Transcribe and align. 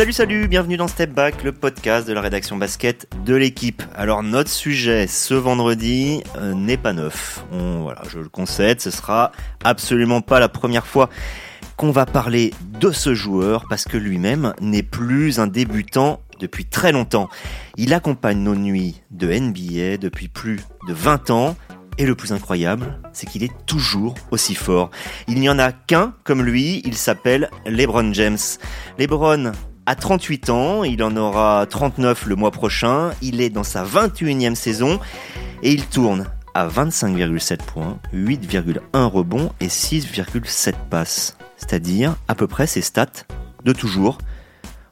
Salut, 0.00 0.14
salut, 0.14 0.48
bienvenue 0.48 0.78
dans 0.78 0.88
Step 0.88 1.12
Back, 1.12 1.42
le 1.44 1.52
podcast 1.52 2.08
de 2.08 2.14
la 2.14 2.22
rédaction 2.22 2.56
basket 2.56 3.06
de 3.26 3.34
l'équipe. 3.34 3.82
Alors, 3.94 4.22
notre 4.22 4.48
sujet 4.48 5.06
ce 5.06 5.34
vendredi 5.34 6.22
euh, 6.36 6.54
n'est 6.54 6.78
pas 6.78 6.94
neuf. 6.94 7.44
On, 7.52 7.82
voilà, 7.82 8.00
je 8.08 8.18
le 8.18 8.30
concède, 8.30 8.80
ce 8.80 8.90
sera 8.90 9.30
absolument 9.62 10.22
pas 10.22 10.40
la 10.40 10.48
première 10.48 10.86
fois 10.86 11.10
qu'on 11.76 11.90
va 11.90 12.06
parler 12.06 12.54
de 12.80 12.92
ce 12.92 13.12
joueur 13.12 13.66
parce 13.68 13.84
que 13.84 13.98
lui-même 13.98 14.54
n'est 14.62 14.82
plus 14.82 15.38
un 15.38 15.46
débutant 15.46 16.22
depuis 16.38 16.64
très 16.64 16.92
longtemps. 16.92 17.28
Il 17.76 17.92
accompagne 17.92 18.38
nos 18.38 18.54
nuits 18.54 19.02
de 19.10 19.30
NBA 19.30 19.98
depuis 19.98 20.28
plus 20.28 20.60
de 20.88 20.94
20 20.94 21.28
ans 21.28 21.56
et 21.98 22.06
le 22.06 22.14
plus 22.14 22.32
incroyable, 22.32 22.98
c'est 23.12 23.28
qu'il 23.28 23.44
est 23.44 23.52
toujours 23.66 24.14
aussi 24.30 24.54
fort. 24.54 24.90
Il 25.28 25.40
n'y 25.40 25.50
en 25.50 25.58
a 25.58 25.72
qu'un 25.72 26.14
comme 26.24 26.42
lui, 26.42 26.80
il 26.86 26.96
s'appelle 26.96 27.50
LeBron 27.66 28.14
James. 28.14 28.38
LeBron 28.98 29.52
a 29.86 29.94
38 29.94 30.50
ans, 30.50 30.84
il 30.84 31.02
en 31.02 31.16
aura 31.16 31.66
39 31.66 32.26
le 32.26 32.36
mois 32.36 32.50
prochain, 32.50 33.10
il 33.22 33.40
est 33.40 33.50
dans 33.50 33.64
sa 33.64 33.84
21e 33.84 34.54
saison 34.54 35.00
et 35.62 35.72
il 35.72 35.86
tourne 35.86 36.26
à 36.54 36.68
25,7 36.68 37.58
points, 37.58 37.98
8,1 38.12 39.04
rebonds 39.04 39.52
et 39.60 39.68
6,7 39.68 40.74
passes. 40.90 41.36
C'est-à-dire 41.56 42.16
à 42.28 42.34
peu 42.34 42.46
près 42.46 42.66
ses 42.66 42.82
stats 42.82 43.24
de 43.64 43.72
toujours. 43.72 44.18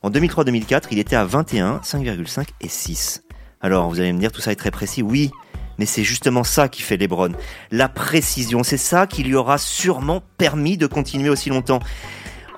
En 0.02 0.10
2003-2004, 0.10 0.84
il 0.90 0.98
était 0.98 1.16
à 1.16 1.24
21, 1.24 1.78
5,5 1.78 2.48
et 2.60 2.68
6. 2.68 3.24
Alors 3.60 3.88
vous 3.88 4.00
allez 4.00 4.12
me 4.12 4.20
dire 4.20 4.32
tout 4.32 4.40
ça 4.40 4.52
est 4.52 4.56
très 4.56 4.70
précis, 4.70 5.02
oui, 5.02 5.30
mais 5.78 5.86
c'est 5.86 6.04
justement 6.04 6.44
ça 6.44 6.68
qui 6.68 6.82
fait 6.82 6.96
Lebron. 6.96 7.32
La 7.70 7.88
précision, 7.88 8.62
c'est 8.62 8.76
ça 8.76 9.06
qui 9.06 9.22
lui 9.22 9.34
aura 9.34 9.58
sûrement 9.58 10.22
permis 10.36 10.76
de 10.76 10.86
continuer 10.86 11.30
aussi 11.30 11.50
longtemps. 11.50 11.80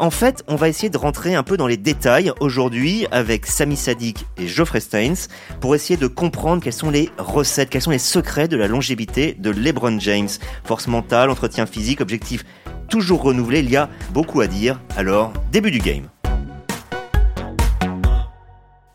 En 0.01 0.09
fait, 0.09 0.43
on 0.49 0.57
va 0.57 0.71
essayer 0.71 0.89
de 0.89 0.97
rentrer 0.97 1.35
un 1.35 1.43
peu 1.43 1.59
dans 1.59 1.67
les 1.67 1.77
détails 1.77 2.33
aujourd'hui 2.41 3.07
avec 3.11 3.45
Sami 3.45 3.77
Sadik 3.77 4.25
et 4.39 4.49
Geoffrey 4.49 4.81
Steins 4.81 5.29
pour 5.61 5.75
essayer 5.75 5.99
de 5.99 6.07
comprendre 6.07 6.63
quelles 6.63 6.73
sont 6.73 6.89
les 6.89 7.11
recettes, 7.19 7.69
quels 7.69 7.83
sont 7.83 7.91
les 7.91 7.99
secrets 7.99 8.49
de 8.49 8.57
la 8.57 8.67
longévité 8.67 9.37
de 9.39 9.51
LeBron 9.51 10.01
James. 10.01 10.31
Force 10.65 10.87
mentale, 10.87 11.29
entretien 11.29 11.67
physique, 11.67 12.01
objectif 12.01 12.47
toujours 12.89 13.21
renouvelé, 13.21 13.61
il 13.61 13.69
y 13.69 13.77
a 13.77 13.91
beaucoup 14.15 14.41
à 14.41 14.47
dire. 14.47 14.81
Alors, 14.97 15.35
début 15.53 15.71
du 15.71 15.81
game. 15.81 16.09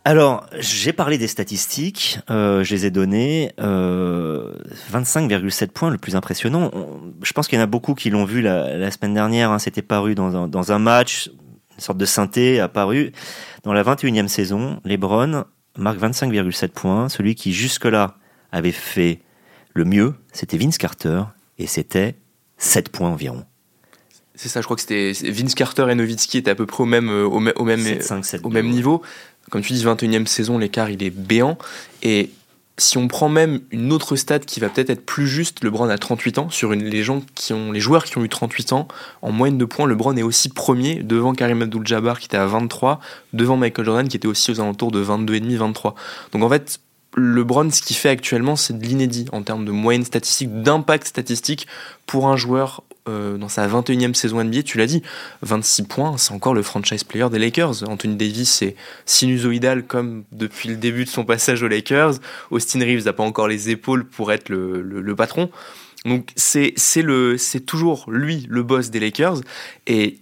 Alors, 0.07 0.45
j'ai 0.59 0.93
parlé 0.93 1.17
des 1.17 1.27
statistiques, 1.27 2.19
euh, 2.29 2.63
je 2.63 2.75
les 2.75 2.85
ai 2.85 2.91
données. 2.91 3.51
Euh, 3.59 4.53
25,7 4.93 5.69
points, 5.69 5.89
le 5.89 5.97
plus 5.97 6.15
impressionnant. 6.15 6.69
je 7.23 7.33
pense 7.33 7.47
qu'il 7.47 7.57
y 7.57 7.59
en 7.59 7.63
a 7.63 7.67
beaucoup 7.67 7.95
qui 7.95 8.11
l'ont 8.11 8.23
vu 8.23 8.43
la, 8.43 8.91
semaine 8.91 9.15
dernière. 9.15 9.49
Hein, 9.49 9.57
C'était 9.57 9.81
paru 9.81 10.13
dans 10.13 10.35
un, 10.35 10.47
dans 10.47 10.71
un, 10.71 10.77
match, 10.77 11.31
une 11.73 11.79
sorte 11.79 11.97
de 11.97 12.05
synthé 12.05 12.59
apparu. 12.59 13.13
Dans 13.63 13.73
la 13.73 13.81
21e 13.81 14.27
saison, 14.27 14.79
Lebron 14.85 15.43
marque 15.75 15.99
25,7 15.99 16.67
points. 16.67 17.09
Celui 17.09 17.33
qui 17.33 17.51
jusque-là 17.51 18.15
avait 18.51 18.71
fait 18.71 19.21
le 19.73 19.85
mieux, 19.85 20.13
c'était 20.31 20.59
Vince 20.59 20.77
Carter, 20.77 21.23
et 21.57 21.65
c'était 21.65 22.15
7 22.59 22.89
points 22.89 23.09
environ. 23.09 23.43
C'est 24.35 24.49
ça, 24.49 24.59
je 24.61 24.65
crois 24.65 24.75
que 24.75 24.81
c'était 24.81 25.13
Vince 25.31 25.55
Carter 25.55 25.87
et 25.89 25.95
Nowitzki 25.95 26.37
étaient 26.37 26.51
à 26.51 26.55
peu 26.55 26.65
près 26.65 26.83
au 26.83 26.85
même, 26.85 27.09
au, 27.09 27.39
même, 27.39 27.53
au 27.57 28.49
même 28.49 28.67
niveau. 28.67 29.01
Comme 29.49 29.61
tu 29.61 29.73
dis, 29.73 29.85
21e 29.85 30.25
saison, 30.25 30.57
l'écart 30.57 30.89
il 30.89 31.03
est 31.03 31.09
béant. 31.09 31.57
Et 32.01 32.31
si 32.77 32.97
on 32.97 33.07
prend 33.07 33.29
même 33.29 33.61
une 33.71 33.93
autre 33.93 34.15
stat 34.15 34.39
qui 34.39 34.59
va 34.59 34.69
peut-être 34.69 34.89
être 34.89 35.05
plus 35.05 35.27
juste, 35.27 35.63
LeBron 35.63 35.87
a 35.87 35.97
38 35.97 36.39
ans. 36.39 36.49
Sur 36.49 36.71
les, 36.71 37.05
qui 37.35 37.53
ont, 37.53 37.71
les 37.71 37.79
joueurs 37.79 38.03
qui 38.03 38.17
ont 38.17 38.23
eu 38.23 38.29
38 38.29 38.73
ans, 38.73 38.87
en 39.21 39.31
moyenne 39.31 39.57
de 39.57 39.65
points, 39.65 39.87
LeBron 39.87 40.15
est 40.17 40.23
aussi 40.23 40.49
premier 40.49 40.95
devant 41.01 41.33
Karim 41.33 41.61
Abdul-Jabbar 41.61 42.19
qui 42.19 42.25
était 42.25 42.37
à 42.37 42.47
23, 42.47 42.99
devant 43.33 43.55
Michael 43.55 43.85
Jordan 43.85 44.07
qui 44.07 44.17
était 44.17 44.27
aussi 44.27 44.51
aux 44.51 44.59
alentours 44.59 44.91
de 44.91 45.03
22,5-23. 45.03 45.93
Donc 46.33 46.43
en 46.43 46.49
fait, 46.49 46.79
LeBron, 47.15 47.71
ce 47.71 47.81
qu'il 47.81 47.95
fait 47.95 48.09
actuellement, 48.09 48.57
c'est 48.57 48.77
de 48.77 48.85
l'inédit 48.85 49.25
en 49.31 49.41
termes 49.41 49.63
de 49.63 49.71
moyenne 49.71 50.03
statistique, 50.03 50.61
d'impact 50.61 51.07
statistique 51.07 51.67
pour 52.05 52.27
un 52.27 52.35
joueur 52.35 52.83
euh, 53.07 53.37
dans 53.37 53.49
sa 53.49 53.67
21e 53.67 54.15
saison 54.15 54.43
NBA, 54.43 54.63
tu 54.63 54.79
l'as 54.79 54.87
dit, 54.87 55.03
26 55.43 55.83
points, 55.83 56.17
c'est 56.17 56.33
encore 56.33 56.55
le 56.55 56.63
franchise 56.63 57.03
player 57.03 57.29
des 57.29 57.37
Lakers. 57.37 57.87
Anthony 57.87 58.15
Davis 58.15 58.51
c'est 58.51 58.75
sinusoïdal 59.05 59.85
comme 59.85 60.23
depuis 60.31 60.69
le 60.69 60.75
début 60.75 61.05
de 61.05 61.09
son 61.09 61.23
passage 61.23 61.61
aux 61.61 61.67
Lakers. 61.67 62.15
Austin 62.49 62.79
Reeves 62.79 63.05
n'a 63.05 63.13
pas 63.13 63.23
encore 63.23 63.47
les 63.47 63.69
épaules 63.69 64.05
pour 64.05 64.31
être 64.31 64.49
le, 64.49 65.15
patron. 65.15 65.51
Donc 66.03 66.31
c'est 66.35 66.73
toujours 67.65 68.09
lui 68.09 68.47
le 68.49 68.63
boss 68.63 68.89
des 68.89 68.99
Lakers 68.99 69.41
et 69.85 70.17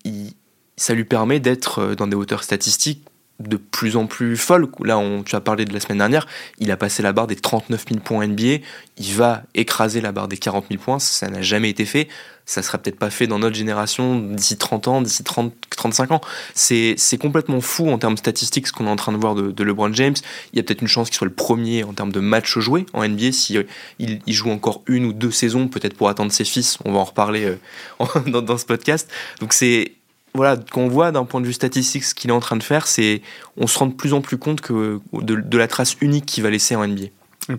ça 0.75 0.93
lui 0.93 1.05
permet 1.05 1.39
d'être 1.39 1.79
euh, 1.79 1.95
dans 1.95 2.07
des 2.07 2.15
hauteurs 2.15 2.43
statistiques 2.43 3.05
de 3.39 3.57
plus 3.57 3.97
en 3.97 4.05
plus 4.05 4.37
folle. 4.37 4.67
Là, 4.83 4.97
on, 4.97 5.23
tu 5.23 5.35
as 5.35 5.41
parlé 5.41 5.65
de 5.65 5.73
la 5.73 5.79
semaine 5.79 5.97
dernière, 5.97 6.27
il 6.59 6.71
a 6.71 6.77
passé 6.77 7.01
la 7.01 7.13
barre 7.13 7.27
des 7.27 7.35
39 7.35 7.85
000 7.89 7.99
points 8.01 8.27
NBA, 8.27 8.63
il 8.97 9.13
va 9.15 9.43
écraser 9.55 10.01
la 10.01 10.11
barre 10.11 10.27
des 10.27 10.37
40 10.37 10.65
000 10.69 10.81
points, 10.81 10.99
ça 10.99 11.27
n'a 11.29 11.41
jamais 11.41 11.69
été 11.69 11.85
fait, 11.85 12.07
ça 12.45 12.61
sera 12.61 12.77
peut-être 12.77 12.99
pas 12.99 13.09
fait 13.09 13.25
dans 13.25 13.39
notre 13.39 13.55
génération 13.55 14.19
d'ici 14.19 14.57
30 14.57 14.87
ans, 14.87 15.01
d'ici 15.01 15.23
30, 15.23 15.53
35 15.75 16.11
ans. 16.11 16.21
C'est, 16.53 16.95
complètement 17.19 17.61
fou 17.61 17.89
en 17.89 17.97
termes 17.97 18.17
statistiques 18.17 18.67
ce 18.67 18.73
qu'on 18.73 18.85
est 18.85 18.89
en 18.89 18.95
train 18.95 19.13
de 19.13 19.17
voir 19.17 19.33
de, 19.35 19.63
LeBron 19.63 19.93
James. 19.93 20.15
Il 20.51 20.57
y 20.57 20.59
a 20.59 20.63
peut-être 20.63 20.81
une 20.81 20.87
chance 20.87 21.09
qu'il 21.09 21.17
soit 21.17 21.27
le 21.27 21.33
premier 21.33 21.83
en 21.83 21.93
termes 21.93 22.11
de 22.11 22.19
matchs 22.19 22.59
joués 22.59 22.85
en 22.93 23.07
NBA, 23.07 23.31
si 23.31 23.57
il, 23.99 24.21
joue 24.27 24.51
encore 24.51 24.83
une 24.87 25.05
ou 25.05 25.13
deux 25.13 25.31
saisons, 25.31 25.67
peut-être 25.67 25.95
pour 25.95 26.09
attendre 26.09 26.31
ses 26.31 26.45
fils, 26.45 26.77
on 26.85 26.91
va 26.91 26.99
en 26.99 27.03
reparler 27.05 27.45
euh, 27.45 28.19
dans, 28.27 28.41
dans 28.41 28.57
ce 28.57 28.65
podcast. 28.65 29.09
Donc 29.39 29.53
c'est 29.53 29.93
voilà, 30.35 30.57
qu'on 30.57 30.87
voit 30.87 31.11
d'un 31.11 31.25
point 31.25 31.41
de 31.41 31.45
vue 31.45 31.53
statistique 31.53 32.03
ce 32.03 32.15
qu'il 32.15 32.29
est 32.31 32.33
en 32.33 32.39
train 32.39 32.55
de 32.55 32.63
faire, 32.63 32.87
c'est 32.87 33.21
on 33.57 33.67
se 33.67 33.77
rend 33.77 33.87
de 33.87 33.93
plus 33.93 34.13
en 34.13 34.21
plus 34.21 34.37
compte 34.37 34.61
que 34.61 34.99
de, 35.13 35.57
la 35.57 35.67
trace 35.67 35.95
unique 36.01 36.25
qu'il 36.25 36.43
va 36.43 36.49
laisser 36.49 36.75
en 36.75 36.87
NBA. 36.87 37.07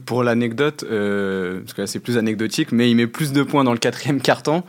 Pour 0.06 0.24
l'anecdote, 0.24 0.84
euh, 0.90 1.60
parce 1.60 1.74
que 1.74 1.86
c'est 1.86 2.00
plus 2.00 2.16
anecdotique, 2.16 2.72
mais 2.72 2.90
il 2.90 2.96
met 2.96 3.06
plus 3.06 3.32
de 3.32 3.42
points 3.42 3.64
dans 3.64 3.72
le 3.72 3.78
quatrième 3.78 4.20
quart-temps 4.20 4.64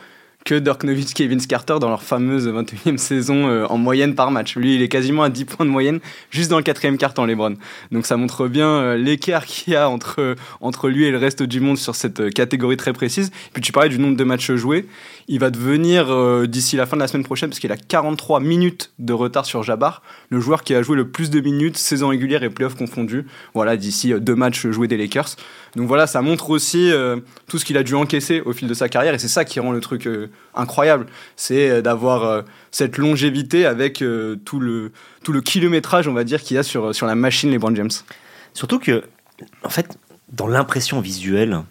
que 0.45 0.53
Dirk 0.53 0.83
Nowitzki 0.83 1.23
et 1.23 1.27
Vince 1.27 1.47
Carter 1.47 1.77
dans 1.81 1.89
leur 1.89 2.03
fameuse 2.03 2.47
21e 2.47 2.97
saison 2.97 3.47
euh, 3.47 3.65
en 3.65 3.79
moyenne 3.79 4.13
par 4.13 4.29
match. 4.29 4.55
Lui, 4.55 4.75
il 4.75 4.83
est 4.83 4.87
quasiment 4.87 5.23
à 5.23 5.29
10 5.29 5.45
points 5.45 5.65
de 5.65 5.71
moyenne 5.71 5.99
juste 6.29 6.51
dans 6.51 6.57
le 6.57 6.63
quatrième 6.63 6.99
temps, 6.99 7.25
Lebron. 7.25 7.55
Donc 7.91 8.05
ça 8.05 8.15
montre 8.15 8.47
bien 8.47 8.69
euh, 8.69 8.95
l'écart 8.95 9.47
qu'il 9.47 9.73
y 9.73 9.75
a 9.75 9.89
entre, 9.89 10.35
entre 10.61 10.87
lui 10.87 11.05
et 11.05 11.11
le 11.11 11.17
reste 11.17 11.41
du 11.41 11.61
monde 11.61 11.79
sur 11.79 11.95
cette 11.95 12.31
catégorie 12.31 12.77
très 12.77 12.93
précise. 12.93 13.31
Puis 13.53 13.63
tu 13.63 13.71
parlais 13.71 13.89
du 13.89 13.97
nombre 13.97 14.15
de 14.15 14.23
matchs 14.23 14.51
joués. 14.51 14.85
Il 15.27 15.39
va 15.39 15.49
devenir, 15.49 16.11
euh, 16.11 16.45
d'ici 16.45 16.75
la 16.75 16.85
fin 16.85 16.97
de 16.97 17.01
la 17.01 17.07
semaine 17.07 17.23
prochaine, 17.23 17.49
parce 17.49 17.59
qu'il 17.59 17.71
a 17.71 17.77
43 17.77 18.39
minutes 18.39 18.91
de 18.99 19.11
retard 19.11 19.45
sur 19.45 19.63
Jabbar, 19.63 20.03
le 20.29 20.39
joueur 20.39 20.63
qui 20.63 20.75
a 20.75 20.83
joué 20.83 20.95
le 20.95 21.09
plus 21.09 21.31
de 21.31 21.39
minutes, 21.39 21.77
saison 21.77 22.09
régulière 22.09 22.43
et 22.43 22.49
playoff 22.51 22.75
confondus, 22.75 23.25
voilà, 23.55 23.75
d'ici 23.75 24.13
euh, 24.13 24.19
deux 24.19 24.35
matchs 24.35 24.67
joués 24.67 24.87
des 24.87 24.97
Lakers. 24.97 25.29
Donc 25.75 25.87
voilà, 25.87 26.05
ça 26.05 26.21
montre 26.21 26.51
aussi 26.51 26.91
euh, 26.91 27.17
tout 27.47 27.57
ce 27.57 27.65
qu'il 27.65 27.75
a 27.77 27.81
dû 27.81 27.95
encaisser 27.95 28.41
au 28.41 28.53
fil 28.53 28.67
de 28.67 28.73
sa 28.75 28.87
carrière, 28.87 29.15
et 29.15 29.19
c'est 29.19 29.27
ça 29.27 29.45
qui 29.45 29.59
rend 29.59 29.71
le 29.71 29.79
truc 29.79 30.07
incroyable, 30.53 31.07
c'est 31.35 31.81
d'avoir 31.81 32.43
cette 32.71 32.97
longévité 32.97 33.65
avec 33.65 34.03
tout, 34.45 34.59
le, 34.59 34.91
tout 35.23 35.31
le 35.31 35.41
kilométrage, 35.41 36.07
on 36.07 36.13
va 36.13 36.23
dire, 36.23 36.41
qu'il 36.41 36.55
y 36.55 36.57
a 36.59 36.63
sur, 36.63 36.93
sur 36.93 37.07
la 37.07 37.15
machine 37.15 37.51
LeBron 37.51 37.73
James. 37.75 37.89
Surtout 38.53 38.79
que, 38.79 39.03
en 39.63 39.69
fait, 39.69 39.97
dans 40.31 40.47
l'impression 40.47 41.01
visuelle, 41.01 41.61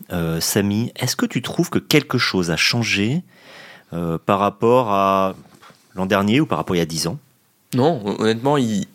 Samy, 0.41 0.92
est-ce 0.97 1.16
que 1.16 1.26
tu 1.26 1.42
trouves 1.42 1.70
que 1.70 1.78
quelque 1.78 2.19
chose 2.19 2.50
a 2.50 2.56
changé 2.56 3.22
euh, 3.94 4.19
par 4.25 4.41
rapport 4.41 4.91
à 4.91 5.37
l'an 5.94 6.06
dernier 6.06 6.41
ou 6.41 6.47
par 6.47 6.59
rapport 6.59 6.75
à 6.75 6.76
il 6.76 6.81
y 6.81 6.82
a 6.82 6.87
10 6.87 7.06
ans? 7.06 7.19
Non, 7.75 8.03
honnêtement, 8.19 8.56
il, 8.56 8.87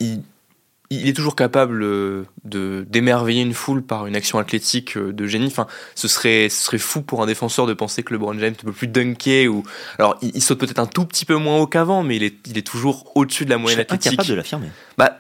est 0.90 1.16
toujours 1.16 1.36
capable 1.36 1.84
euh, 1.84 2.26
de 2.44 2.86
d'émerveiller 2.90 3.44
une 3.44 3.54
foule 3.54 3.82
par 3.82 4.08
une 4.08 4.16
action 4.16 4.40
athlétique 4.40 4.98
euh, 4.98 5.14
de 5.14 5.26
génie. 5.26 5.48
Enfin, 5.48 5.68
ce 5.96 6.10
serait, 6.10 6.50
ce 6.50 6.64
serait 6.64 6.80
fou 6.80 7.02
pour 7.02 7.22
un 7.22 7.28
défenseur 7.28 7.66
de 7.66 7.74
penser 7.74 8.04
que 8.04 8.14
LeBron 8.14 8.38
James 8.40 8.56
ne 8.60 8.66
peut 8.66 8.74
plus 8.74 8.88
dunker 8.88 9.48
ou 9.48 9.64
alors 10.00 10.18
il, 10.22 10.42
saute 10.42 10.60
peut-être 10.60 10.80
un 10.80 10.88
tout 10.88 11.06
petit 11.06 11.24
peu 11.24 11.36
moins 11.36 11.58
haut 11.58 11.68
qu'avant, 11.68 12.04
mais 12.04 12.18
il 12.18 12.24
est, 12.24 12.36
il 12.48 12.58
est 12.58 12.68
toujours 12.68 13.16
au-dessus 13.16 13.46
de 13.46 13.52
la 13.52 13.58
moyenne 13.58 13.80
athlétique. 13.80 14.14
incapable 14.14 14.30
de 14.30 14.34
l'affirmer. 14.34 14.70
Bah, 14.98 15.20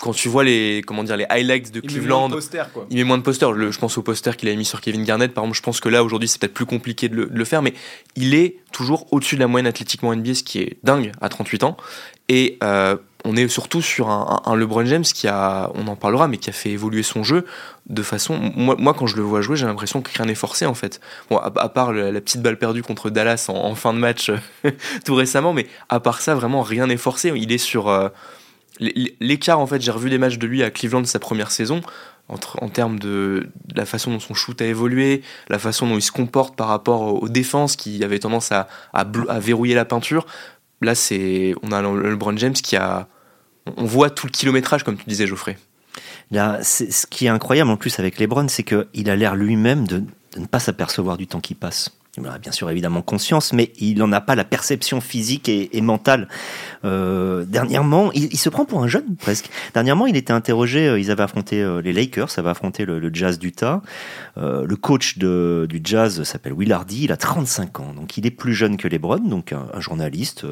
quand 0.00 0.12
tu 0.12 0.28
vois 0.28 0.44
les 0.44 0.82
comment 0.86 1.04
dire 1.04 1.16
les 1.16 1.26
highlights 1.28 1.72
de 1.72 1.80
Cleveland, 1.80 2.30
il 2.90 2.96
met 2.96 3.04
moins 3.04 3.18
de 3.18 3.22
posters. 3.22 3.54
je 3.54 3.78
pense 3.78 3.98
au 3.98 4.02
poster 4.02 4.36
qu'il 4.36 4.48
a 4.48 4.54
mis 4.54 4.64
sur 4.64 4.80
Kevin 4.80 5.04
Garnett. 5.04 5.32
Par 5.32 5.44
exemple, 5.44 5.56
je 5.56 5.62
pense 5.62 5.80
que 5.80 5.88
là 5.88 6.02
aujourd'hui 6.02 6.28
c'est 6.28 6.40
peut-être 6.40 6.54
plus 6.54 6.66
compliqué 6.66 7.08
de 7.08 7.28
le, 7.30 7.44
faire, 7.44 7.62
mais 7.62 7.74
il 8.16 8.34
est 8.34 8.56
toujours 8.72 9.06
au-dessus 9.12 9.36
de 9.36 9.40
la 9.40 9.46
moyenne 9.46 9.66
athlétiquement 9.66 10.14
NBA, 10.14 10.34
ce 10.34 10.42
qui 10.42 10.60
est 10.60 10.78
dingue 10.82 11.12
à 11.20 11.28
38 11.28 11.64
ans. 11.64 11.76
Et 12.28 12.58
euh, 12.62 12.96
on 13.24 13.36
est 13.36 13.48
surtout 13.48 13.80
sur 13.80 14.10
un, 14.10 14.56
LeBron 14.56 14.84
James 14.84 15.02
qui 15.02 15.28
a, 15.28 15.70
on 15.74 15.86
en 15.86 15.96
parlera, 15.96 16.28
mais 16.28 16.36
qui 16.36 16.50
a 16.50 16.52
fait 16.52 16.70
évoluer 16.70 17.02
son 17.02 17.22
jeu 17.22 17.46
de 17.86 18.02
façon. 18.02 18.38
Moi, 18.54 18.94
quand 18.94 19.06
je 19.06 19.16
le 19.16 19.22
vois 19.22 19.40
jouer, 19.40 19.56
j'ai 19.56 19.66
l'impression 19.66 20.02
que 20.02 20.10
rien 20.14 20.26
n'est 20.26 20.34
forcé 20.34 20.66
en 20.66 20.74
fait. 20.74 21.00
Bon, 21.30 21.38
à, 21.38 21.68
part 21.68 21.92
la, 21.92 22.20
petite 22.20 22.42
balle 22.42 22.58
perdue 22.58 22.82
contre 22.82 23.10
Dallas 23.10 23.46
en, 23.48 23.74
fin 23.74 23.94
de 23.94 23.98
match 23.98 24.30
tout 25.04 25.14
récemment, 25.14 25.52
mais 25.52 25.66
à 25.88 26.00
part 26.00 26.20
ça, 26.20 26.34
vraiment 26.34 26.62
rien 26.62 26.86
n'est 26.86 26.98
forcé. 26.98 27.32
Il 27.34 27.52
est 27.52 27.58
sur 27.58 27.88
euh, 27.88 28.08
L'écart, 28.80 29.60
en 29.60 29.66
fait, 29.66 29.80
j'ai 29.80 29.90
revu 29.90 30.10
des 30.10 30.18
matchs 30.18 30.38
de 30.38 30.46
lui 30.46 30.62
à 30.62 30.70
Cleveland 30.70 31.04
sa 31.04 31.20
première 31.20 31.50
saison, 31.50 31.80
entre, 32.28 32.60
en 32.62 32.68
termes 32.68 32.98
de, 32.98 33.48
la 33.74 33.86
façon 33.86 34.10
dont 34.10 34.20
son 34.20 34.34
shoot 34.34 34.60
a 34.60 34.66
évolué, 34.66 35.22
la 35.48 35.58
façon 35.58 35.86
dont 35.86 35.96
il 35.96 36.02
se 36.02 36.10
comporte 36.10 36.56
par 36.56 36.68
rapport 36.68 37.22
aux, 37.22 37.28
défenses 37.28 37.76
qui 37.76 38.02
avaient 38.02 38.18
tendance 38.18 38.50
à, 38.50 38.68
à, 38.92 39.04
verrouiller 39.38 39.74
la 39.74 39.84
peinture. 39.84 40.26
Là, 40.80 40.94
c'est 40.94 41.54
on 41.62 41.70
a 41.70 41.82
le 41.82 42.10
LeBron 42.10 42.36
James 42.36 42.52
qui 42.52 42.76
a 42.76 43.08
on 43.76 43.84
voit 43.84 44.10
tout 44.10 44.26
le 44.26 44.32
kilométrage, 44.32 44.82
comme 44.82 44.96
tu 44.96 45.04
disais, 45.06 45.26
Geoffrey. 45.26 45.56
Là, 46.30 46.62
ce 46.62 47.06
qui 47.06 47.26
est 47.26 47.30
incroyable 47.30 47.70
en 47.70 47.76
plus 47.76 47.98
avec 47.98 48.18
LeBron, 48.18 48.48
c'est 48.48 48.62
qu'il 48.62 49.10
a 49.10 49.16
l'air 49.16 49.36
lui-même 49.36 49.86
de, 49.86 50.02
ne 50.36 50.46
pas 50.46 50.58
s'apercevoir 50.58 51.16
du 51.16 51.26
temps 51.26 51.40
qui 51.40 51.54
passe. 51.54 51.90
Il 52.16 52.28
en 52.28 52.32
a 52.32 52.38
bien 52.38 52.52
sûr 52.52 52.70
évidemment 52.70 53.02
conscience, 53.02 53.52
mais 53.52 53.72
il 53.78 53.98
n'en 53.98 54.12
a 54.12 54.20
pas 54.20 54.36
la 54.36 54.44
perception 54.44 55.00
physique 55.00 55.48
et, 55.48 55.80
mentale. 55.80 56.28
Euh, 56.84 57.44
dernièrement, 57.44 58.12
il, 58.12 58.36
se 58.38 58.48
prend 58.48 58.64
pour 58.64 58.82
un 58.82 58.88
jeune 58.88 59.16
presque. 59.16 59.50
Dernièrement, 59.74 60.06
il 60.06 60.16
était 60.16 60.32
interrogé. 60.32 60.86
Euh, 60.86 61.00
ils 61.00 61.10
avaient 61.10 61.24
affronté 61.24 61.60
euh, 61.60 61.80
les 61.80 61.92
Lakers, 61.92 62.30
ça 62.30 62.42
va 62.42 62.50
affronter 62.50 62.84
le, 62.84 63.10
Jazz 63.12 63.38
d'Utah. 63.38 63.82
le 64.36 64.74
coach 64.76 65.18
du 65.18 65.80
Jazz 65.82 66.22
s'appelle 66.22 66.52
Will 66.52 66.72
Hardy. 66.72 67.04
Il 67.04 67.12
a 67.12 67.16
35 67.16 67.80
ans, 67.80 67.92
donc 67.94 68.16
il 68.16 68.26
est 68.26 68.30
plus 68.30 68.54
jeune 68.54 68.76
que 68.76 68.86
LeBron. 68.86 69.18
Donc 69.18 69.52
un, 69.52 69.80
journaliste 69.80 70.46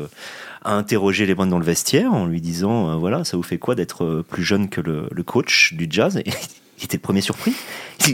a 0.65 0.75
interrogé 0.75 1.27
LeBron 1.27 1.47
dans 1.47 1.59
le 1.59 1.65
vestiaire 1.65 2.13
en 2.13 2.27
lui 2.27 2.41
disant 2.41 2.99
voilà, 2.99 3.25
ça 3.25 3.37
vous 3.37 3.43
fait 3.43 3.59
quoi 3.59 3.75
d'être 3.75 4.25
plus 4.29 4.43
jeune 4.43 4.69
que 4.69 4.81
le, 4.81 5.09
le 5.11 5.23
coach 5.23 5.75
du 5.75 5.87
Jazz? 5.89 6.21
Il 6.83 6.87
était 6.87 6.97
le 6.97 7.03
premier 7.03 7.21
surpris. 7.21 7.55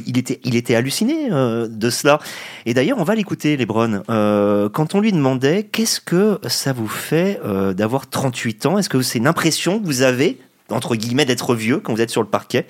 Il 0.06 0.19
était, 0.19 0.41
il 0.44 0.55
était 0.55 0.75
halluciné 0.75 1.32
euh, 1.32 1.67
de 1.69 1.88
cela. 1.88 2.19
Et 2.67 2.75
d'ailleurs, 2.75 2.99
on 2.99 3.05
va 3.05 3.15
l'écouter, 3.15 3.56
Lebron. 3.56 4.03
Euh, 4.11 4.69
quand 4.69 4.94
on 4.94 5.00
lui 5.00 5.12
demandait 5.12 5.65
qu'est-ce 5.65 6.00
que 6.00 6.38
ça 6.47 6.75
vous 6.75 6.88
fait 6.88 7.41
euh, 7.44 7.73
d'avoir 7.73 8.09
38 8.09 8.67
ans, 8.67 8.79
est-ce 8.79 8.91
que 8.91 9.00
c'est 9.00 9.19
une 9.19 9.26
impression 9.26 9.81
que 9.81 9.87
vous 9.87 10.03
avez, 10.03 10.38
entre 10.70 10.94
guillemets, 10.94 11.25
d'être 11.25 11.55
vieux 11.55 11.79
quand 11.79 11.94
vous 11.94 12.03
êtes 12.03 12.11
sur 12.11 12.23
le 12.23 12.29
parquet? 12.29 12.67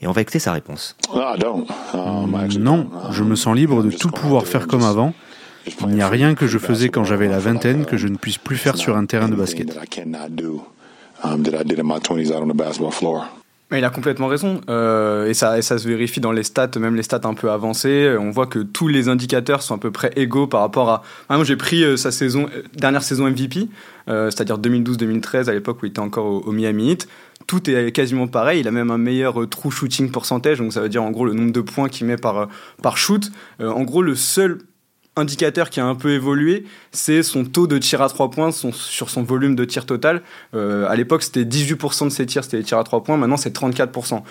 Et 0.00 0.06
on 0.06 0.12
va 0.12 0.20
écouter 0.20 0.38
sa 0.38 0.52
réponse. 0.52 0.96
Ah, 1.12 1.34
non, 2.60 2.88
je 3.10 3.24
me 3.24 3.34
sens 3.34 3.56
libre 3.56 3.82
de 3.82 3.90
tout 3.90 4.10
pouvoir 4.10 4.46
faire 4.46 4.68
comme 4.68 4.84
avant. 4.84 5.14
Il 5.80 5.88
n'y 5.88 6.02
a 6.02 6.08
rien 6.08 6.36
que 6.36 6.46
je 6.46 6.58
faisais 6.58 6.90
quand 6.90 7.02
j'avais 7.02 7.26
la 7.26 7.40
vingtaine 7.40 7.86
que 7.86 7.96
je 7.96 8.06
ne 8.06 8.16
puisse 8.16 8.38
plus 8.38 8.56
faire 8.56 8.76
sur 8.76 8.96
un 8.96 9.06
terrain 9.06 9.28
de 9.28 9.34
basket. 9.34 9.76
Mais 13.70 13.78
il 13.78 13.84
a 13.84 13.90
complètement 13.90 14.28
raison. 14.28 14.60
Euh, 14.70 15.26
et, 15.26 15.34
ça, 15.34 15.60
se 15.60 15.88
vérifie 15.88 16.20
dans 16.20 16.30
les 16.30 16.44
stats, 16.44 16.70
même 16.78 16.94
les 16.94 17.02
stats 17.02 17.22
un 17.24 17.34
peu 17.34 17.50
avancées. 17.50 18.16
On 18.18 18.30
voit 18.30 18.46
que 18.46 18.60
tous 18.60 18.86
les 18.86 19.08
indicateurs 19.08 19.62
sont 19.62 19.74
à 19.74 19.78
peu 19.78 19.90
près 19.90 20.12
égaux 20.14 20.46
par 20.46 20.60
rapport 20.60 20.88
à. 20.88 21.02
moi, 21.28 21.42
j'ai 21.42 21.56
pris 21.56 21.82
euh, 21.82 21.96
sa 21.96 22.12
saison, 22.12 22.48
euh, 22.54 22.62
dernière 22.74 23.02
saison 23.02 23.28
MVP, 23.28 23.68
c'est-à-dire 24.06 24.58
2012-2013, 24.58 25.50
à 25.50 25.52
l'époque 25.52 25.82
où 25.82 25.86
il 25.86 25.90
était 25.90 25.98
encore 25.98 26.46
au, 26.46 26.52
Miami 26.52 26.92
Heat. 26.92 27.08
Tout 27.48 27.68
est 27.68 27.90
quasiment 27.92 28.28
pareil. 28.28 28.60
Il 28.60 28.68
a 28.68 28.70
même 28.70 28.90
un 28.90 28.98
meilleur 28.98 29.48
true 29.48 29.70
shooting 29.70 30.10
percentage, 30.12 30.58
donc 30.58 30.72
ça 30.72 30.80
veut 30.80 30.88
dire 30.88 31.02
en 31.02 31.10
gros 31.10 31.24
le 31.24 31.32
nombre 31.32 31.52
de 31.52 31.60
points 31.60 31.88
qu'il 31.88 32.06
met 32.06 32.16
par, 32.16 32.48
par 32.82 32.96
shoot. 32.96 33.30
en 33.60 33.82
gros, 33.82 34.02
le 34.02 34.14
seul 34.14 34.58
indicateur 35.16 35.70
qui 35.70 35.80
a 35.80 35.86
un 35.86 35.94
peu 35.94 36.10
évolué, 36.10 36.64
c'est 36.92 37.22
son 37.22 37.44
taux 37.44 37.66
de 37.66 37.78
tir 37.78 38.02
à 38.02 38.08
3 38.08 38.30
points 38.30 38.50
sur 38.52 39.10
son 39.10 39.22
volume 39.22 39.56
de 39.56 39.64
tir 39.64 39.86
total. 39.86 40.22
Euh, 40.54 40.86
à 40.88 40.94
l'époque, 40.94 41.22
c'était 41.22 41.44
18% 41.44 42.04
de 42.04 42.10
ses 42.10 42.26
tirs, 42.26 42.44
c'était 42.44 42.58
des 42.58 42.64
tirs 42.64 42.78
à 42.78 42.84
3 42.84 43.02
points, 43.02 43.16
maintenant 43.16 43.36
c'est 43.36 43.54
34%. 43.54 44.22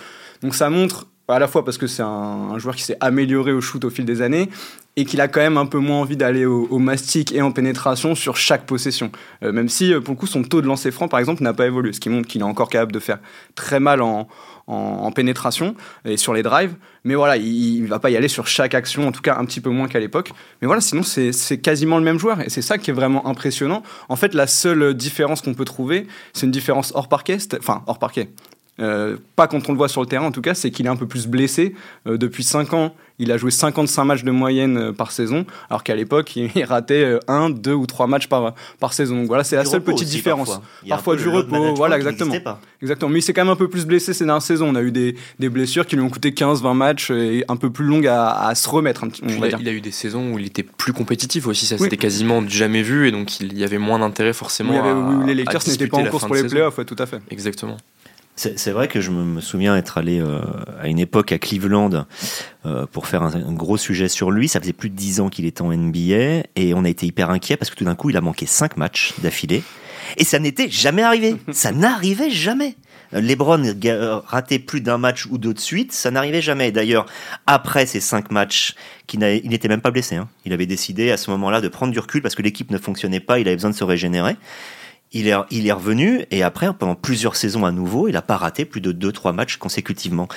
Donc 0.42 0.56
ça 0.56 0.70
montre 0.70 1.08
à 1.28 1.40
la 1.40 1.48
fois 1.48 1.66
parce 1.66 1.78
que 1.78 1.88
c'est 1.88 2.04
un, 2.04 2.58
joueur 2.60 2.76
qui 2.76 2.84
s'est 2.84 2.98
amélioré 3.00 3.52
au 3.52 3.62
shoot 3.62 3.84
au 3.84 3.90
fil 3.90 4.06
des 4.06 4.22
années 4.22 4.50
et 4.96 5.06
qu'il 5.06 5.20
a 5.20 5.28
quand 5.28 5.42
même 5.42 5.58
un 5.58 5.66
peu 5.66 5.80
moins 5.80 5.98
envie 5.98 6.16
d'aller 6.16 6.46
au, 6.46 6.80
mastic 6.80 7.34
et 7.34 7.42
en 7.42 7.52
pénétration 7.52 8.16
sur 8.16 8.38
chaque 8.38 8.66
possession. 8.66 9.12
Euh, 9.44 9.52
même 9.52 9.68
si, 9.68 9.94
euh, 9.94 10.00
pour 10.00 10.14
le 10.14 10.20
coup, 10.20 10.28
son 10.28 10.44
taux 10.44 10.62
de 10.62 10.68
lancer 10.68 10.90
franc, 10.92 11.10
par 11.10 11.20
exemple, 11.20 11.44
n'a 11.44 11.54
pas 11.54 11.66
évolué, 11.66 11.92
ce 11.92 12.00
qui 12.00 12.10
montre 12.10 12.28
qu'il 12.28 12.42
est 12.42 12.46
encore 12.46 12.70
capable 12.70 12.94
de 12.94 13.00
faire 13.00 13.20
très 13.56 13.82
mal 13.82 14.02
en, 14.02 14.30
en, 14.68 15.12
pénétration 15.12 15.76
et 16.06 16.16
sur 16.16 16.34
les 16.34 16.44
drives. 16.44 16.76
Mais 17.04 17.16
voilà, 17.16 17.38
il 17.38 17.84
ne 17.84 17.88
va 17.88 18.00
pas 18.00 18.10
y 18.10 18.16
aller 18.16 18.28
sur 18.28 18.48
chaque 18.48 18.74
action, 18.74 19.08
en 19.08 19.12
tout 19.12 19.22
cas 19.22 19.36
un 19.38 19.46
petit 19.46 19.62
peu 19.62 19.70
moins 19.70 19.88
qu'à 19.88 20.00
l'époque. 20.00 20.32
Mais 20.62 20.68
voilà, 20.68 20.82
sinon 20.82 21.04
c'est 21.04 21.58
quasiment 21.60 21.98
le 21.98 22.04
même 22.04 22.18
joueur 22.18 22.42
et 22.42 22.50
c'est 22.50 22.62
ça 22.62 22.78
qui 22.78 22.90
est 22.92 22.94
vraiment 22.94 23.28
impressionnant. 23.28 23.84
En 24.10 24.16
fait, 24.16 24.34
la 24.34 24.48
seule 24.48 24.94
différence 24.94 25.42
qu'on 25.42 25.54
peut 25.54 25.66
trouver, 25.66 26.08
c'est 26.34 26.46
une 26.46 26.52
différence 26.52 26.94
hors 26.96 27.10
parquet, 27.10 27.38
enfin 27.60 27.84
hors 27.88 28.00
parquet. 28.00 28.30
Euh, 28.82 29.16
pas 29.38 29.48
quand 29.48 29.70
on 29.70 29.72
le 29.72 29.78
voit 29.78 29.88
sur 29.88 30.02
le 30.02 30.08
terrain 30.08 30.26
en 30.26 30.32
tout 30.32 30.42
cas, 30.42 30.54
c'est 30.54 30.70
qu'il 30.70 30.86
est 30.86 30.90
un 30.90 30.96
peu 30.96 31.08
plus 31.08 31.28
blessé. 31.28 31.76
Euh, 32.08 32.18
depuis 32.18 32.44
5 32.44 32.74
ans, 32.74 32.94
il 33.20 33.32
a 33.32 33.38
joué 33.38 33.50
55 33.50 34.04
matchs 34.04 34.24
de 34.24 34.32
moyenne 34.32 34.78
euh, 34.78 34.92
par 34.92 35.12
saison, 35.12 35.46
alors 35.70 35.84
qu'à 35.84 35.96
l'époque, 35.96 36.36
il 36.36 36.64
ratait 36.66 37.18
1, 37.28 37.52
2 37.52 37.74
ou 37.74 37.86
3 37.86 38.08
matchs 38.08 38.28
par, 38.28 38.54
par 38.80 38.94
saison. 38.94 39.16
Donc 39.16 39.28
voilà, 39.28 39.46
c'est 39.46 39.56
la 39.56 39.64
seule 39.64 39.82
petite 39.82 40.10
différence. 40.10 40.60
Parfois, 40.88 41.16
du 41.16 41.30
repos, 41.30 41.74
voilà, 41.76 41.96
exactement. 41.96 42.36
exactement. 42.82 43.12
Mais 43.12 43.20
il 43.20 43.22
s'est 43.22 43.34
quand 43.34 43.44
même 43.44 43.54
un 43.54 43.56
peu 43.56 43.70
plus 43.70 43.86
blessé 43.86 44.14
ces 44.14 44.26
dernières 44.26 44.42
saisons. 44.42 44.68
On 44.68 44.76
a 44.76 44.82
eu 44.82 44.92
des, 44.92 45.16
des 45.40 45.50
blessures 45.50 45.86
qui 45.86 45.96
lui 45.96 46.04
ont 46.04 46.10
coûté 46.10 46.32
15-20 46.32 46.74
matchs 46.76 47.12
et 47.12 47.46
un 47.48 47.56
peu 47.56 47.70
plus 47.70 47.86
longues 47.86 48.08
à, 48.08 48.54
se 48.56 48.68
remettre. 48.68 49.06
il, 49.24 49.70
a, 49.70 49.72
eu 49.72 49.82
des 49.82 49.92
saisons 49.92 50.34
où 50.34 50.40
il 50.40 50.48
était 50.48 50.64
plus 50.64 50.94
compétitif 50.94 51.48
aussi, 51.48 51.66
ça 51.66 51.78
c'était 51.78 51.98
quasiment 51.98 52.48
jamais 52.48 52.82
vu 52.82 53.08
et 53.08 53.12
donc 53.12 53.40
il 53.40 53.58
y 53.58 53.64
avait 53.64 53.78
moins 53.78 54.00
d'intérêt 54.00 54.34
forcément. 54.34 54.74
Oui, 54.74 55.28
les 55.28 55.36
Lakers 55.36 55.62
n'étaient 55.68 55.88
pas 55.88 55.98
en 55.98 56.06
course 56.06 56.26
pour 56.26 56.36
les 56.36 56.44
playoffs, 56.44 56.86
tout 56.86 56.96
à 56.98 57.06
fait. 57.06 57.20
Exactement. 57.30 57.78
C'est 58.36 58.72
vrai 58.72 58.90
que 58.90 59.00
je 59.00 59.12
me 59.12 59.40
souviens 59.40 59.78
être 59.78 59.98
allé 59.98 60.20
euh, 60.20 60.42
à 60.82 60.90
une 60.90 61.00
époque 61.00 61.32
à 61.32 61.40
Cleveland 61.40 62.06
euh, 62.66 62.86
pour 62.86 63.08
faire 63.08 63.24
un, 63.24 63.54
gros 63.54 63.78
sujet 63.78 64.10
sur 64.10 64.30
lui. 64.30 64.50
Ça 64.50 64.60
faisait 64.60 64.74
plus 64.74 64.90
de 64.90 64.96
dix 64.96 65.22
ans 65.22 65.30
qu'il 65.30 65.46
était 65.46 65.62
en 65.62 65.72
NBA 65.72 66.44
et 66.58 66.74
on 66.76 66.84
a 66.84 66.90
été 66.90 67.06
hyper 67.06 67.30
inquiet 67.30 67.56
parce 67.56 67.72
que 67.72 67.76
tout 67.76 67.86
d'un 67.86 67.96
coup 67.96 68.10
il 68.10 68.18
a 68.18 68.22
manqué 68.22 68.46
cinq 68.46 68.76
matchs 68.76 69.14
d'affilée 69.20 69.64
et 70.18 70.26
ça 70.26 70.40
n'était 70.40 70.70
jamais 70.70 71.02
arrivé. 71.02 71.38
ça 71.54 71.72
n'arrivait 71.72 72.30
jamais. 72.30 72.76
LeBron 73.14 73.64
ratait 74.26 74.60
plus 74.60 74.82
d'un 74.82 74.98
match 74.98 75.28
ou 75.28 75.38
deux 75.38 75.54
de 75.54 75.60
suite, 75.60 75.94
ça 75.94 76.12
n'arrivait 76.12 76.42
jamais. 76.42 76.74
D'ailleurs, 76.74 77.06
après 77.48 77.86
ces 77.86 78.02
cinq 78.02 78.32
matchs, 78.32 78.76
il 79.14 79.20
n'était 79.20 79.70
même 79.70 79.80
pas 79.80 79.92
blessé. 79.92 80.16
Hein. 80.16 80.28
Il 80.44 80.52
avait 80.52 80.66
décidé 80.66 81.12
à 81.12 81.18
ce 81.18 81.32
moment-là 81.32 81.62
de 81.62 81.70
prendre 81.70 81.94
du 81.94 82.00
recul 82.00 82.22
parce 82.22 82.36
que 82.36 82.42
l'équipe 82.42 82.72
ne 82.72 82.78
fonctionnait 82.78 83.22
pas, 83.22 83.40
il 83.40 83.48
avait 83.48 83.56
besoin 83.56 83.70
de 83.70 83.76
se 83.76 83.84
régénérer 83.86 84.36
il 85.16 85.28
est, 85.30 85.36
il 85.50 85.66
est 85.66 85.72
revenu 85.72 86.26
et 86.30 86.44
après, 86.44 86.72
pendant 86.78 86.94
plusieurs 86.94 87.36
saisons 87.36 87.66
à 87.66 87.72
nouveau, 87.72 88.08
il 88.08 88.12
n'a 88.12 88.22
pas 88.22 88.38
raté 88.38 88.66
plus 88.66 88.82
de 88.82 88.92
2-3 88.92 89.34
matchs 89.34 89.58
consécutivement. 89.58 90.28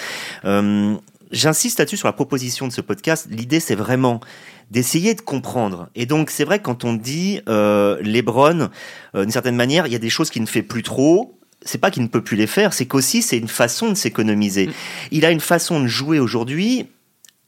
Euh, 0.47 0.95
J'insiste 1.31 1.79
là-dessus 1.79 1.99
sur 1.99 2.09
la 2.09 2.15
proposition 2.15 2.67
de 2.67 2.73
ce 2.73 2.81
podcast. 2.81 3.27
L'idée, 3.31 3.61
c'est 3.61 3.75
vraiment 3.75 4.21
d'essayer 4.71 5.15
de 5.15 5.21
comprendre. 5.21 5.91
Et 5.95 6.07
donc, 6.07 6.31
c'est 6.31 6.45
vrai 6.45 6.61
quand 6.61 6.85
on 6.85 6.95
dit 6.95 7.41
euh, 7.49 7.99
Lebron, 8.01 8.71
euh, 9.15 9.23
d'une 9.23 9.31
certaine 9.31 9.57
manière, 9.57 9.87
il 9.87 9.93
y 9.93 9.97
a 9.97 9.99
des 9.99 10.09
choses 10.09 10.31
qu'il 10.31 10.41
ne 10.41 10.47
fait 10.47 10.63
plus 10.63 10.83
trop. 10.83 11.39
C'est 11.61 11.79
pas 11.79 11.91
qu'il 11.91 12.03
ne 12.03 12.09
peut 12.09 12.23
plus 12.23 12.37
les 12.37 12.47
faire, 12.47 12.73
c'est 12.73 12.87
qu'aussi 12.87 13.21
c'est 13.21 13.37
une 13.37 13.49
façon 13.49 13.89
de 13.91 13.95
s'économiser. 13.95 14.69
Mm. 14.69 14.73
Il 15.11 15.25
a 15.27 15.33
une 15.33 15.41
façon 15.41 15.81
de 15.81 15.87
jouer 15.87 16.21
aujourd'hui 16.21 16.87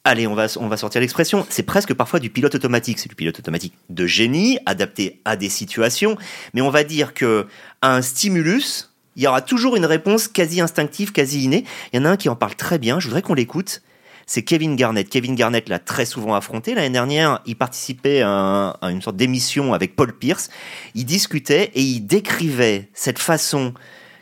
allez, 0.04 0.26
on 0.26 0.34
va, 0.34 0.48
sortir 0.48 1.00
l'expression, 1.00 1.46
c'est 1.48 1.62
presque 1.62 1.94
parfois 1.94 2.20
du 2.20 2.30
pilote 2.30 2.54
automatique. 2.54 2.98
C'est 2.98 3.08
du 3.08 3.14
pilote 3.14 3.38
automatique 3.38 3.74
de 3.88 4.06
génie, 4.06 4.58
adapté 4.66 5.20
à 5.24 5.36
des 5.36 5.48
situations, 5.48 6.16
mais 6.54 6.60
on 6.60 6.70
va 6.70 6.84
dire 6.84 7.14
que 7.14 7.46
un 7.82 8.02
stimulus, 8.02 8.90
il 9.16 9.22
y 9.22 9.26
aura 9.26 9.42
toujours 9.42 9.76
une 9.76 9.86
réponse 9.86 10.28
quasi 10.28 10.60
instinctive, 10.60 11.12
quasi 11.12 11.44
innée. 11.44 11.64
Il 11.92 11.96
y 11.96 12.02
en 12.02 12.04
a 12.04 12.10
un 12.10 12.16
qui 12.16 12.28
en 12.28 12.36
parle 12.36 12.54
très 12.54 12.78
bien, 12.78 13.00
je 13.00 13.06
voudrais 13.06 13.22
qu'on 13.22 13.34
l'écoute. 13.34 13.82
C'est 14.26 14.42
Kevin 14.42 14.76
Garnett. 14.76 15.08
Kevin 15.08 15.34
Garnett 15.34 15.68
l'a 15.68 15.80
très 15.80 16.04
souvent 16.04 16.36
affronté. 16.36 16.76
L'année 16.76 16.90
dernière, 16.90 17.40
il 17.46 17.56
participait 17.56 18.22
à, 18.22 18.76
à 18.80 18.90
une 18.92 19.02
sorte 19.02 19.16
d'émission 19.16 19.74
avec 19.74 19.96
Paul 19.96 20.16
Pierce. 20.16 20.50
Il 20.94 21.04
discutait 21.04 21.72
et 21.74 21.82
il 21.82 22.02
décrivait 22.02 22.88
cette 22.94 23.18
façon 23.18 23.74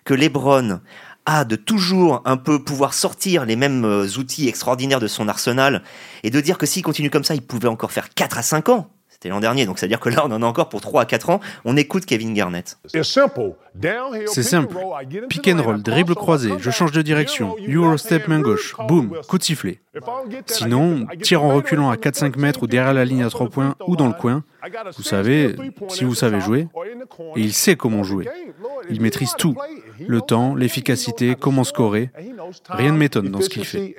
que 0.05 0.15
LeBron 0.15 0.81
de 1.47 1.57
toujours 1.57 2.23
un 2.25 2.37
peu 2.37 2.63
pouvoir 2.63 2.95
sortir 2.95 3.45
les 3.45 3.57
mêmes 3.57 3.85
euh, 3.85 4.07
outils 4.19 4.49
extraordinaires 4.49 5.01
de 5.01 5.07
son 5.07 5.29
arsenal 5.29 5.83
et 6.23 6.31
de 6.31 6.41
dire 6.41 6.57
que 6.57 6.65
s'il 6.65 6.83
continue 6.83 7.11
comme 7.11 7.25
ça, 7.25 7.35
il 7.35 7.43
pouvait 7.43 7.69
encore 7.69 7.93
faire 7.93 8.09
4 8.15 8.39
à 8.39 8.43
5 8.43 8.69
ans. 8.71 8.91
C'était 9.21 9.31
l'an 9.31 9.41
dernier, 9.41 9.67
donc 9.67 9.81
c'est-à-dire 9.81 9.99
que 9.99 10.11
là, 10.11 10.23
on 10.25 10.31
en 10.31 10.43
a 10.43 10.47
encore 10.47 10.69
pour 10.69 10.81
3 10.81 11.03
à 11.03 11.05
4 11.05 11.31
ans. 11.31 11.41
On 11.65 11.77
écoute 11.77 12.07
Kevin 12.07 12.35
Garnett. 12.35 12.79
C'est 12.87 13.03
simple. 13.03 13.57
Pick 15.29 15.49
and 15.49 15.61
roll, 15.61 15.83
dribble 15.83 16.15
croisé, 16.15 16.53
je 16.61 16.71
change 16.71 16.93
de 16.93 17.03
direction. 17.03 17.57
Eurostep 17.69 18.29
main 18.29 18.39
gauche, 18.39 18.77
boum, 18.87 19.19
coup 19.27 19.39
de 19.39 19.43
sifflet. 19.43 19.81
Sinon, 20.47 21.09
tire 21.21 21.43
en 21.43 21.53
reculant 21.53 21.91
à 21.91 21.97
4-5 21.97 22.39
mètres 22.39 22.63
ou 22.63 22.69
derrière 22.69 22.95
la 22.95 23.05
ligne 23.05 23.25
à 23.25 23.29
3 23.29 23.49
points 23.49 23.75
ou 23.89 23.97
dans 23.97 24.07
le 24.07 24.13
coin. 24.13 24.45
Vous 24.97 25.03
savez, 25.03 25.57
si 25.89 26.05
vous 26.05 26.15
savez 26.15 26.41
jouer, 26.41 26.69
et 27.35 27.41
il 27.41 27.53
sait 27.53 27.75
comment 27.75 28.05
jouer. 28.05 28.29
Il 28.89 29.01
maîtrise 29.01 29.35
tout. 29.37 29.57
Le 30.07 30.21
temps, 30.21 30.55
l'efficacité, 30.55 31.35
comment 31.35 31.65
scorer. 31.65 32.13
Rien 32.69 32.93
ne 32.93 32.97
m'étonne 32.97 33.31
dans 33.31 33.41
ce 33.41 33.49
qu'il 33.49 33.65
fait. 33.65 33.97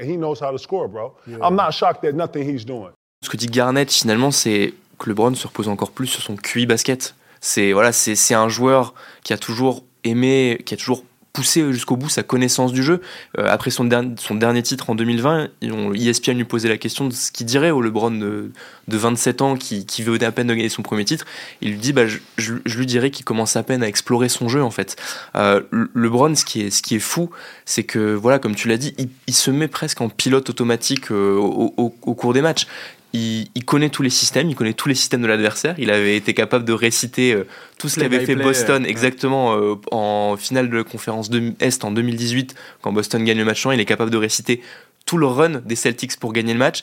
Ce 3.22 3.30
que 3.30 3.36
dit 3.36 3.48
Garnett, 3.48 3.92
finalement, 3.92 4.32
c'est 4.32 4.74
que 5.00 5.10
LeBron 5.10 5.34
se 5.34 5.48
repose 5.48 5.68
encore 5.68 5.92
plus 5.92 6.08
sur 6.08 6.22
son 6.22 6.36
QI 6.36 6.66
basket. 6.66 7.16
C'est 7.42 7.72
voilà, 7.72 7.92
c'est 7.92 8.34
un 8.34 8.50
joueur 8.50 8.94
qui 9.24 9.34
a 9.34 9.38
toujours 9.38 9.84
aimé, 10.04 10.62
qui 10.66 10.74
a 10.74 10.78
toujours 10.78 11.04
poussé 11.34 11.72
jusqu'au 11.72 11.96
bout 11.96 12.10
sa 12.10 12.24
connaissance 12.24 12.74
du 12.74 12.84
jeu. 12.84 13.02
Euh, 13.38 13.46
après 13.48 13.72
son, 13.72 13.88
son, 14.18 14.36
dernier 14.36 14.64
titre 14.64 14.90
en 14.90 14.96
2020, 14.96 15.50
ESPN 15.96 16.34
lui 16.34 16.44
posait 16.44 16.70
la 16.70 16.78
question 16.78 17.08
de 17.08 17.14
ce 17.14 17.32
qu'il 17.32 17.46
dirait 17.46 17.72
au 17.72 17.82
LeBron 17.82 18.12
de, 18.12 18.52
27 18.88 19.42
ans 19.42 19.56
qui, 19.56 19.86
qui 19.86 20.02
venait 20.04 20.26
à 20.26 20.32
peine 20.32 20.48
de 20.48 20.54
gagner 20.54 20.70
son 20.70 20.82
premier 20.82 21.06
titre. 21.06 21.26
Il 21.62 21.72
lui 21.72 21.78
dit 21.78 21.94
bah, 21.94 22.08
je, 22.08 22.54
lui 22.76 22.86
dirais 22.86 23.12
qu'il 23.12 23.26
commence 23.26 23.56
à 23.56 23.64
peine 23.64 23.84
à 23.84 23.88
explorer 23.88 24.28
son 24.28 24.50
jeu 24.50 24.64
en 24.64 24.72
fait. 24.72 24.96
Euh, 25.36 25.62
LeBron, 25.94 26.36
ce 26.36 26.44
qui 26.44 26.62
est, 26.62 26.72
ce 26.72 26.82
qui 26.82 26.96
est 26.96 27.00
fou, 27.00 27.30
c'est 27.66 27.84
que 27.84 28.16
voilà, 28.16 28.40
comme 28.40 28.56
tu 28.56 28.68
l'as 28.68 28.78
dit, 28.78 28.96
il, 29.28 29.34
se 29.34 29.52
met 29.52 29.68
presque 29.68 30.02
en 30.02 30.10
pilote 30.10 30.50
automatique 30.50 31.12
euh, 31.12 31.38
au, 31.38 31.74
au, 31.78 32.14
cours 32.16 32.34
des 32.34 32.42
matchs 32.42 32.68
il, 33.14 33.66
connaît 33.66 33.90
tous 33.90 34.04
les 34.04 34.10
systèmes, 34.10 34.50
il 34.50 34.56
connaît 34.56 34.74
tous 34.74 34.88
les 34.88 34.96
systèmes 34.96 35.22
de 35.22 35.28
l'adversaire. 35.28 35.76
Il 35.80 35.90
avait 35.90 36.16
été 36.16 36.34
capable 36.34 36.64
de 36.64 36.74
réciter 36.74 37.34
euh, 37.34 37.48
tout 37.80 37.90
ce 37.90 38.00
qu'avait 38.00 38.26
fait 38.26 38.36
Boston 38.36 38.86
exactement 38.86 39.56
euh, 39.56 39.76
en 39.92 40.36
finale 40.38 40.70
de 40.70 40.82
conférence 40.84 41.30
de 41.30 41.54
Est 41.60 41.84
en 41.84 41.92
2018, 41.92 42.56
quand 42.82 42.92
Boston 42.92 43.24
gagne 43.24 43.40
le 43.40 43.46
match 43.46 43.66
1. 43.66 43.74
Il 43.74 43.80
est 43.80 43.86
capable 43.86 44.12
de 44.12 44.18
réciter 44.18 44.62
tout 45.06 45.18
le 45.18 45.26
run 45.26 45.62
des 45.66 45.76
Celtics 45.76 46.20
pour 46.20 46.34
gagner 46.34 46.54
le 46.54 46.60
match. 46.60 46.82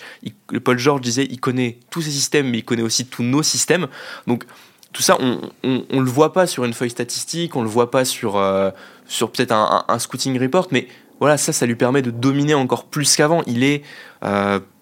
le 0.50 0.59
Paul 0.59 0.78
George 0.78 1.00
disait 1.00 1.28
il 1.30 1.38
connaît 1.38 1.78
tous 1.90 2.02
ces 2.02 2.11
systèmes, 2.11 2.50
mais 2.50 2.59
il 2.59 2.64
connaît 2.64 2.83
aussi 2.83 3.06
tous 3.06 3.23
nos 3.23 3.45
systèmes. 3.45 3.87
Donc 4.26 4.45
tout 4.92 5.02
ça, 5.02 5.18
on, 5.21 5.40
on, 5.62 6.00
le 6.00 6.11
voit 6.11 6.33
pas 6.33 6.47
sur 6.47 6.64
une 6.64 6.73
feuille 6.73 6.90
statistique, 6.90 7.54
on 7.54 7.62
le 7.62 7.68
voit 7.68 7.90
pas 7.90 8.04
sur, 8.04 8.37
euh, 8.37 8.71
sur 9.06 9.30
peut-être 9.30 9.52
un, 9.52 9.99
scouting 9.99 10.40
report, 10.40 10.68
mais 10.71 10.88
voilà, 11.21 11.37
ça, 11.37 11.52
ça 11.52 11.66
lui 11.66 11.76
permet 11.76 12.00
de 12.00 12.11
dominer 12.11 12.54
encore 12.54 12.87
plus 12.87 13.14
qu'avant. 13.14 13.42
Il 13.47 13.62
est, 13.62 13.83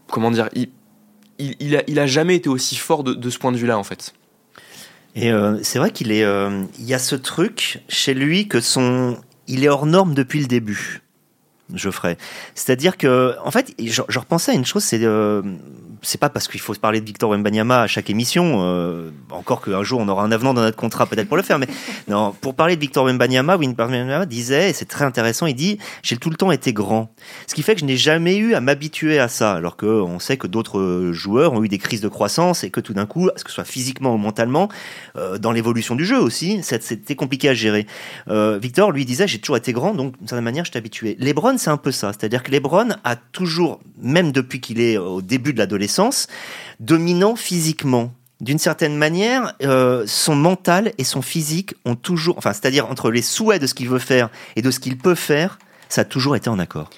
comment 0.08 0.30
dire, 0.30 0.48
il, 0.54 0.68
il, 1.38 1.76
a, 1.76 1.82
il 1.86 1.98
a 1.98 2.06
jamais 2.06 2.36
été 2.36 2.48
aussi 2.48 2.76
fort 2.76 3.04
de, 3.04 3.30
ce 3.30 3.38
point 3.38 3.52
de 3.52 3.56
vue-là, 3.56 3.78
en 3.78 3.84
fait. 3.84 4.14
Et 5.14 5.30
euh, 5.30 5.58
c'est 5.62 5.78
vrai 5.78 5.90
qu'il 5.90 6.10
est, 6.10 6.24
euh, 6.24 6.64
il 6.78 6.84
y 6.84 6.94
a 6.94 6.98
ce 6.98 7.14
truc 7.14 7.82
chez 7.88 8.14
lui 8.14 8.48
que 8.48 8.60
son, 8.60 9.18
il 9.46 9.64
est 9.64 9.68
hors 9.68 9.86
norme 9.86 10.14
depuis 10.14 10.40
le 10.40 10.46
début. 10.46 11.03
Geoffrey. 11.72 12.16
C'est-à-dire 12.54 12.96
que, 12.96 13.34
en 13.44 13.50
fait, 13.50 13.74
je, 13.82 14.02
repensais 14.18 14.52
à 14.52 14.54
une 14.54 14.64
chose, 14.64 14.84
c'est 14.84 15.00
euh, 15.02 15.42
pas 16.20 16.28
parce 16.28 16.48
qu'il 16.48 16.60
faut 16.60 16.74
parler 16.74 17.00
de 17.00 17.06
Victor 17.06 17.30
Wembanyama 17.30 17.82
à 17.82 17.86
chaque 17.86 18.10
émission, 18.10 18.60
euh, 18.62 19.10
encore 19.30 19.62
qu'un 19.62 19.82
jour 19.82 20.00
on 20.00 20.08
aura 20.08 20.22
un 20.22 20.32
avenant 20.32 20.54
dans 20.54 20.60
notre 20.60 20.76
contrat 20.76 21.06
peut-être 21.06 21.28
pour 21.28 21.36
le 21.36 21.42
faire, 21.42 21.58
mais 21.58 21.68
non, 22.08 22.34
pour 22.40 22.54
parler 22.54 22.76
de 22.76 22.80
Victor 22.80 23.04
Wembanyama, 23.04 23.56
Wembanyama 23.56 24.26
disait, 24.26 24.70
et 24.70 24.72
c'est 24.72 24.84
très 24.84 25.04
intéressant, 25.04 25.46
il 25.46 25.54
dit, 25.54 25.78
j'ai 26.02 26.16
tout 26.16 26.30
le 26.30 26.36
temps 26.36 26.50
été 26.50 26.72
grand. 26.72 27.14
Ce 27.46 27.54
qui 27.54 27.62
fait 27.62 27.74
que 27.74 27.80
je 27.80 27.86
n'ai 27.86 27.96
jamais 27.96 28.36
eu 28.36 28.54
à 28.54 28.60
m'habituer 28.60 29.18
à 29.18 29.28
ça, 29.28 29.54
alors 29.54 29.76
qu'on 29.76 30.18
sait 30.18 30.36
que 30.36 30.46
d'autres 30.46 31.10
joueurs 31.12 31.54
ont 31.54 31.64
eu 31.64 31.68
des 31.68 31.78
crises 31.78 32.00
de 32.00 32.08
croissance 32.08 32.64
et 32.64 32.70
que 32.70 32.80
tout 32.80 32.94
d'un 32.94 33.06
coup, 33.06 33.30
que 33.44 33.50
ce 33.50 33.54
soit 33.54 33.64
physiquement 33.64 34.14
ou 34.14 34.18
mentalement, 34.18 34.68
euh, 35.16 35.38
dans 35.38 35.52
l'évolution 35.52 35.94
du 35.94 36.04
jeu 36.04 36.18
aussi, 36.18 36.60
c'était 36.62 37.14
compliqué 37.14 37.48
à 37.48 37.54
gérer. 37.54 37.86
Euh, 38.28 38.58
Victor 38.60 38.90
lui 38.92 39.04
disait, 39.04 39.26
j'ai 39.26 39.38
toujours 39.38 39.56
été 39.56 39.72
grand, 39.72 39.94
donc 39.94 40.18
d'une 40.18 40.28
certaine 40.28 40.44
manière, 40.44 40.64
je 40.64 40.72
t'ai 40.72 40.78
habitué. 40.78 41.16
C'est 41.58 41.70
un 41.70 41.76
peu 41.76 41.92
ça, 41.92 42.12
c'est-à-dire 42.12 42.42
que 42.42 42.50
Lebron 42.50 42.90
a 43.04 43.16
toujours, 43.16 43.80
même 44.00 44.32
depuis 44.32 44.60
qu'il 44.60 44.80
est 44.80 44.96
au 44.96 45.22
début 45.22 45.52
de 45.52 45.58
l'adolescence, 45.58 46.26
dominant 46.80 47.36
physiquement. 47.36 48.12
D'une 48.40 48.58
certaine 48.58 48.96
manière, 48.96 49.54
euh, 49.62 50.04
son 50.06 50.34
mental 50.34 50.92
et 50.98 51.04
son 51.04 51.22
physique 51.22 51.74
ont 51.84 51.94
toujours, 51.94 52.36
enfin, 52.36 52.52
c'est-à-dire 52.52 52.90
entre 52.90 53.10
les 53.10 53.22
souhaits 53.22 53.60
de 53.60 53.66
ce 53.66 53.74
qu'il 53.74 53.88
veut 53.88 53.98
faire 53.98 54.28
et 54.56 54.62
de 54.62 54.70
ce 54.70 54.80
qu'il 54.80 54.98
peut 54.98 55.14
faire, 55.14 55.58
ça 55.88 56.02
a 56.02 56.04
toujours 56.04 56.36
été 56.36 56.50
en 56.50 56.58
accord. 56.58 56.90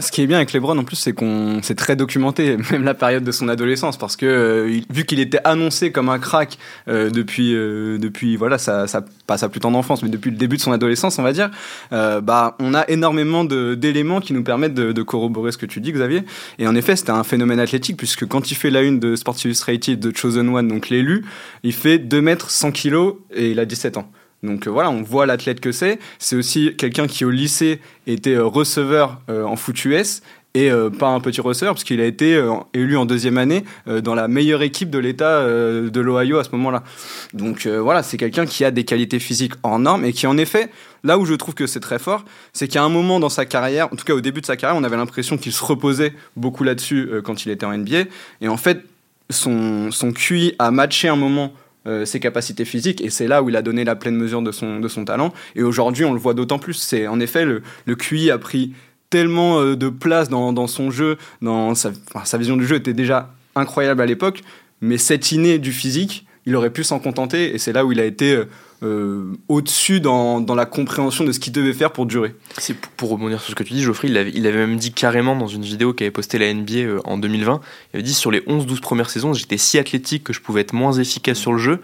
Ce 0.00 0.10
qui 0.10 0.22
est 0.22 0.26
bien 0.26 0.38
avec 0.38 0.52
LeBron 0.52 0.76
en 0.76 0.84
plus, 0.84 0.96
c'est 0.96 1.12
qu'on 1.12 1.60
c'est 1.62 1.76
très 1.76 1.94
documenté, 1.94 2.56
même 2.72 2.84
la 2.84 2.94
période 2.94 3.22
de 3.22 3.30
son 3.30 3.48
adolescence, 3.48 3.96
parce 3.96 4.16
que 4.16 4.26
euh, 4.26 4.80
vu 4.90 5.04
qu'il 5.04 5.20
était 5.20 5.40
annoncé 5.44 5.92
comme 5.92 6.08
un 6.08 6.18
crack 6.18 6.58
euh, 6.88 7.10
depuis 7.10 7.54
euh, 7.54 7.98
depuis 7.98 8.36
voilà 8.36 8.58
ça 8.58 8.88
ça 8.88 9.04
pas 9.26 9.38
sa 9.38 9.48
plus 9.48 9.60
tendre 9.60 9.78
enfance, 9.78 10.02
mais 10.02 10.08
depuis 10.08 10.30
le 10.30 10.36
début 10.36 10.56
de 10.56 10.62
son 10.62 10.72
adolescence, 10.72 11.18
on 11.18 11.22
va 11.22 11.32
dire, 11.32 11.50
bah 11.90 12.56
on 12.60 12.74
a 12.74 12.84
énormément 12.88 13.44
d'éléments 13.44 14.20
qui 14.20 14.32
nous 14.32 14.42
permettent 14.42 14.74
de, 14.74 14.92
de, 14.92 15.02
corroborer 15.02 15.52
ce 15.52 15.58
que 15.58 15.66
tu 15.66 15.80
dis, 15.80 15.92
Xavier. 15.92 16.24
Et 16.58 16.66
en 16.66 16.74
effet, 16.74 16.96
c'était 16.96 17.10
un 17.10 17.24
phénomène 17.24 17.60
athlétique 17.60 17.96
puisque 17.96 18.26
quand 18.26 18.50
il 18.50 18.54
fait 18.54 18.70
la 18.70 18.82
une 18.82 19.00
de 19.00 19.16
Sports 19.16 19.36
Illustrated 19.44 19.98
de 19.98 20.16
Chosen 20.16 20.48
One, 20.48 20.68
donc 20.68 20.90
l'élu, 20.90 21.24
il 21.62 21.72
fait 21.72 21.98
2 21.98 22.20
mètres 22.20 22.50
100 22.50 22.72
kilos 22.72 23.16
et 23.34 23.50
il 23.50 23.60
a 23.60 23.64
17 23.64 23.96
ans. 23.96 24.10
Donc 24.44 24.66
euh, 24.66 24.70
voilà, 24.70 24.90
on 24.90 25.02
voit 25.02 25.26
l'athlète 25.26 25.60
que 25.60 25.72
c'est. 25.72 25.98
C'est 26.18 26.36
aussi 26.36 26.74
quelqu'un 26.76 27.06
qui 27.06 27.24
au 27.24 27.30
lycée 27.30 27.80
était 28.06 28.34
euh, 28.34 28.44
receveur 28.44 29.20
euh, 29.30 29.44
en 29.44 29.56
foot 29.56 29.84
US 29.86 30.22
et 30.56 30.70
pas 31.00 31.08
un 31.08 31.18
petit 31.18 31.40
receveur 31.40 31.74
parce 31.74 31.82
qu'il 31.82 32.00
a 32.00 32.04
été 32.04 32.40
élu 32.74 32.96
en 32.96 33.06
deuxième 33.06 33.38
année 33.38 33.64
dans 33.88 34.14
la 34.14 34.28
meilleure 34.28 34.62
équipe 34.62 34.88
de 34.88 35.00
l'État 35.00 35.44
de 35.44 36.00
l'Ohio 36.00 36.38
à 36.38 36.44
ce 36.44 36.50
moment-là. 36.52 36.84
Donc 37.32 37.66
voilà, 37.66 38.04
c'est 38.04 38.16
quelqu'un 38.16 38.46
qui 38.46 38.64
a 38.64 38.70
des 38.70 38.84
qualités 38.84 39.18
physiques 39.18 39.54
en 39.64 39.80
normes 39.80 40.04
et 40.04 40.12
qui 40.12 40.28
en 40.28 40.38
effet, 40.38 40.70
là 41.02 41.18
où 41.18 41.26
je 41.26 41.34
trouve 41.34 41.54
que 41.54 41.66
c'est 41.66 41.80
très 41.80 41.98
fort, 41.98 42.24
c'est 42.52 42.68
qu'à 42.68 42.84
un 42.84 42.88
moment 42.88 43.18
dans 43.18 43.30
sa 43.30 43.46
carrière, 43.46 43.92
en 43.92 43.96
tout 43.96 44.04
cas 44.04 44.14
au 44.14 44.20
début 44.20 44.42
de 44.42 44.46
sa 44.46 44.56
carrière, 44.56 44.80
on 44.80 44.84
avait 44.84 44.96
l'impression 44.96 45.38
qu'il 45.38 45.52
se 45.52 45.64
reposait 45.64 46.14
beaucoup 46.36 46.62
là-dessus 46.62 47.10
quand 47.24 47.44
il 47.44 47.50
était 47.50 47.66
en 47.66 47.76
NBA 47.76 48.04
et 48.40 48.46
en 48.46 48.56
fait 48.56 48.84
son, 49.30 49.90
son 49.90 50.12
QI 50.12 50.54
a 50.60 50.70
matché 50.70 51.08
un 51.08 51.16
moment 51.16 51.52
euh, 51.86 52.04
ses 52.04 52.20
capacités 52.20 52.64
physiques 52.64 53.00
et 53.02 53.10
c'est 53.10 53.28
là 53.28 53.42
où 53.42 53.48
il 53.48 53.56
a 53.56 53.62
donné 53.62 53.84
la 53.84 53.96
pleine 53.96 54.16
mesure 54.16 54.42
de 54.42 54.52
son, 54.52 54.80
de 54.80 54.88
son 54.88 55.04
talent 55.04 55.32
et 55.54 55.62
aujourd'hui 55.62 56.04
on 56.04 56.12
le 56.12 56.18
voit 56.18 56.34
d'autant 56.34 56.58
plus. 56.58 56.74
C'est 56.74 57.06
en 57.06 57.20
effet 57.20 57.44
le, 57.44 57.62
le 57.86 57.94
QI 57.94 58.30
a 58.30 58.38
pris 58.38 58.72
tellement 59.10 59.60
euh, 59.60 59.76
de 59.76 59.88
place 59.88 60.28
dans, 60.28 60.52
dans, 60.52 60.66
son 60.66 60.90
jeu 60.90 61.18
dans 61.42 61.74
sa, 61.74 61.92
sa 62.24 62.38
vision 62.38 62.56
du 62.56 62.66
jeu 62.66 62.76
était 62.76 62.94
déjà 62.94 63.34
incroyable 63.54 64.00
à 64.00 64.06
l'époque 64.06 64.42
mais 64.80 64.98
cette 64.98 65.32
innée 65.32 65.58
du 65.58 65.72
physique 65.72 66.26
il 66.46 66.56
aurait 66.56 66.70
pu 66.70 66.84
s'en 66.84 66.98
contenter 66.98 67.54
et 67.54 67.58
c'est 67.58 67.72
là 67.72 67.84
où 67.84 67.92
il 67.92 68.00
a 68.00 68.04
été 68.04 68.32
euh, 68.32 68.44
euh, 68.82 69.32
au-dessus 69.48 70.00
dans, 70.00 70.44
la 70.54 70.66
compréhension 70.66 71.24
de 71.24 71.32
ce 71.32 71.40
qu'il 71.40 71.52
devait 71.52 71.72
faire 71.72 71.92
pour 71.92 72.06
durer. 72.06 72.34
C'est 72.58 72.76
pour, 72.76 73.10
rebondir 73.10 73.40
sur 73.40 73.50
ce 73.50 73.54
que 73.54 73.62
tu 73.62 73.72
dis, 73.72 73.82
Geoffrey, 73.82 74.08
il 74.08 74.16
avait, 74.16 74.32
il 74.34 74.46
avait 74.46 74.58
même 74.58 74.76
dit 74.76 74.92
carrément 74.92 75.36
dans 75.36 75.46
une 75.46 75.62
vidéo 75.62 75.92
qu'avait 75.92 76.10
posté 76.10 76.38
la 76.38 76.52
NBA 76.52 76.74
euh, 76.74 77.00
en 77.04 77.18
2020, 77.18 77.60
il 77.92 77.96
avait 77.96 78.02
dit 78.02 78.14
sur 78.14 78.30
les 78.30 78.40
11-12 78.40 78.80
premières 78.80 79.10
saisons, 79.10 79.32
j'étais 79.32 79.58
si 79.58 79.78
athlétique 79.78 80.24
que 80.24 80.32
je 80.32 80.40
pouvais 80.40 80.60
être 80.60 80.74
moins 80.74 80.92
efficace 80.92 81.38
sur 81.38 81.52
le 81.52 81.58
jeu 81.58 81.80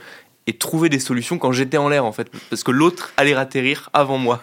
et 0.47 0.55
trouver 0.55 0.89
des 0.89 0.99
solutions 0.99 1.39
quand 1.39 1.53
j'étais 1.53 1.77
en 1.77 1.89
l'air 1.89 2.05
en 2.05 2.13
fait 2.13 2.31
parce 2.49 2.65
que 2.65 2.71
l'autre 2.71 3.13
allait 3.17 3.35
atterrir 3.35 3.91
avant 3.93 4.19
moi 4.19 4.41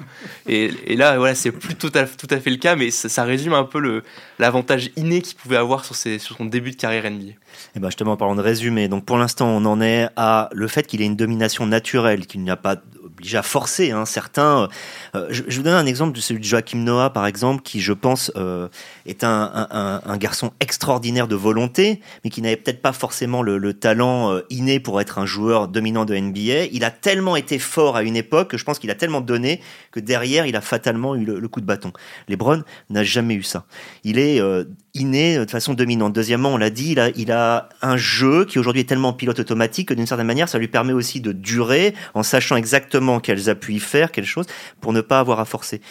et, 0.48 0.72
et 0.86 0.96
là 0.96 1.18
voilà 1.18 1.36
c'est 1.36 1.52
plus 1.52 1.76
tout 1.76 1.92
à, 1.96 2.04
tout 2.04 2.28
à 2.30 2.40
fait 2.40 2.50
le 2.50 2.58
cas 2.58 2.76
mais 2.76 2.92
ça, 2.92 3.24
résume 3.24 3.54
un 3.54 3.64
peu 3.64 4.02
l'avantage 4.40 4.92
inné 4.96 5.22
qu'il 5.22 5.36
pouvait 5.36 5.58
avoir 5.58 5.86
sur, 5.86 5.96
ses, 5.96 6.20
sur 6.20 6.38
son 6.38 6.46
début 6.46 6.72
de 6.72 6.76
carrière 6.76 7.10
NBA. 7.10 7.34
Et 7.76 7.80
ben 7.80 7.88
justement, 7.90 8.14
en 8.14 8.18
parlant 8.18 8.36
de 8.36 8.42
résumé, 8.42 8.88
donc 8.88 9.06
pour 9.06 9.18
l'instant, 9.18 9.48
on 9.48 9.66
en 9.66 9.82
est 9.82 10.08
à 10.16 10.50
le 10.54 10.68
fait 10.68 10.86
qu'il 10.86 11.02
ait 11.02 11.06
une 11.06 11.16
domination 11.16 11.66
naturelle, 11.66 12.26
qu'il 12.26 12.42
n'y 12.42 12.50
a 12.50 12.56
pas 12.56 12.78
obligé 13.06 13.38
à 13.38 13.44
forcer. 13.44 13.92
Hein. 13.92 14.06
Certains, 14.06 14.70
euh, 15.16 15.28
je, 15.30 15.44
je, 15.48 15.58
vous 15.58 15.64
donne 15.64 15.74
un 15.74 15.86
exemple 15.86 16.16
de 16.16 16.22
celui 16.22 16.40
de 16.40 16.46
Joachim 16.46 16.80
Noah, 16.80 17.10
par 17.10 17.26
exemple, 17.26 17.64
qui, 17.64 17.82
je 17.82 17.94
pense, 17.94 18.32
euh, 18.36 18.68
est 19.08 19.24
un, 19.24 20.18
garçon 20.18 20.52
extraordinaire 20.60 21.28
de 21.28 21.36
volonté, 21.36 22.02
mais 22.24 22.30
qui 22.30 22.42
n'avait 22.42 22.58
peut-être 22.58 22.82
pas 22.82 22.94
forcément 22.94 23.42
le, 23.42 23.58
le 23.58 23.74
talent 23.74 24.32
euh, 24.32 24.42
inné 24.50 24.80
pour 24.80 25.00
être 25.00 25.20
un 25.20 25.26
joueur 25.26 25.68
dominant 25.68 26.06
de 26.06 26.16
NBA. 26.16 26.66
Il 26.72 26.84
a 26.84 26.92
tellement 26.92 27.36
été 27.36 27.60
fort 27.60 27.96
à 27.96 28.04
une 28.04 28.16
époque 28.16 28.52
que 28.52 28.58
je 28.58 28.64
pense 28.64 28.80
qu'il 28.80 28.92
a 28.92 28.96
tellement 28.96 29.22
donné 29.22 29.62
que 29.92 30.00
derrière, 30.00 30.46
il 30.46 30.56
a 30.56 30.62
fatalement 30.62 31.16
eu 31.16 31.26
le, 31.26 31.48
coup 31.48 31.62
de 31.62 31.66
bâton. 31.66 31.92
LeBron 32.28 32.64
n'a 32.90 33.04
jamais 33.04 33.36
eu 33.36 33.44
ça. 33.44 33.66
Il 34.04 34.20
est 34.20 34.42
euh, 34.42 34.66
inné 34.94 35.38
de 35.38 35.50
façon 35.50 35.74
dominante. 35.74 36.14
Deuxièmement, 36.14 36.50
on 36.50 36.58
l'a 36.58 36.70
dit, 36.70 36.92
il 36.92 37.00
a, 37.00 37.10
il 37.16 37.32
a 37.32 37.70
un 37.82 37.98
jeu 37.98 38.46
qui 38.46 38.60
aujourd'hui 38.60 38.82
est 38.82 38.90
tellement 38.90 39.14
pilote 39.14 39.40
automatique 39.40 39.90
que 39.90 39.94
d'une 39.94 40.08
certaine 40.08 40.28
manière, 40.28 40.50
ça 40.50 40.58
lui 40.58 40.68
permet 40.68 40.94
aussi 40.94 41.22
de 41.22 41.32
durer 41.32 41.94
en 42.14 42.24
sachant 42.24 42.56
exactement 42.56 43.20
quels 43.20 43.50
appuis 43.50 43.80
faire, 43.80 44.12
quelles 44.12 44.26
choses, 44.26 44.48
pour 44.82 44.94
ne 44.94 45.02
pas 45.02 45.20
avoir 45.20 45.40
à 45.40 45.46
forcer. 45.46 45.82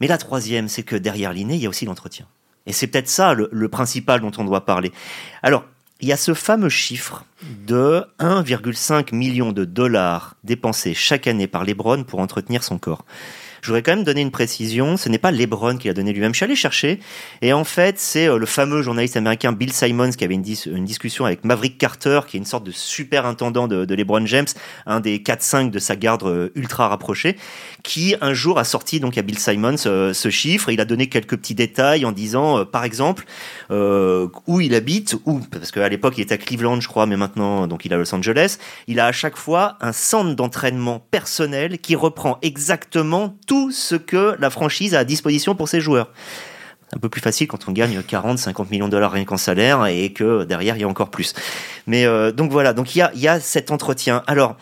Mais 0.00 0.06
la 0.06 0.18
troisième, 0.18 0.68
c'est 0.68 0.82
que 0.82 0.96
derrière 0.96 1.32
l'inné, 1.32 1.54
il 1.54 1.60
y 1.60 1.66
a 1.66 1.68
aussi 1.68 1.84
l'entretien. 1.84 2.26
Et 2.66 2.72
c'est 2.72 2.86
peut-être 2.86 3.08
ça 3.08 3.34
le, 3.34 3.68
principal 3.68 4.20
dont 4.20 4.32
on 4.38 4.44
doit 4.44 4.64
parler. 4.64 4.92
Alors, 5.42 5.64
il 6.00 6.08
y 6.08 6.12
a 6.12 6.16
ce 6.16 6.34
fameux 6.34 6.68
chiffre 6.68 7.24
de 7.66 8.04
1,5 8.18 9.14
million 9.14 9.52
de 9.52 9.64
dollars 9.64 10.36
dépensés 10.44 10.94
chaque 10.94 11.26
année 11.26 11.46
par 11.46 11.64
Lebron 11.64 12.04
pour 12.04 12.20
entretenir 12.20 12.62
son 12.62 12.78
corps. 12.78 13.04
Je 13.62 13.66
voudrais 13.68 13.82
quand 13.82 13.94
même 13.94 14.04
donner 14.04 14.20
une 14.20 14.30
précision. 14.30 14.96
Ce 14.96 15.08
n'est 15.08 15.18
pas 15.18 15.30
LeBron 15.30 15.76
qui 15.76 15.88
l'a 15.88 15.94
donné 15.94 16.12
lui-même. 16.12 16.32
Je 16.32 16.38
suis 16.38 16.44
allé 16.44 16.56
chercher. 16.56 17.00
Et 17.42 17.52
en 17.52 17.64
fait, 17.64 17.98
c'est 17.98 18.28
euh, 18.28 18.38
le 18.38 18.46
fameux 18.46 18.82
journaliste 18.82 19.16
américain 19.16 19.52
Bill 19.52 19.72
Simons 19.72 20.10
qui 20.10 20.24
avait 20.24 20.34
une, 20.34 20.42
discussion 20.42 21.24
avec 21.24 21.44
Maverick 21.44 21.78
Carter, 21.78 22.20
qui 22.26 22.36
est 22.36 22.40
une 22.40 22.46
sorte 22.46 22.64
de 22.64 22.70
super 22.70 23.26
intendant 23.26 23.68
de, 23.68 23.84
de 23.84 23.94
LeBron 23.94 24.24
James, 24.26 24.46
un 24.86 25.00
des 25.00 25.18
4-5 25.18 25.70
de 25.70 25.78
sa 25.78 25.96
garde 25.96 26.22
euh, 26.24 26.48
ultra 26.54 26.88
rapprochée, 26.88 27.36
qui 27.82 28.14
un 28.20 28.34
jour 28.34 28.58
a 28.58 28.64
sorti 28.64 29.00
donc 29.00 29.18
à 29.18 29.22
Bill 29.22 29.38
Simons 29.38 29.76
euh, 29.86 30.12
ce 30.12 30.30
chiffre. 30.30 30.70
Il 30.70 30.80
a 30.80 30.84
donné 30.84 31.08
quelques 31.08 31.36
petits 31.36 31.54
détails 31.54 32.04
en 32.04 32.12
disant, 32.12 32.64
par 32.64 32.84
exemple, 32.84 33.24
où 33.70 34.60
il 34.60 34.74
habite, 34.74 35.16
où, 35.26 35.40
parce 35.50 35.70
qu'à 35.70 35.88
l'époque 35.88 36.14
il 36.18 36.22
était 36.22 36.34
à 36.34 36.38
Cleveland, 36.38 36.80
je 36.80 36.88
crois, 36.88 37.06
mais 37.06 37.16
maintenant 37.16 37.66
donc 37.66 37.84
il 37.84 37.92
est 37.92 37.94
à 37.94 37.98
Los 37.98 38.14
Angeles. 38.14 38.58
Il 38.86 39.00
a 39.00 39.06
à 39.06 39.12
chaque 39.12 39.36
fois 39.36 39.76
un 39.80 39.92
centre 39.92 40.34
d'entraînement 40.34 41.00
personnel 41.10 41.78
qui 41.78 41.94
reprend 41.94 42.38
exactement 42.42 43.36
tout 43.50 43.72
ce 43.72 43.96
que 43.96 44.36
la 44.38 44.48
franchise 44.48 44.94
a 44.94 45.00
à 45.00 45.04
disposition 45.04 45.56
pour 45.56 45.68
ses 45.68 45.80
joueurs. 45.80 46.12
C'est 46.88 46.96
un 46.96 47.00
peu 47.00 47.08
plus 47.08 47.20
facile 47.20 47.48
quand 47.48 47.68
on 47.68 47.72
gagne 47.72 48.00
40, 48.00 48.38
50 48.38 48.70
millions 48.70 48.86
de 48.86 48.92
dollars 48.92 49.10
rien 49.10 49.24
qu'en 49.24 49.38
salaire 49.38 49.86
et 49.86 50.12
que 50.12 50.44
derrière 50.44 50.76
il 50.76 50.82
y 50.82 50.84
a 50.84 50.88
encore 50.88 51.10
plus. 51.10 51.34
Mais 51.88 52.06
euh, 52.06 52.30
donc 52.30 52.52
voilà, 52.52 52.72
donc 52.72 52.94
il 52.94 53.00
y 53.00 53.02
a, 53.02 53.10
y 53.16 53.26
a 53.26 53.40
cet 53.40 53.72
entretien. 53.72 54.22
Alors, 54.28 54.56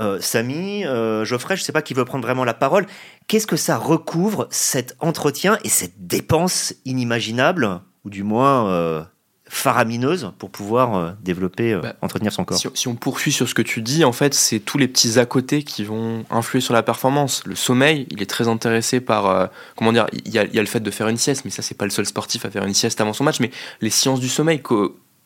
euh, 0.00 0.18
Samy, 0.20 0.84
euh, 0.84 1.24
Geoffrey, 1.24 1.54
je 1.54 1.62
ne 1.62 1.66
sais 1.66 1.72
pas 1.72 1.82
qui 1.82 1.94
veut 1.94 2.04
prendre 2.04 2.26
vraiment 2.26 2.42
la 2.42 2.52
parole. 2.52 2.86
Qu'est-ce 3.28 3.46
que 3.46 3.54
ça 3.54 3.76
recouvre, 3.76 4.48
cet 4.50 4.96
entretien 4.98 5.58
et 5.62 5.68
cette 5.68 6.08
dépense 6.08 6.74
inimaginable, 6.84 7.80
ou 8.04 8.10
du 8.10 8.24
moins 8.24 9.06
faramineuse 9.48 10.32
pour 10.38 10.50
pouvoir 10.50 10.96
euh, 10.96 11.10
développer, 11.22 11.72
euh, 11.72 11.80
bah, 11.80 11.94
entretenir 12.02 12.32
son 12.32 12.44
corps. 12.44 12.58
Si, 12.58 12.88
on 12.88 12.94
poursuit 12.94 13.32
sur 13.32 13.48
ce 13.48 13.54
que 13.54 13.62
tu 13.62 13.80
dis, 13.80 14.04
en 14.04 14.12
fait, 14.12 14.34
c'est 14.34 14.58
tous 14.58 14.76
les 14.76 14.88
petits 14.88 15.18
à 15.18 15.26
côté 15.26 15.62
qui 15.62 15.84
vont 15.84 16.24
influer 16.30 16.60
sur 16.60 16.74
la 16.74 16.82
performance. 16.82 17.42
Le 17.46 17.54
sommeil, 17.54 18.06
il 18.10 18.22
est 18.22 18.30
très 18.30 18.48
intéressé 18.48 19.00
par, 19.00 19.26
euh, 19.26 19.46
comment 19.76 19.92
dire, 19.92 20.06
il 20.12 20.32
y, 20.32 20.38
a, 20.38 20.44
le 20.44 20.66
fait 20.66 20.80
de 20.80 20.90
faire 20.90 21.08
une 21.08 21.16
sieste, 21.16 21.44
mais 21.44 21.50
ça, 21.50 21.62
c'est 21.62 21.76
pas 21.76 21.84
le 21.84 21.90
seul 21.90 22.06
sportif 22.06 22.44
à 22.44 22.50
faire 22.50 22.64
une 22.64 22.74
sieste 22.74 23.00
avant 23.00 23.12
son 23.12 23.24
match, 23.24 23.38
mais 23.40 23.50
les 23.80 23.90
sciences 23.90 24.18
du 24.18 24.28
sommeil, 24.28 24.60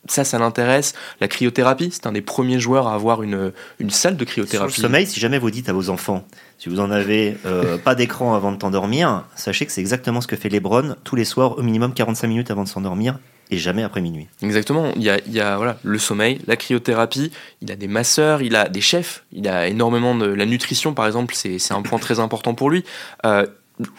ça, 0.06 0.24
ça 0.24 0.38
l'intéresse. 0.38 0.94
La 1.22 1.28
cryothérapie, 1.28 1.90
c'est 1.90 2.06
un 2.06 2.12
des 2.12 2.22
premiers 2.22 2.60
joueurs 2.60 2.88
à 2.88 2.94
avoir 2.94 3.22
une, 3.22 3.52
une 3.78 3.90
salle 3.90 4.16
de 4.18 4.24
cryothérapie. 4.24 4.72
Sur 4.72 4.82
le 4.82 4.86
sommeil, 4.88 5.06
si 5.06 5.18
jamais 5.18 5.38
vous 5.38 5.50
dites 5.50 5.70
à 5.70 5.72
vos 5.72 5.88
enfants, 5.88 6.26
si 6.58 6.68
vous 6.68 6.80
en 6.80 6.90
avez 6.90 7.38
euh, 7.46 7.78
pas 7.78 7.94
d'écran 7.94 8.34
avant 8.34 8.52
de 8.52 8.58
t'endormir, 8.58 9.24
sachez 9.34 9.64
que 9.64 9.72
c'est 9.72 9.80
exactement 9.80 10.20
ce 10.20 10.26
que 10.26 10.36
fait 10.36 10.50
Lebron 10.50 10.94
tous 11.04 11.16
les 11.16 11.24
soirs, 11.24 11.58
au 11.58 11.62
minimum 11.62 11.94
45 11.94 12.28
minutes 12.28 12.50
avant 12.50 12.64
de 12.64 12.68
s'endormir 12.68 13.18
et 13.50 13.58
jamais 13.58 13.82
après 13.82 14.00
minuit. 14.00 14.28
Exactement. 14.42 14.92
Il 14.96 15.02
y 15.02 15.40
a, 15.40 15.56
voilà, 15.56 15.78
le 15.82 15.98
sommeil, 15.98 16.40
la 16.46 16.56
cryothérapie, 16.56 17.32
il 17.62 17.72
a 17.72 17.76
des 17.76 17.88
masseurs, 17.88 18.42
il 18.42 18.56
a 18.56 18.68
des 18.68 18.80
chefs, 18.80 19.24
il 19.32 19.48
a 19.48 19.68
énormément 19.68 20.14
de. 20.14 20.26
La 20.26 20.46
nutrition, 20.46 20.94
par 20.94 21.06
exemple, 21.06 21.34
c'est 21.34 21.72
un 21.72 21.82
point 21.82 21.98
très 21.98 22.20
important 22.20 22.54
pour 22.54 22.70
lui. 22.70 22.84
Euh, 23.24 23.46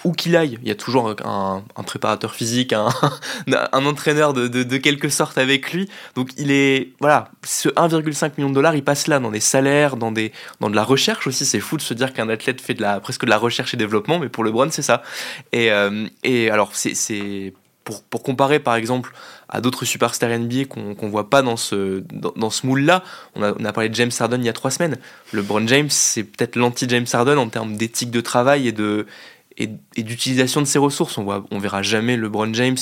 où 0.03 0.12
qu'il 0.12 0.36
aille, 0.36 0.60
il 0.62 0.67
y 0.67 0.72
a 0.72 0.75
toujours 0.75 1.15
un, 1.25 1.63
préparateur 1.84 2.36
physique, 2.36 2.74
un, 2.74 2.89
entraîneur 3.74 4.34
de, 4.34 4.77
quelque 4.77 5.10
sorte 5.10 5.38
avec 5.38 5.74
lui. 5.74 5.89
Donc 6.15 6.29
il 6.38 6.51
est 6.51 6.89
voilà, 7.00 7.29
ce 7.43 7.70
1,5 7.70 8.34
million 8.38 8.50
de 8.50 8.55
dollars, 8.55 8.75
il 8.75 8.84
passe 8.84 9.08
là 9.08 9.20
dans 9.20 9.31
des 9.31 9.39
salaires, 9.39 9.98
dans 9.98 10.12
des 10.12 10.31
dans 10.60 10.70
de 10.70 10.75
la 10.75 10.84
recherche 10.84 11.27
aussi. 11.27 11.46
C'est 11.46 11.60
fou 11.60 11.77
de 11.77 11.81
se 11.81 11.93
dire 11.93 12.13
qu'un 12.13 12.29
athlète 12.29 12.62
fait 12.62 12.77
presque 13.01 13.25
de 13.25 13.29
la 13.29 13.38
recherche 13.38 13.74
et 13.74 13.77
développement, 13.77 14.20
mais 14.20 14.29
pour 14.29 14.43
LeBron 14.43 14.70
c'est 14.72 14.81
ça. 14.81 15.01
Et, 15.51 15.72
euh, 15.72 16.08
et 16.24 16.51
alors 16.51 16.72
c'est 16.75 17.53
pour, 17.84 18.04
pour 18.04 18.24
comparer 18.24 18.60
par 18.60 18.76
exemple 18.76 19.14
à 19.50 19.60
d'autres 19.62 19.86
superstars 19.86 20.30
NBA 20.30 20.66
qu'on 20.66 20.96
ne 21.00 21.10
voit 21.10 21.30
pas 21.30 21.42
dans 21.42 21.58
ce, 21.58 22.04
dans, 22.12 22.50
ce 22.50 22.66
moule-là. 22.66 23.04
On 23.36 23.44
a, 23.44 23.54
on 23.60 23.66
a, 23.66 23.74
parlé 23.74 23.90
de 23.90 23.96
James 23.96 24.12
Harden 24.18 24.40
il 24.40 24.46
y 24.46 24.50
a 24.50 24.54
trois 24.54 24.72
semaines. 24.72 24.98
LeBron 25.34 25.68
James, 25.68 25.90
c'est 25.90 26.24
peut-être 26.24 26.56
l'anti-James 26.56 27.08
Harden 27.12 27.38
en 27.38 27.50
termes 27.50 27.76
d'éthique 27.76 28.12
de 28.12 28.22
travail 28.22 28.68
et 28.68 28.72
de, 28.72 29.08
et, 29.58 29.68
d'utilisation 29.98 30.62
de 30.62 30.68
ses 30.68 30.80
ressources. 30.80 31.18
On 31.18 31.46
on 31.52 31.60
verra 31.60 31.82
jamais 31.82 32.18
LeBron 32.18 32.54
James 32.54 32.78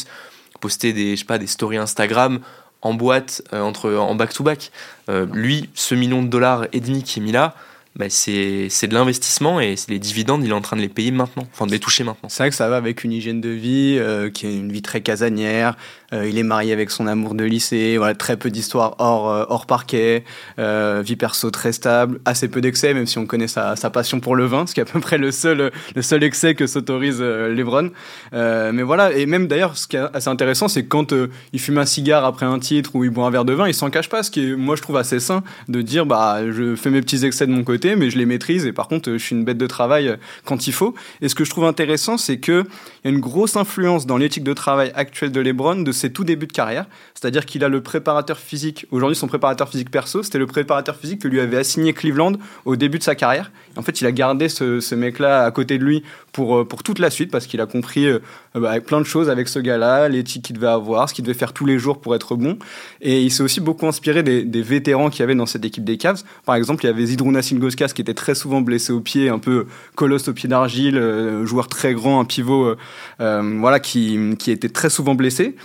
poster 0.60 0.94
des, 0.94 1.16
je 1.16 1.22
sais 1.22 1.26
pas, 1.26 1.38
des 1.38 1.48
stories 1.48 1.78
Instagram 1.78 2.40
en 2.82 2.94
boîte 2.94 3.42
euh, 3.54 3.62
entre 3.62 3.94
en 3.94 4.16
back 4.16 4.34
to 4.34 4.44
back. 4.44 4.72
Euh, 5.10 5.26
lui, 5.34 5.70
ce 5.74 5.96
million 5.96 6.22
de 6.22 6.28
dollars 6.28 6.68
et 6.72 6.80
demi 6.80 7.04
qui 7.04 7.20
est 7.20 7.24
mis 7.24 7.32
là, 7.32 7.56
bah, 8.00 8.06
c'est 8.10 8.88
de 8.88 8.94
l'investissement 8.94 9.60
et 9.60 9.76
les 9.90 10.00
dividendes, 10.00 10.46
il 10.46 10.52
est 10.52 10.54
en 10.54 10.62
train 10.62 10.78
de 10.78 10.82
les 10.82 10.88
payer 10.88 11.12
maintenant, 11.12 11.46
enfin 11.52 11.68
de 11.68 11.72
les 11.72 11.80
toucher 11.80 12.06
maintenant. 12.06 12.30
C'est 12.30 12.44
vrai 12.44 12.50
que 12.50 12.56
ça 12.56 12.70
va 12.70 12.78
avec 12.78 13.04
une 13.04 13.12
hygiène 13.12 13.42
de 13.42 13.50
vie 13.50 13.98
euh, 14.00 14.30
qui 14.30 14.48
est 14.48 14.56
une 14.56 14.72
vie 14.72 14.82
très 14.82 15.02
casanière. 15.02 15.76
Euh, 16.14 16.28
il 16.28 16.38
est 16.38 16.44
marié 16.44 16.74
avec 16.74 16.92
son 16.92 17.08
amour 17.08 17.36
de 17.36 17.44
lycée. 17.44 17.98
Très 18.18 18.38
peu 18.38 18.50
d'histoires 18.50 18.96
hors, 19.00 19.30
euh, 19.30 19.46
hors 19.50 19.66
parquet. 19.66 20.24
vie 20.58 21.16
perso 21.16 21.52
très 21.52 21.72
stable. 21.72 22.20
Assez 22.26 22.48
peu 22.48 22.62
d'excès, 22.62 22.94
même 22.94 23.06
si 23.06 23.18
on 23.18 23.26
connaît 23.26 23.48
sa, 23.48 23.76
sa, 23.76 23.90
passion 23.90 24.20
pour 24.20 24.36
le 24.36 24.46
vin, 24.46 24.68
ce 24.68 24.74
qui 24.74 24.80
est 24.80 24.84
à 24.84 24.92
peu 24.92 25.00
près 25.00 25.18
le 25.18 25.32
seul, 25.32 25.72
le 25.96 26.02
seul 26.02 26.24
excès 26.24 26.56
que 26.56 26.68
s'autorise 26.68 27.22
Lebron. 27.22 27.92
mais 28.32 28.84
voilà, 28.84 29.12
et 29.14 29.26
même 29.26 29.48
d'ailleurs, 29.48 29.78
ce 29.78 29.88
qui 29.88 29.98
est 29.98 30.06
assez 30.14 30.30
intéressant, 30.30 30.68
c'est 30.68 30.86
quand 30.86 31.14
il 31.54 31.60
fume 31.60 31.78
un 31.80 31.86
cigare 31.86 32.26
après 32.26 32.46
un 32.46 32.60
titre 32.60 32.92
ou 32.96 33.04
il 33.04 33.10
boit 33.10 33.26
un 33.26 33.32
verre 33.32 33.46
de 33.46 33.54
vin, 33.54 33.68
il 33.68 33.74
s'en 33.74 33.90
cache 33.90 34.10
pas. 34.10 34.24
Ce 34.24 34.32
qui 34.32 34.52
est, 34.52 34.56
moi, 34.56 34.76
je 34.76 34.82
trouve 34.82 34.98
assez 34.98 35.20
sain 35.20 35.44
de 35.68 35.82
dire, 35.82 36.06
bah, 36.06 36.40
je 36.50 36.76
fais 36.76 36.90
mes 36.90 37.02
petits 37.02 37.26
excès 37.26 37.48
de 37.48 37.52
mon 37.52 37.64
côté 37.64 37.80
mais 37.96 38.10
je 38.10 38.18
les 38.18 38.26
maîtrise 38.26 38.66
et 38.66 38.74
par 38.74 38.88
contre, 38.88 39.12
je 39.12 39.18
suis 39.18 39.36
une 39.36 39.44
bête 39.44 39.58
de 39.58 39.68
travail 39.68 40.18
quand 40.46 40.68
il 40.68 40.74
faut. 40.74 40.94
Et 41.22 41.30
ce 41.30 41.36
que 41.36 41.44
je 41.44 41.50
trouve 41.50 41.66
intéressant, 41.66 42.18
c'est 42.18 42.40
qu'il 42.40 42.66
y 43.04 43.08
a 43.08 43.12
une 43.12 43.20
grosse 43.20 43.56
influence 43.56 44.06
dans 44.06 44.18
l'éthique 44.18 44.44
de 44.44 44.54
travail 44.54 44.92
actuelle 44.96 45.32
de 45.32 45.40
Lebron 45.40 45.82
de 45.82 45.92
ses 46.00 46.12
tout 46.12 46.24
débuts 46.24 46.48
de 46.48 46.54
carrière. 46.54 46.86
C'est-à-dire 47.14 47.46
qu'il 47.46 47.64
a 47.64 47.70
le 47.70 47.82
préparateur 47.82 48.38
physique, 48.38 48.86
aujourd'hui 48.92 49.16
son 49.16 49.28
préparateur 49.28 49.70
physique 49.70 49.92
perso, 49.92 50.24
c'était 50.24 50.40
le 50.40 50.48
préparateur 50.48 50.96
physique 50.96 51.22
que 51.22 51.28
lui 51.28 51.40
avait 51.40 51.58
assigné 51.58 51.94
Cleveland 51.94 52.34
au 52.66 52.76
début 52.76 52.98
de 52.98 53.04
sa 53.04 53.16
carrière. 53.16 53.52
en 53.76 53.82
fait, 53.82 54.02
il 54.02 54.08
a 54.08 54.12
gardé 54.12 54.50
ce, 54.50 54.96
mec-là 54.96 55.46
à 55.46 55.52
côté 55.52 55.78
de 55.78 55.84
lui 55.84 56.04
pour, 56.32 56.58
euh, 56.58 56.66
pour 56.66 56.84
toute 56.84 57.00
la 57.00 57.10
suite 57.10 57.32
parce 57.32 57.48
qu'il 57.48 57.62
a 57.62 57.66
compris 57.66 58.08
euh, 58.08 58.20
bah, 58.56 58.80
plein 58.82 59.00
de 59.00 59.06
choses 59.06 59.30
avec 59.30 59.48
ce 59.48 59.60
gars-là, 59.60 60.10
l'éthique 60.10 60.46
qu'il 60.46 60.56
devait 60.56 60.68
avoir, 60.68 61.10
ce 61.10 61.14
qu'il 61.14 61.24
devait 61.24 61.38
faire 61.38 61.54
tous 61.54 61.66
les 61.66 61.80
jours 61.80 62.00
pour 62.00 62.16
être 62.16 62.36
bon. 62.36 62.58
Et 63.02 63.22
il 63.22 63.32
s'est 63.32 63.44
aussi 63.44 63.62
beaucoup 63.62 63.88
inspiré 63.88 64.24
des, 64.24 64.44
des 64.44 64.62
vétérans 64.62 65.10
qu'il 65.10 65.22
y 65.22 65.24
avait 65.24 65.36
dans 65.36 65.46
cette 65.46 65.66
équipe 65.66 65.84
des 65.84 65.98
Cavs. 65.98 66.24
Par 66.46 66.56
exemple, 66.56 66.84
il 66.84 66.88
y 66.88 66.90
avait 66.90 67.06
Zidruna 67.06 67.42
Singoskas 67.42 67.90
qui 67.90 68.02
était 68.02 68.14
très 68.14 68.36
souvent 68.36 68.62
blessé 68.62 68.92
au 68.92 69.02
pied, 69.02 69.30
un 69.30 69.40
peu 69.40 69.68
colosse 69.96 70.28
au 70.28 70.34
pied 70.34 70.50
d'argile, 70.50 70.98
euh, 70.98 71.46
joueur 71.46 71.68
très 71.68 71.94
grand, 71.94 72.20
un 72.20 72.26
pivot 72.26 72.76
voilà, 73.20 73.80
qui, 73.80 74.36
qui 74.38 74.52
était 74.52 74.70
très 74.70 74.90
souvent 74.90 75.16
blessé. 75.16 75.56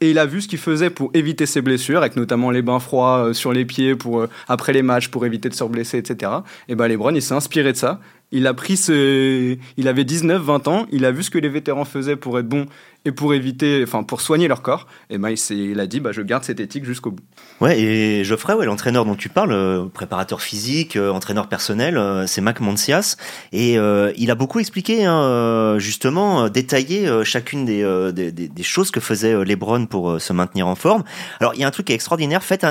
Et 0.00 0.10
il 0.10 0.18
a 0.18 0.26
vu 0.26 0.40
ce 0.40 0.48
qu'il 0.48 0.58
faisait 0.58 0.90
pour 0.90 1.10
éviter 1.14 1.44
ses 1.44 1.60
blessures, 1.60 1.98
avec 1.98 2.14
notamment 2.16 2.50
les 2.50 2.62
bains 2.62 2.78
froids 2.78 3.30
sur 3.32 3.52
les 3.52 3.64
pieds 3.64 3.96
pour, 3.96 4.26
après 4.46 4.72
les 4.72 4.82
matchs 4.82 5.08
pour 5.08 5.26
éviter 5.26 5.48
de 5.48 5.54
se 5.54 5.64
blesser, 5.64 5.98
etc. 5.98 6.32
Et 6.68 6.76
ben 6.76 6.86
LeBron, 6.86 7.14
il 7.14 7.22
s'est 7.22 7.34
inspiré 7.34 7.72
de 7.72 7.76
ça 7.76 8.00
il 8.30 8.46
a 8.46 8.54
pris 8.54 8.76
ce. 8.76 9.56
Il 9.76 9.88
avait 9.88 10.04
19, 10.04 10.42
20 10.42 10.68
ans, 10.68 10.86
il 10.90 11.04
a 11.04 11.12
vu 11.12 11.22
ce 11.22 11.30
que 11.30 11.38
les 11.38 11.48
vétérans 11.48 11.84
faisaient 11.84 12.16
pour 12.16 12.38
être 12.38 12.48
bons 12.48 12.66
et 13.04 13.12
pour 13.12 13.32
éviter, 13.32 13.82
enfin, 13.82 14.02
pour 14.02 14.20
soigner 14.20 14.48
leur 14.48 14.60
corps. 14.60 14.86
Et 15.08 15.18
ben, 15.18 15.34
il, 15.50 15.80
a 15.80 15.86
dit, 15.86 16.00
bah, 16.00 16.12
je 16.12 16.20
garde 16.20 16.44
cette 16.44 16.60
éthique 16.60 16.84
jusqu'au 16.84 17.12
bout. 17.12 17.22
Ouais, 17.60 17.80
et 17.80 18.24
Geoffrey, 18.24 18.54
ouais, 18.54 18.66
l'entraîneur 18.66 19.04
dont 19.04 19.14
tu 19.14 19.28
parles, 19.28 19.52
euh, 19.52 19.86
préparateur 19.86 20.42
physique, 20.42 20.96
euh, 20.96 21.10
entraîneur 21.10 21.48
personnel, 21.48 21.96
euh, 21.96 22.26
c'est 22.26 22.40
Mac 22.40 22.60
Moncias. 22.60 23.16
Et 23.52 23.74
il 23.74 24.30
a 24.30 24.34
beaucoup 24.34 24.58
expliqué, 24.58 25.04
hein, 25.04 25.76
justement, 25.78 26.48
détaillé 26.48 27.08
chacune 27.24 27.64
des, 27.64 28.12
des, 28.12 28.62
choses 28.62 28.90
que 28.90 29.00
faisait 29.00 29.44
Lebron 29.44 29.86
pour 29.86 30.20
se 30.20 30.32
maintenir 30.32 30.66
en 30.66 30.74
forme. 30.74 31.04
Alors, 31.40 31.54
il 31.54 31.60
y 31.60 31.64
a 31.64 31.66
un 31.66 31.70
truc 31.70 31.90
extraordinaire. 31.90 32.42
Faites. 32.42 32.66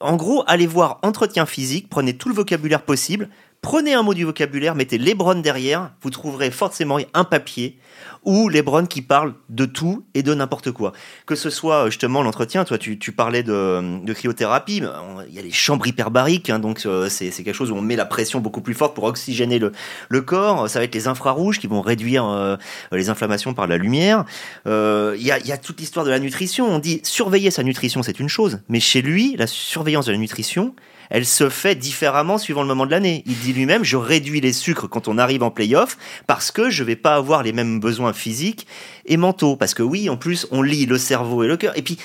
En 0.00 0.16
gros, 0.16 0.42
allez 0.46 0.66
voir 0.66 0.98
entretien 1.02 1.46
physique, 1.46 1.88
prenez 1.90 2.14
tout 2.16 2.28
le 2.28 2.34
vocabulaire 2.34 2.82
possible, 2.82 3.28
Prenez 3.62 3.92
un 3.92 4.02
mot 4.02 4.14
du 4.14 4.24
vocabulaire, 4.24 4.74
mettez 4.74 4.96
Lebron 4.96 5.34
derrière, 5.34 5.90
vous 6.00 6.08
trouverez 6.08 6.50
forcément 6.50 6.98
un 7.12 7.24
papier 7.24 7.78
où 8.24 8.48
Lebron 8.48 8.86
qui 8.86 9.02
parle 9.02 9.34
de 9.50 9.66
tout 9.66 10.06
et 10.14 10.22
de 10.22 10.32
n'importe 10.32 10.70
quoi. 10.70 10.92
Que 11.26 11.34
ce 11.34 11.50
soit 11.50 11.84
euh, 11.84 11.90
justement 11.90 12.22
l'entretien, 12.22 12.64
toi 12.64 12.78
tu, 12.78 12.96
parlais 13.12 13.42
de, 13.42 14.02
de, 14.02 14.12
cryothérapie, 14.14 14.82
il 15.28 15.34
y 15.34 15.38
a 15.38 15.42
les 15.42 15.50
chambres 15.50 15.86
hyperbariques, 15.86 16.48
hein, 16.48 16.58
donc 16.58 16.86
euh, 16.86 17.10
c'est 17.10 17.30
quelque 17.30 17.52
chose 17.52 17.70
où 17.70 17.74
on 17.74 17.82
met 17.82 17.96
la 17.96 18.06
pression 18.06 18.40
beaucoup 18.40 18.62
plus 18.62 18.72
forte 18.72 18.94
pour 18.94 19.04
oxygéner 19.04 19.58
le, 19.58 19.72
le 20.08 20.22
corps. 20.22 20.68
Ça 20.70 20.78
va 20.78 20.86
être 20.86 20.94
les 20.94 21.06
infrarouges 21.06 21.58
qui 21.58 21.66
vont 21.66 21.82
réduire 21.82 22.24
euh, 22.26 22.56
les 22.92 23.10
inflammations 23.10 23.52
par 23.52 23.66
la 23.66 23.76
lumière. 23.76 24.24
Il 24.64 25.22
y, 25.22 25.32
a, 25.32 25.38
y 25.38 25.52
a 25.52 25.58
toute 25.58 25.80
l'histoire 25.80 26.06
de 26.06 26.10
la 26.10 26.18
nutrition. 26.18 26.66
On 26.66 26.78
dit 26.78 27.02
surveiller 27.04 27.50
sa 27.50 27.62
nutrition, 27.62 28.02
c'est 28.02 28.20
une 28.20 28.28
chose, 28.28 28.60
mais 28.70 28.80
chez 28.80 29.02
lui, 29.02 29.36
la 29.36 29.46
surveillance 29.46 30.06
de 30.06 30.12
la 30.12 30.18
nutrition, 30.18 30.74
elle 31.10 31.26
se 31.26 31.48
fait 31.48 31.74
différemment 31.74 32.38
suivant 32.38 32.62
le 32.62 32.68
moment 32.68 32.86
de 32.86 32.92
l'année. 32.92 33.22
Il 33.26 33.36
dit 33.38 33.52
lui-même, 33.52 33.84
je 33.84 33.96
réduis 33.96 34.40
les 34.40 34.52
sucres 34.52 34.88
quand 34.88 35.08
on 35.08 35.18
arrive 35.18 35.42
en 35.42 35.50
playoff 35.50 35.98
parce 36.26 36.50
que 36.52 36.70
je 36.70 36.84
vais 36.84 36.96
pas 36.96 37.16
avoir 37.16 37.42
les 37.42 37.52
mêmes 37.52 37.80
besoins 37.80 38.12
physiques 38.12 38.66
et 39.06 39.16
mentaux. 39.16 39.56
Parce 39.56 39.74
que 39.74 39.82
oui, 39.82 40.08
en 40.08 40.16
plus, 40.16 40.46
on 40.52 40.62
lit 40.62 40.86
le 40.86 40.98
cerveau 40.98 41.42
et 41.42 41.48
le 41.48 41.56
cœur. 41.56 41.76
Et 41.76 41.82
puis, 41.82 41.98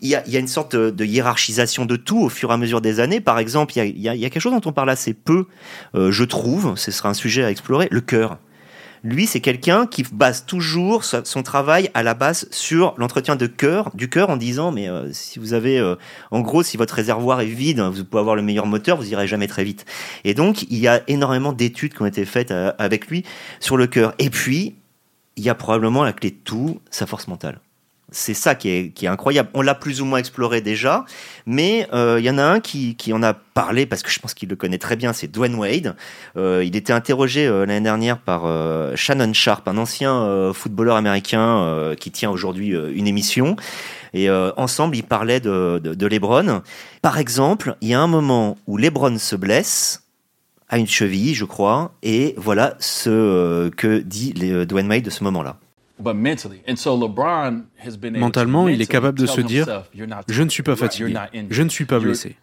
il 0.00 0.08
y 0.08 0.14
a, 0.14 0.38
une 0.38 0.48
sorte 0.48 0.76
de, 0.76 1.04
hiérarchisation 1.04 1.84
de 1.84 1.96
tout 1.96 2.20
au 2.20 2.28
fur 2.28 2.50
et 2.50 2.54
à 2.54 2.56
mesure 2.56 2.80
des 2.80 3.00
années. 3.00 3.20
Par 3.20 3.38
exemple, 3.38 3.76
il 3.76 3.98
y 3.98 4.08
a, 4.08 4.30
quelque 4.30 4.40
chose 4.40 4.52
dont 4.52 4.68
on 4.68 4.72
parle 4.72 4.90
assez 4.90 5.14
peu, 5.14 5.46
euh, 5.94 6.12
je 6.12 6.24
trouve, 6.24 6.76
ce 6.76 6.90
sera 6.90 7.08
un 7.08 7.14
sujet 7.14 7.44
à 7.44 7.50
explorer, 7.50 7.88
le 7.90 8.00
cœur. 8.00 8.38
Lui, 9.02 9.26
c'est 9.26 9.40
quelqu'un 9.40 9.86
qui 9.86 10.02
base 10.02 10.44
toujours 10.46 11.04
son 11.04 11.42
travail 11.42 11.90
à 11.94 12.02
la 12.02 12.14
base 12.14 12.48
sur 12.50 12.94
l'entretien 12.98 13.36
de 13.36 13.46
cœur, 13.46 13.90
du 13.94 14.08
cœur, 14.08 14.30
en 14.30 14.36
disant 14.36 14.72
mais 14.72 14.88
euh, 14.88 15.12
si 15.12 15.38
vous 15.38 15.54
avez, 15.54 15.78
euh, 15.78 15.96
en 16.30 16.40
gros, 16.40 16.62
si 16.62 16.76
votre 16.76 16.94
réservoir 16.94 17.40
est 17.40 17.46
vide, 17.46 17.80
vous 17.80 18.04
pouvez 18.04 18.20
avoir 18.20 18.36
le 18.36 18.42
meilleur 18.42 18.66
moteur, 18.66 18.96
vous 18.96 19.10
irez 19.10 19.26
jamais 19.26 19.46
très 19.46 19.64
vite. 19.64 19.84
Et 20.24 20.34
donc, 20.34 20.62
il 20.62 20.78
y 20.78 20.88
a 20.88 21.02
énormément 21.08 21.52
d'études 21.52 21.94
qui 21.94 22.02
ont 22.02 22.06
été 22.06 22.24
faites 22.24 22.50
euh, 22.50 22.72
avec 22.78 23.08
lui 23.08 23.24
sur 23.60 23.76
le 23.76 23.86
cœur. 23.86 24.14
Et 24.18 24.30
puis, 24.30 24.76
il 25.36 25.44
y 25.44 25.48
a 25.48 25.54
probablement 25.54 26.02
la 26.02 26.12
clé 26.12 26.30
de 26.30 26.36
tout, 26.36 26.80
sa 26.90 27.06
force 27.06 27.28
mentale. 27.28 27.60
C'est 28.10 28.32
ça 28.32 28.54
qui 28.54 28.70
est, 28.70 29.06
incroyable. 29.06 29.50
On 29.52 29.60
l'a 29.60 29.74
plus 29.74 30.00
ou 30.00 30.06
moins 30.06 30.18
exploré 30.18 30.62
déjà, 30.62 31.04
mais 31.44 31.86
euh, 31.92 32.16
il 32.18 32.24
y 32.24 32.30
en 32.30 32.38
a 32.38 32.42
un 32.42 32.60
qui, 32.60 32.96
en 33.12 33.22
a 33.22 33.34
parlé 33.34 33.84
parce 33.84 34.02
que 34.02 34.10
je 34.10 34.18
pense 34.18 34.32
qu'il 34.32 34.48
le 34.48 34.56
connaît 34.56 34.78
très 34.78 34.96
bien, 34.96 35.12
c'est 35.12 35.28
Dwayne 35.28 35.54
Wade. 35.54 35.94
Euh, 36.38 36.64
il 36.64 36.74
était 36.74 36.94
interrogé 36.94 37.46
euh, 37.46 37.66
l'année 37.66 37.82
dernière 37.82 38.16
par 38.18 38.46
Shannon 38.96 39.34
Sharp, 39.34 39.68
un 39.68 39.76
ancien 39.76 40.52
footballeur 40.54 40.96
américain 40.96 41.94
qui 42.00 42.10
tient 42.10 42.30
aujourd'hui 42.30 42.70
une 42.70 43.06
émission. 43.06 43.56
Et 44.14 44.30
ensemble, 44.30 44.96
ils 44.96 45.04
parlaient 45.04 45.40
de, 45.40 45.78
de, 45.84 45.92
de 45.92 46.06
LeBron. 46.06 46.62
Par 47.02 47.18
exemple, 47.18 47.76
il 47.82 47.88
y 47.88 47.94
a 47.94 48.00
un 48.00 48.06
moment 48.06 48.56
où 48.66 48.78
LeBron 48.78 49.18
se 49.18 49.36
blesse 49.36 50.04
à 50.70 50.78
une 50.78 50.86
cheville, 50.86 51.34
je 51.34 51.44
crois, 51.44 51.92
et 52.02 52.34
voilà 52.38 52.74
ce 52.78 53.68
que 53.70 53.98
dit 53.98 54.32
Dwayne 54.32 54.88
Wade 54.88 55.02
de 55.02 55.10
ce 55.10 55.24
moment-là. 55.24 55.58
Mentalement, 58.18 58.68
il 58.68 58.80
est 58.80 58.86
capable 58.86 59.18
de 59.18 59.26
se 59.26 59.40
dire 59.40 59.66
Je 60.28 60.42
ne 60.42 60.48
suis 60.48 60.62
pas 60.62 60.76
fatigué, 60.76 61.14
je 61.50 61.62
ne 61.62 61.68
suis 61.68 61.84
pas 61.84 61.98
blessé. 61.98 62.36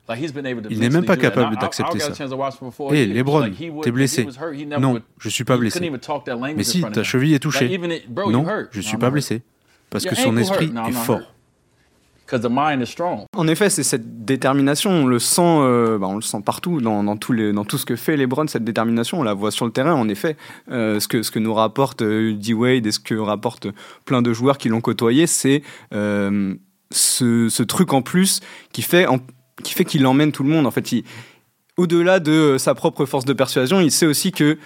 Il 0.69 0.79
n'est 0.79 0.89
même 0.89 1.05
pas 1.05 1.17
capable 1.17 1.57
d'accepter 1.57 1.99
ça. 1.99 2.11
Hé, 2.91 2.95
hey, 2.97 3.07
Lebron, 3.07 3.49
t'es 3.81 3.91
blessé. 3.91 4.27
Non, 4.79 4.99
je 5.19 5.27
ne 5.27 5.31
suis 5.31 5.43
pas 5.43 5.57
blessé. 5.57 5.91
Mais 6.55 6.63
si, 6.63 6.81
ta 6.81 7.03
cheville 7.03 7.33
est 7.33 7.39
touchée. 7.39 7.79
Non, 8.27 8.45
je 8.71 8.77
ne 8.77 8.83
suis 8.83 8.97
pas 8.97 9.09
blessé. 9.09 9.41
Parce 9.89 10.05
que 10.05 10.15
son 10.15 10.35
esprit 10.37 10.71
est 10.87 10.91
fort. 10.91 11.34
En 13.35 13.47
effet, 13.47 13.69
c'est 13.69 13.83
cette 13.83 14.25
détermination, 14.25 14.89
on 14.89 15.05
le 15.05 15.19
sent, 15.19 15.41
euh, 15.41 15.99
bah, 15.99 16.07
on 16.07 16.15
le 16.15 16.21
sent 16.21 16.41
partout 16.43 16.81
dans, 16.81 17.17
tout 17.17 17.77
ce 17.77 17.85
que 17.85 17.95
fait 17.95 18.17
LeBron, 18.17 18.47
cette 18.47 18.63
détermination, 18.63 19.19
on 19.19 19.23
la 19.23 19.33
voit 19.33 19.51
sur 19.51 19.65
le 19.65 19.71
terrain. 19.71 19.93
En 19.93 20.09
effet, 20.09 20.35
euh, 20.71 20.99
ce 20.99 21.07
que 21.07 21.39
nous 21.39 21.53
rapporte 21.53 22.01
euh, 22.01 22.33
D 22.33 22.53
Wade 22.53 22.87
et 22.87 22.91
ce 22.91 22.99
que 22.99 23.13
rapportent 23.13 23.67
plein 24.05 24.21
de 24.21 24.33
joueurs 24.33 24.57
qui 24.57 24.69
l'ont 24.69 24.81
côtoyé, 24.81 25.27
c'est 25.27 25.61
ce, 25.91 27.63
truc 27.63 27.93
en 27.93 28.01
plus 28.01 28.41
qui 28.71 28.81
fait 28.81 29.05
qui 29.63 29.73
fait 29.73 29.85
qu'il 29.85 30.05
emmène 30.05 30.31
tout 30.31 30.43
le 30.43 30.49
monde. 30.49 30.65
En 30.65 30.71
fait, 30.71 30.93
au-delà 31.77 32.19
de 32.19 32.57
sa 32.57 32.73
propre 32.73 33.05
force 33.05 33.25
de 33.25 33.33
persuasion, 33.33 33.79
il 33.79 33.91
sait 33.91 34.05
aussi 34.05 34.31
que 34.31 34.57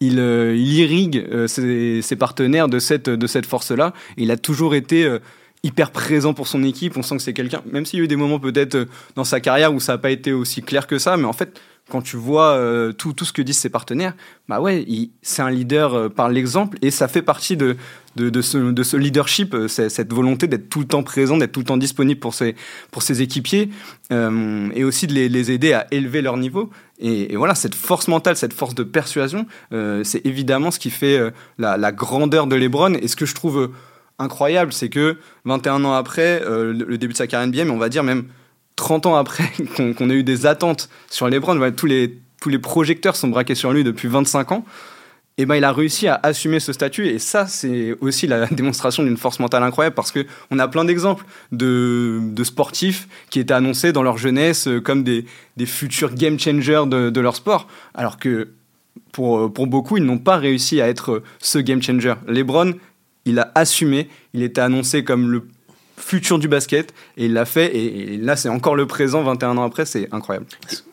il, 0.00 0.18
irrigue 0.18 1.26
ses, 1.48 2.16
partenaires 2.16 2.68
de 2.68 2.78
cette 2.78 3.46
force-là. 3.46 3.92
Il 4.16 4.30
a 4.30 4.36
toujours 4.36 4.76
été 4.76 5.18
hyper 5.62 5.90
présent 5.90 6.34
pour 6.34 6.46
son 6.46 6.62
équipe. 6.62 6.96
On 6.96 7.02
sent 7.02 7.16
que 7.16 7.22
c'est 7.22 7.32
quelqu'un, 7.32 7.62
même 7.70 7.84
s'il 7.84 7.98
y 7.98 8.02
a 8.02 8.04
eu 8.04 8.08
des 8.08 8.16
moments 8.16 8.38
peut-être 8.38 8.74
euh, 8.76 8.84
dans 9.16 9.24
sa 9.24 9.40
carrière 9.40 9.74
où 9.74 9.80
ça 9.80 9.92
n'a 9.92 9.98
pas 9.98 10.10
été 10.10 10.32
aussi 10.32 10.62
clair 10.62 10.86
que 10.86 10.98
ça, 10.98 11.16
mais 11.16 11.24
en 11.24 11.32
fait, 11.32 11.60
quand 11.90 12.02
tu 12.02 12.16
vois 12.16 12.50
euh, 12.52 12.92
tout, 12.92 13.14
tout 13.14 13.24
ce 13.24 13.32
que 13.32 13.40
disent 13.40 13.58
ses 13.58 13.70
partenaires, 13.70 14.14
bah 14.46 14.60
ouais, 14.60 14.86
c'est 15.22 15.40
un 15.40 15.50
leader 15.50 15.94
euh, 15.94 16.08
par 16.10 16.28
l'exemple 16.28 16.76
et 16.82 16.90
ça 16.90 17.08
fait 17.08 17.22
partie 17.22 17.56
de, 17.56 17.76
de, 18.16 18.42
ce, 18.42 18.58
de 18.58 18.82
ce, 18.82 18.96
leadership, 18.96 19.56
cette 19.68 20.12
volonté 20.12 20.48
d'être 20.48 20.68
tout 20.68 20.80
le 20.80 20.86
temps 20.86 21.02
présent, 21.02 21.38
d'être 21.38 21.52
tout 21.52 21.60
le 21.60 21.66
temps 21.66 21.78
disponible 21.78 22.20
pour 22.20 22.34
ses, 22.34 22.56
pour 22.90 23.02
ses 23.02 23.22
équipiers 23.22 23.70
et 24.10 24.84
aussi 24.84 25.06
de 25.06 25.14
les, 25.14 25.28
les, 25.28 25.50
aider 25.50 25.72
à 25.72 25.86
élever 25.90 26.20
leur 26.20 26.36
niveau. 26.36 26.68
Et, 26.98 27.36
voilà, 27.36 27.54
cette 27.54 27.76
force 27.76 28.08
mentale, 28.08 28.36
cette 28.36 28.52
force 28.52 28.74
de 28.74 28.82
persuasion, 28.82 29.46
c'est 29.70 30.26
évidemment 30.26 30.72
ce 30.72 30.80
qui 30.80 30.90
fait 30.90 31.32
la, 31.58 31.76
la, 31.76 31.92
grandeur 31.92 32.48
de 32.48 32.56
LeBron 32.56 32.94
et 32.94 33.06
ce 33.06 33.14
que 33.14 33.24
je 33.24 33.36
trouve 33.36 33.70
incroyable, 34.18 34.72
c'est 34.72 34.88
que 34.88 35.18
21 35.44 35.84
ans 35.84 35.92
après 35.92 36.42
euh, 36.42 36.72
le 36.72 36.98
début 36.98 37.12
de 37.12 37.18
sa 37.18 37.26
carrière 37.26 37.48
NBA, 37.48 37.64
mais 37.64 37.70
on 37.70 37.78
va 37.78 37.88
dire 37.88 38.02
même 38.02 38.24
30 38.76 39.06
ans 39.06 39.16
après 39.16 39.50
qu'on 39.76 40.10
ait 40.10 40.14
eu 40.14 40.24
des 40.24 40.46
attentes 40.46 40.88
sur 41.10 41.28
LeBron, 41.28 41.70
tous, 41.72 41.86
les, 41.86 42.18
tous 42.40 42.48
les 42.48 42.58
projecteurs 42.58 43.16
sont 43.16 43.28
braqués 43.28 43.54
sur 43.54 43.72
lui 43.72 43.84
depuis 43.84 44.08
25 44.08 44.52
ans, 44.52 44.64
et 45.38 45.46
ben 45.46 45.54
il 45.54 45.64
a 45.64 45.72
réussi 45.72 46.08
à 46.08 46.18
assumer 46.22 46.58
ce 46.58 46.72
statut 46.72 47.06
et 47.06 47.20
ça 47.20 47.46
c'est 47.46 47.96
aussi 48.00 48.26
la 48.26 48.46
démonstration 48.50 49.04
d'une 49.04 49.16
force 49.16 49.38
mentale 49.38 49.62
incroyable 49.62 49.94
parce 49.94 50.10
que 50.10 50.26
on 50.50 50.58
a 50.58 50.66
plein 50.66 50.84
d'exemples 50.84 51.24
de, 51.52 52.20
sportifs 52.42 53.08
qui 53.30 53.38
étaient 53.38 53.54
annoncés 53.54 53.92
dans 53.92 54.02
leur 54.02 54.18
jeunesse 54.18 54.66
euh, 54.66 54.80
comme 54.80 55.04
des, 55.04 55.24
futurs 55.64 56.14
game 56.14 56.38
changers 56.38 56.84
de, 56.86 57.10
de, 57.10 57.20
leur 57.20 57.36
sport 57.36 57.68
alors 57.94 58.18
que 58.18 58.48
pour, 59.12 59.52
pour 59.52 59.68
beaucoup 59.68 59.96
ils 59.96 60.04
n'ont 60.04 60.18
pas 60.18 60.36
réussi 60.36 60.80
à 60.80 60.88
être 60.88 61.22
ce 61.38 61.58
game 61.58 61.82
changer. 61.82 62.14
LeBron 62.26 62.74
il 63.28 63.38
a 63.38 63.52
assumé, 63.54 64.08
il 64.34 64.42
était 64.42 64.60
annoncé 64.60 65.04
comme 65.04 65.30
le 65.30 65.48
futur 65.98 66.38
du 66.38 66.48
basket 66.48 66.94
et 67.16 67.26
il 67.26 67.32
l'a 67.32 67.44
fait 67.44 67.76
et, 67.76 68.16
là 68.16 68.36
c'est 68.36 68.48
encore 68.48 68.76
le 68.76 68.86
présent 68.86 69.22
21 69.22 69.58
ans 69.58 69.64
après 69.64 69.84
c'est 69.84 70.08
incroyable. 70.12 70.46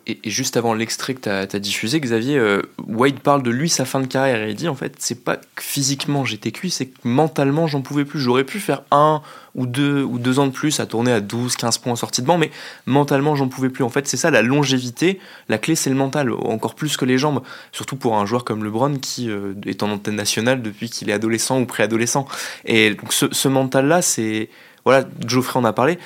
Et, 0.08 0.20
juste 0.26 0.58
avant 0.58 0.74
l'extrait 0.74 1.13
que 1.13 1.22
tu 1.22 1.30
as, 1.30 1.60
diffusé 1.60 2.00
Xavier 2.00 2.38
euh, 2.38 2.62
Wade 2.88 3.20
parle 3.20 3.44
de 3.44 3.52
lui 3.52 3.70
sa 3.70 3.86
fin 3.86 4.00
de 4.00 4.08
carrière 4.08 4.41
et 4.41 4.50
il 4.50 4.56
dit 4.56 4.68
en 4.68 4.76
fait 4.76 4.96
c'est 5.00 5.24
pas 5.24 5.38
que 5.38 5.62
physiquement 5.62 6.26
j'étais 6.26 6.52
cuit 6.52 6.70
c'est 6.70 6.88
que 6.88 6.98
mentalement 7.04 7.68
j'en 7.68 7.82
pouvais 7.82 8.06
plus. 8.06 8.20
J'aurais 8.20 8.44
pu 8.44 8.60
faire 8.60 8.84
un 8.91 9.22
ou 9.54 9.65
deux 9.65 10.04
ou 10.04 10.20
deux 10.20 10.39
ans 10.39 10.48
de 10.48 10.52
plus 10.52 10.80
à 10.80 10.86
tourner 10.86 11.12
à 11.12 11.22
12 11.22 11.56
15 11.56 11.78
points 11.78 11.94
en 11.94 11.96
sortie 11.96 12.22
de 12.22 12.28
banc 12.28 12.38
mais 12.38 12.52
mentalement 12.86 13.36
j'en 13.36 13.48
pouvais 13.48 13.70
plus. 13.70 13.84
En 13.84 13.89
fait 13.89 14.08
c'est 14.08 14.18
ça 14.18 14.32
la 14.32 14.41
longévité 14.41 15.20
la 15.50 15.58
clé 15.58 15.76
c'est 15.76 15.89
le 15.89 15.96
mental 15.96 16.32
encore 16.32 16.76
plus 16.76 16.98
que 16.98 17.06
les 17.06 17.18
jambes. 17.18 17.41
Surtout 17.72 17.96
pour 17.96 18.18
un 18.18 18.26
joueur 18.26 18.44
comme 18.44 18.63
LeBron 18.63 18.96
qui 18.96 19.30
euh, 19.30 19.54
est 19.65 19.84
en 19.84 19.91
antenne 19.91 20.15
nationale 20.15 20.62
depuis 20.62 20.89
qu'il 20.89 21.10
est 21.10 21.13
adolescent 21.13 21.60
ou 21.60 21.65
préadolescent. 21.65 22.28
Et 22.65 22.94
donc 22.96 23.13
ce, 23.13 23.28
ce 23.32 23.48
mental 23.48 23.88
là 23.88 24.02
c'est 24.02 24.50
voilà, 24.86 25.08
Geoffrey 25.26 25.60
en 25.60 25.65
a 25.65 25.74
parlé. 25.74 25.98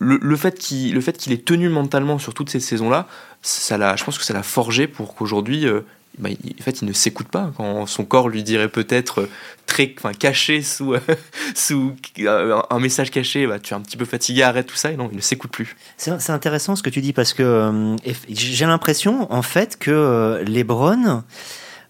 Le, 0.00 0.36
fait 0.36 0.58
qu'il 0.58 0.96
ait 1.32 1.38
tenu 1.38 1.68
mentalement 1.68 2.18
sur 2.18 2.34
toutes 2.34 2.50
ces 2.50 2.60
saisons-là, 2.60 3.06
je 3.42 4.04
pense 4.04 4.18
que 4.18 4.24
ça 4.24 4.32
l'a 4.34 4.42
forgé 4.42 4.86
pour 4.86 5.14
qu'aujourd'hui, 5.14 5.66
euh, 5.66 5.80
bah, 6.18 6.30
en 6.30 6.62
fait, 6.62 6.82
il 6.82 6.88
ne 6.88 6.92
s'écoute 6.92 7.28
pas. 7.28 7.52
Quand 7.56 7.86
son 7.86 8.04
corps 8.04 8.28
lui 8.28 8.42
dirait 8.42 8.68
peut-être 8.68 9.22
euh, 9.22 9.30
très, 9.66 9.94
caché 10.18 10.62
sous, 10.62 10.94
sous 11.54 11.94
euh, 12.20 12.60
un 12.70 12.78
message 12.78 13.10
caché, 13.10 13.46
bah, 13.46 13.58
tu 13.58 13.74
es 13.74 13.76
un 13.76 13.80
petit 13.80 13.96
peu 13.96 14.04
fatigué, 14.04 14.42
arrête 14.42 14.66
tout 14.66 14.76
ça, 14.76 14.90
et 14.90 14.96
non, 14.96 15.08
il 15.12 15.16
ne 15.16 15.22
s'écoute 15.22 15.50
plus. 15.50 15.76
C'est 15.96 16.30
intéressant 16.30 16.76
ce 16.76 16.82
que 16.82 16.90
tu 16.90 17.00
dis 17.00 17.12
parce 17.12 17.32
que 17.32 17.96
j'ai 18.28 18.66
l'impression, 18.66 19.32
en 19.32 19.42
fait, 19.42 19.76
que 19.78 20.42
Lebron 20.46 21.22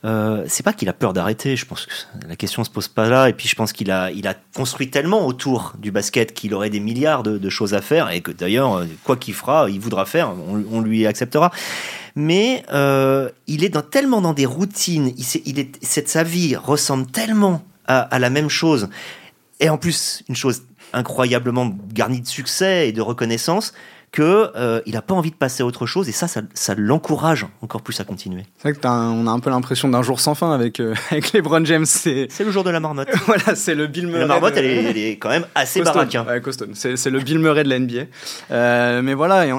euh, 0.04 0.44
c'est 0.48 0.62
pas 0.62 0.72
qu'il 0.72 0.88
a 0.88 0.92
peur 0.92 1.12
d'arrêter. 1.12 1.56
Je 1.56 1.64
pense 1.64 1.86
que 1.86 1.92
la 2.28 2.36
question 2.36 2.62
se 2.64 2.70
pose 2.70 2.88
pas 2.88 3.08
là. 3.08 3.28
Et 3.28 3.32
puis 3.32 3.48
je 3.48 3.54
pense 3.54 3.72
qu'il 3.72 3.90
a, 3.90 4.10
il 4.10 4.26
a 4.26 4.34
construit 4.54 4.90
tellement 4.90 5.26
autour 5.26 5.72
du 5.78 5.90
basket 5.90 6.34
qu'il 6.34 6.52
aurait 6.54 6.70
des 6.70 6.80
milliards 6.80 7.22
de, 7.22 7.48
choses 7.48 7.74
à 7.74 7.80
faire 7.80 8.10
et 8.10 8.20
que 8.20 8.30
d'ailleurs, 8.30 8.76
euh, 8.76 8.84
quoi 9.04 9.16
qu'il 9.16 9.34
fera, 9.34 9.70
il 9.70 9.80
voudra 9.80 10.04
faire, 10.04 10.32
on, 10.70 10.80
lui 10.80 11.06
acceptera. 11.06 11.50
Mais 12.16 12.64
euh, 12.72 13.30
il 13.46 13.64
est 13.64 13.90
tellement 13.90 14.20
dans 14.20 14.34
des 14.34 14.46
routines. 14.46 15.12
Il, 15.16 15.68
cette, 15.82 16.08
sa 16.08 16.22
vie 16.22 16.56
ressemble 16.56 17.06
tellement 17.06 17.62
à 17.86 18.18
la 18.18 18.30
même 18.30 18.48
chose. 18.48 18.88
Et 19.60 19.68
en 19.68 19.76
plus, 19.76 20.24
une 20.30 20.36
chose 20.36 20.62
incroyablement 20.94 21.76
garnie 21.92 22.20
de 22.20 22.26
succès 22.26 22.88
et 22.88 22.92
de 22.92 23.02
reconnaissance 23.02 23.74
que 24.14 24.52
euh, 24.54 24.80
il 24.86 24.96
a 24.96 25.02
pas 25.02 25.12
envie 25.12 25.32
de 25.32 25.36
passer 25.36 25.64
à 25.64 25.66
autre 25.66 25.86
chose 25.86 26.08
et 26.08 26.12
ça, 26.12 26.28
ça, 26.28 26.74
l'encourage 26.76 27.46
encore 27.62 27.82
plus 27.82 27.98
à 27.98 28.04
continuer. 28.04 28.44
C'est 28.58 28.68
vrai 28.68 28.80
que 28.80 28.86
on 28.86 29.26
a 29.26 29.30
un 29.30 29.40
peu 29.40 29.50
l'impression 29.50 29.88
d'un 29.88 30.02
jour 30.02 30.20
sans 30.20 30.36
fin 30.36 30.52
avec 30.52 30.78
euh, 30.78 30.94
avec 31.10 31.32
LeBron 31.32 31.64
James. 31.64 31.84
C'est 31.84 32.28
le 32.38 32.52
jour 32.52 32.62
de 32.62 32.70
la 32.70 32.78
marmotte. 32.78 33.08
voilà, 33.26 33.56
c'est 33.56 33.74
le 33.74 33.88
Bill 33.88 34.06
Murray. 34.06 34.20
La 34.20 34.26
marmotte, 34.26 34.54
elle, 34.56 34.66
est, 34.66 34.84
elle, 34.84 34.96
est, 34.96 35.16
quand 35.16 35.30
même 35.30 35.46
assez 35.56 35.82
baraque. 35.82 36.14
Hein. 36.14 36.26
c'est 36.62 37.10
le 37.10 37.18
Bill 37.18 37.40
Murray 37.40 37.64
de 37.64 37.68
la 37.68 37.80
NBA. 37.80 38.02
Euh, 38.52 39.02
mais 39.02 39.14
voilà, 39.14 39.48
et, 39.48 39.52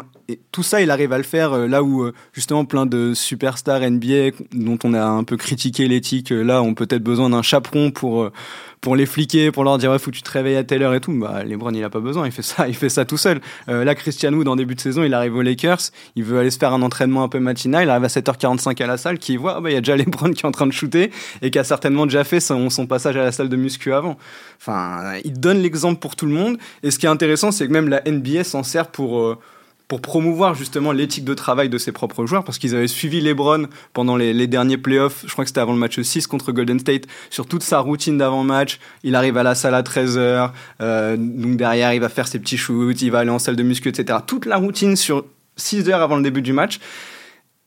tout 0.52 0.64
ça, 0.64 0.82
il 0.82 0.92
arrive 0.92 1.14
à 1.14 1.18
le 1.18 1.24
faire 1.24 1.54
euh, 1.54 1.68
là 1.68 1.84
où 1.84 2.12
justement 2.34 2.66
plein 2.66 2.86
de 2.86 3.14
superstars 3.14 3.82
NBA 3.82 4.32
dont 4.54 4.80
on 4.84 4.94
a 4.94 5.04
un 5.04 5.24
peu 5.24 5.38
critiqué 5.38 5.88
l'éthique, 5.88 6.30
là 6.32 6.62
ont 6.62 6.74
peut-être 6.74 7.04
besoin 7.04 7.30
d'un 7.30 7.42
chaperon 7.42 7.92
pour 7.92 8.32
pour 8.86 8.96
les 8.96 9.08
fliquer, 9.08 9.52
pour 9.52 9.64
leur 9.64 9.80
dire 9.80 9.90
ouais, 9.90 9.98
faut 9.98 10.12
que 10.12 10.16
tu 10.16 10.22
te 10.22 10.30
réveilles 10.30 10.58
à 10.58 10.64
telle 10.64 10.84
heure 10.84 10.94
et 10.94 11.00
tout. 11.00 11.12
Bah, 11.12 11.44
LeBron, 11.44 11.72
il 11.72 11.84
a 11.84 11.90
pas 11.90 12.00
besoin, 12.00 12.28
il 12.28 12.32
fait 12.32 12.44
ça, 12.44 12.68
il 12.68 12.76
fait 12.76 12.90
ça 12.90 13.04
tout 13.04 13.18
seul. 13.18 13.42
Euh, 13.68 13.84
là, 13.84 13.96
Christian 13.96 14.32
Wood, 14.32 14.48
en 14.48 14.56
début 14.56 14.76
de 14.76 14.80
saison, 14.80 15.04
il 15.04 15.14
arrive 15.16 15.36
aux 15.36 15.42
Lakers, 15.42 15.80
il 16.16 16.24
veut 16.24 16.38
aller 16.38 16.52
se 16.52 16.60
faire 16.60 16.72
un 16.72 16.84
entraînement 16.84 17.24
un 17.24 17.28
peu 17.28 17.40
matinal, 17.40 17.86
il 17.86 17.90
arrive 17.90 18.04
à 18.04 18.10
7h45 18.10 18.84
à 18.84 18.86
la 18.86 18.98
salle, 18.98 19.18
qui 19.18 19.38
voit, 19.38 19.56
ah 19.58 19.62
bah, 19.62 19.72
il 19.72 19.74
y 19.74 19.76
a 19.76 19.82
déjà 19.82 19.98
LeBron 19.98 20.34
qui 20.34 20.44
est 20.44 20.46
en 20.46 20.52
train 20.52 20.68
de 20.68 20.72
shooter 20.72 21.10
et 21.42 21.50
qui 21.50 21.58
a 21.58 21.64
certainement 21.64 22.06
déjà 22.06 22.24
fait 22.24 22.40
son, 22.40 22.70
passage 22.88 23.18
à 23.18 23.24
la 23.24 23.32
salle 23.32 23.50
de 23.50 23.56
muscu 23.56 23.92
avant. 23.92 24.20
Enfin, 24.62 25.16
il 25.24 25.40
donne 25.40 25.64
l'exemple 25.64 26.00
pour 26.00 26.16
tout 26.16 26.28
le 26.28 26.34
monde. 26.34 26.60
Et 26.84 26.92
ce 26.92 27.00
qui 27.00 27.08
est 27.08 27.10
intéressant, 27.10 27.52
c'est 27.52 27.66
que 27.66 27.74
même 27.74 27.90
la 27.90 28.04
NBA 28.06 28.44
s'en 28.44 28.62
sert 28.62 28.92
pour 28.92 29.20
euh, 29.20 29.40
pour 29.88 30.02
promouvoir 30.02 30.56
justement 30.56 30.92
l'éthique 30.92 31.26
de 31.26 31.34
travail 31.34 31.70
de 31.70 31.78
ses 31.78 31.92
propres 31.92 32.26
joueurs, 32.26 32.44
parce 32.44 32.58
qu'ils 32.58 32.76
avaient 32.76 32.88
suivi 32.88 33.22
LeBron 33.22 33.68
pendant 33.94 34.16
les, 34.18 34.48
derniers 34.48 34.78
playoffs, 34.78 35.24
je 35.26 35.32
crois 35.32 35.44
que 35.44 35.50
c'était 35.50 35.62
avant 35.62 35.74
le 35.74 35.80
match 35.80 36.00
6 36.00 36.28
contre 36.28 36.52
Golden 36.52 36.80
State, 36.80 37.04
sur 37.30 37.46
toute 37.46 37.64
sa 37.64 37.80
routine 37.80 38.18
d'avant-match. 38.18 38.80
Il 39.04 39.16
arrive 39.16 39.38
à 39.38 39.44
la 39.44 39.56
salle 39.56 39.76
à 39.76 39.84
13h, 39.84 40.52
euh, 40.82 41.18
donc 41.18 41.58
derrière 41.58 41.94
il 41.94 42.00
va 42.00 42.10
faire 42.10 42.28
ses 42.28 42.40
petits 42.40 42.58
shoots, 42.58 43.02
il 43.02 43.12
va 43.12 43.20
aller 43.20 43.30
en 43.30 43.40
salle 43.40 43.56
de 43.56 43.64
muscu, 43.64 43.90
etc. 43.90 44.20
Toute 44.26 44.46
la 44.46 44.58
routine 44.58 44.96
sur 44.96 45.26
6 45.58 45.90
heures 45.90 46.02
avant 46.02 46.18
le 46.18 46.24
début 46.24 46.42
du 46.42 46.54
match. 46.54 46.80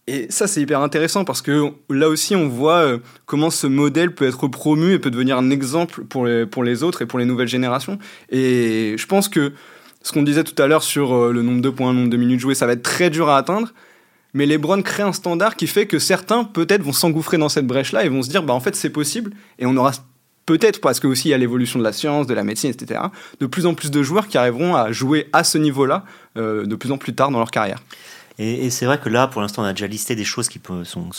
Et 0.09 0.27
ça, 0.31 0.47
c'est 0.47 0.63
hyper 0.63 0.81
intéressant 0.81 1.27
parce 1.27 1.43
que 1.43 1.71
là 1.91 2.09
aussi, 2.09 2.35
on 2.35 2.49
voit 2.49 2.79
euh, 2.79 2.99
comment 3.27 3.51
ce 3.51 3.67
modèle 3.67 4.15
peut 4.15 4.27
être 4.27 4.49
promu 4.49 4.95
et 4.95 4.99
peut 4.99 5.11
devenir 5.11 5.37
un 5.37 5.51
exemple 5.51 6.03
les, 6.25 6.47
pour 6.47 6.65
les 6.65 6.83
autres 6.83 7.03
et 7.03 7.07
pour 7.07 7.19
les 7.19 7.27
nouvelles 7.27 7.49
générations. 7.49 7.99
Et 8.31 8.95
je 8.97 9.07
pense 9.07 9.29
que 9.29 9.53
ce 10.09 10.13
qu'on 10.15 10.23
disait 10.23 10.45
tout 10.45 10.61
à 10.61 10.67
l'heure 10.67 10.83
sur 10.83 11.15
euh, 11.15 11.33
le 11.33 11.43
nombre 11.43 11.61
de 11.61 11.69
points, 11.69 11.93
le 11.93 11.99
nombre 11.99 12.11
de 12.11 12.17
minutes 12.17 12.41
jouées, 12.41 12.55
ça 12.55 12.67
va 12.67 12.73
être 12.73 12.83
très 12.83 13.11
dur 13.11 13.29
à 13.29 13.37
atteindre. 13.37 13.75
Mais 14.33 14.47
LeBron 14.47 14.81
crée 14.81 15.03
un 15.03 15.13
standard 15.13 15.55
qui 15.55 15.67
fait 15.67 15.87
que 15.87 15.99
certains, 15.99 16.45
peut-être, 16.45 16.83
vont 16.83 16.93
s'engouffrer 16.93 17.37
dans 17.37 17.51
cette 17.51 17.67
brèche-là 17.67 18.07
et 18.07 18.09
vont 18.09 18.23
se 18.23 18.31
dire, 18.31 18.43
bah 18.43 18.55
en 18.55 18.61
fait, 18.61 18.75
c'est 18.75 18.89
possible. 18.89 19.33
Et 19.59 19.67
on 19.67 19.77
aura 19.77 19.93
peut-être, 20.47 20.81
parce 20.81 20.99
que 20.99 21.07
aussi 21.07 21.29
il 21.29 21.33
y 21.33 21.35
a 21.35 21.39
l'évolution 21.39 21.79
de 21.79 21.85
la 21.85 21.93
science, 21.93 22.27
de 22.27 22.33
la 22.33 22.43
médecine, 22.43 22.71
etc., 22.71 23.01
de 23.39 23.47
plus 23.47 23.67
en 23.67 23.75
plus 23.75 23.91
de 23.91 24.03
joueurs 24.03 24.29
qui 24.29 24.39
arriveront 24.39 24.75
à 24.77 24.93
jouer 24.93 25.29
à 25.35 25.45
ce 25.45 25.59
niveau-là 25.59 26.05
euh, 26.39 26.65
de 26.65 26.75
plus 26.75 26.91
en 26.91 26.97
plus 26.97 27.15
tard 27.15 27.31
dans 27.31 27.39
leur 27.39 27.51
carrière. 27.51 27.83
Et, 28.41 28.71
c'est 28.71 28.87
vrai 28.87 28.99
que 28.99 29.09
là, 29.09 29.27
pour 29.27 29.41
l'instant, 29.41 29.63
on 29.63 29.65
a 29.65 29.73
déjà 29.73 29.89
listé 29.89 30.15
des 30.15 30.25
choses 30.25 30.49
qui 30.49 30.61
sont, 30.85 31.11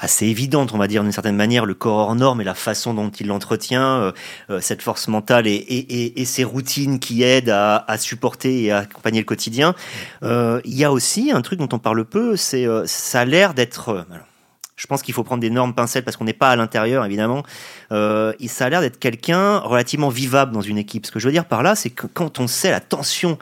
assez 0.00 0.26
évidentes, 0.26 0.72
on 0.72 0.78
va 0.78 0.86
dire 0.86 1.02
d'une 1.02 1.12
certaine 1.12 1.36
manière, 1.36 1.66
le 1.66 1.74
corps 1.74 1.98
hors 1.98 2.14
norme 2.14 2.40
et 2.40 2.44
la 2.44 2.54
façon 2.54 2.94
dont 2.94 3.10
il 3.10 3.26
l'entretient, 3.26 4.00
euh, 4.00 4.12
euh, 4.48 4.60
cette 4.60 4.80
force 4.80 5.06
mentale 5.08 5.46
et, 5.46 5.52
et, 5.52 6.24
ces 6.24 6.44
routines 6.44 6.98
qui 6.98 7.24
aident 7.24 7.50
à, 7.50 7.84
supporter 7.98 8.64
et 8.64 8.72
à 8.72 8.78
accompagner 8.78 9.20
le 9.20 9.26
quotidien. 9.26 9.74
Euh, 10.22 10.62
il 10.64 10.74
y 10.74 10.84
a 10.84 10.92
aussi 10.92 11.30
un 11.30 11.42
truc 11.42 11.58
dont 11.58 11.68
on 11.72 11.78
parle 11.78 12.06
peu, 12.06 12.36
c'est 12.36 12.66
ça 12.86 13.20
a 13.20 13.24
l'air 13.26 13.52
d'être... 13.52 14.06
je 14.76 14.86
pense 14.86 15.02
qu'il 15.02 15.12
faut 15.12 15.24
prendre 15.24 15.42
d'énormes 15.42 15.74
pincettes 15.74 16.06
parce 16.06 16.16
qu'on 16.16 16.24
n'est 16.24 16.32
pas 16.32 16.50
à 16.50 16.56
l'intérieur, 16.56 17.04
évidemment. 17.04 17.42
Euh, 17.92 18.32
ça 18.46 18.64
a 18.66 18.70
l'air 18.70 18.80
d'être 18.80 18.98
quelqu'un 18.98 19.58
relativement 19.58 20.08
vivable 20.08 20.52
dans 20.52 20.62
une 20.62 20.78
équipe. 20.78 21.04
Ce 21.04 21.12
que 21.12 21.18
je 21.18 21.26
veux 21.26 21.32
dire 21.32 21.44
par 21.44 21.62
là, 21.62 21.74
c'est 21.74 21.90
que 21.90 22.06
quand 22.06 22.40
on 22.40 22.46
sait 22.46 22.70
la 22.70 22.80
tension 22.80 23.38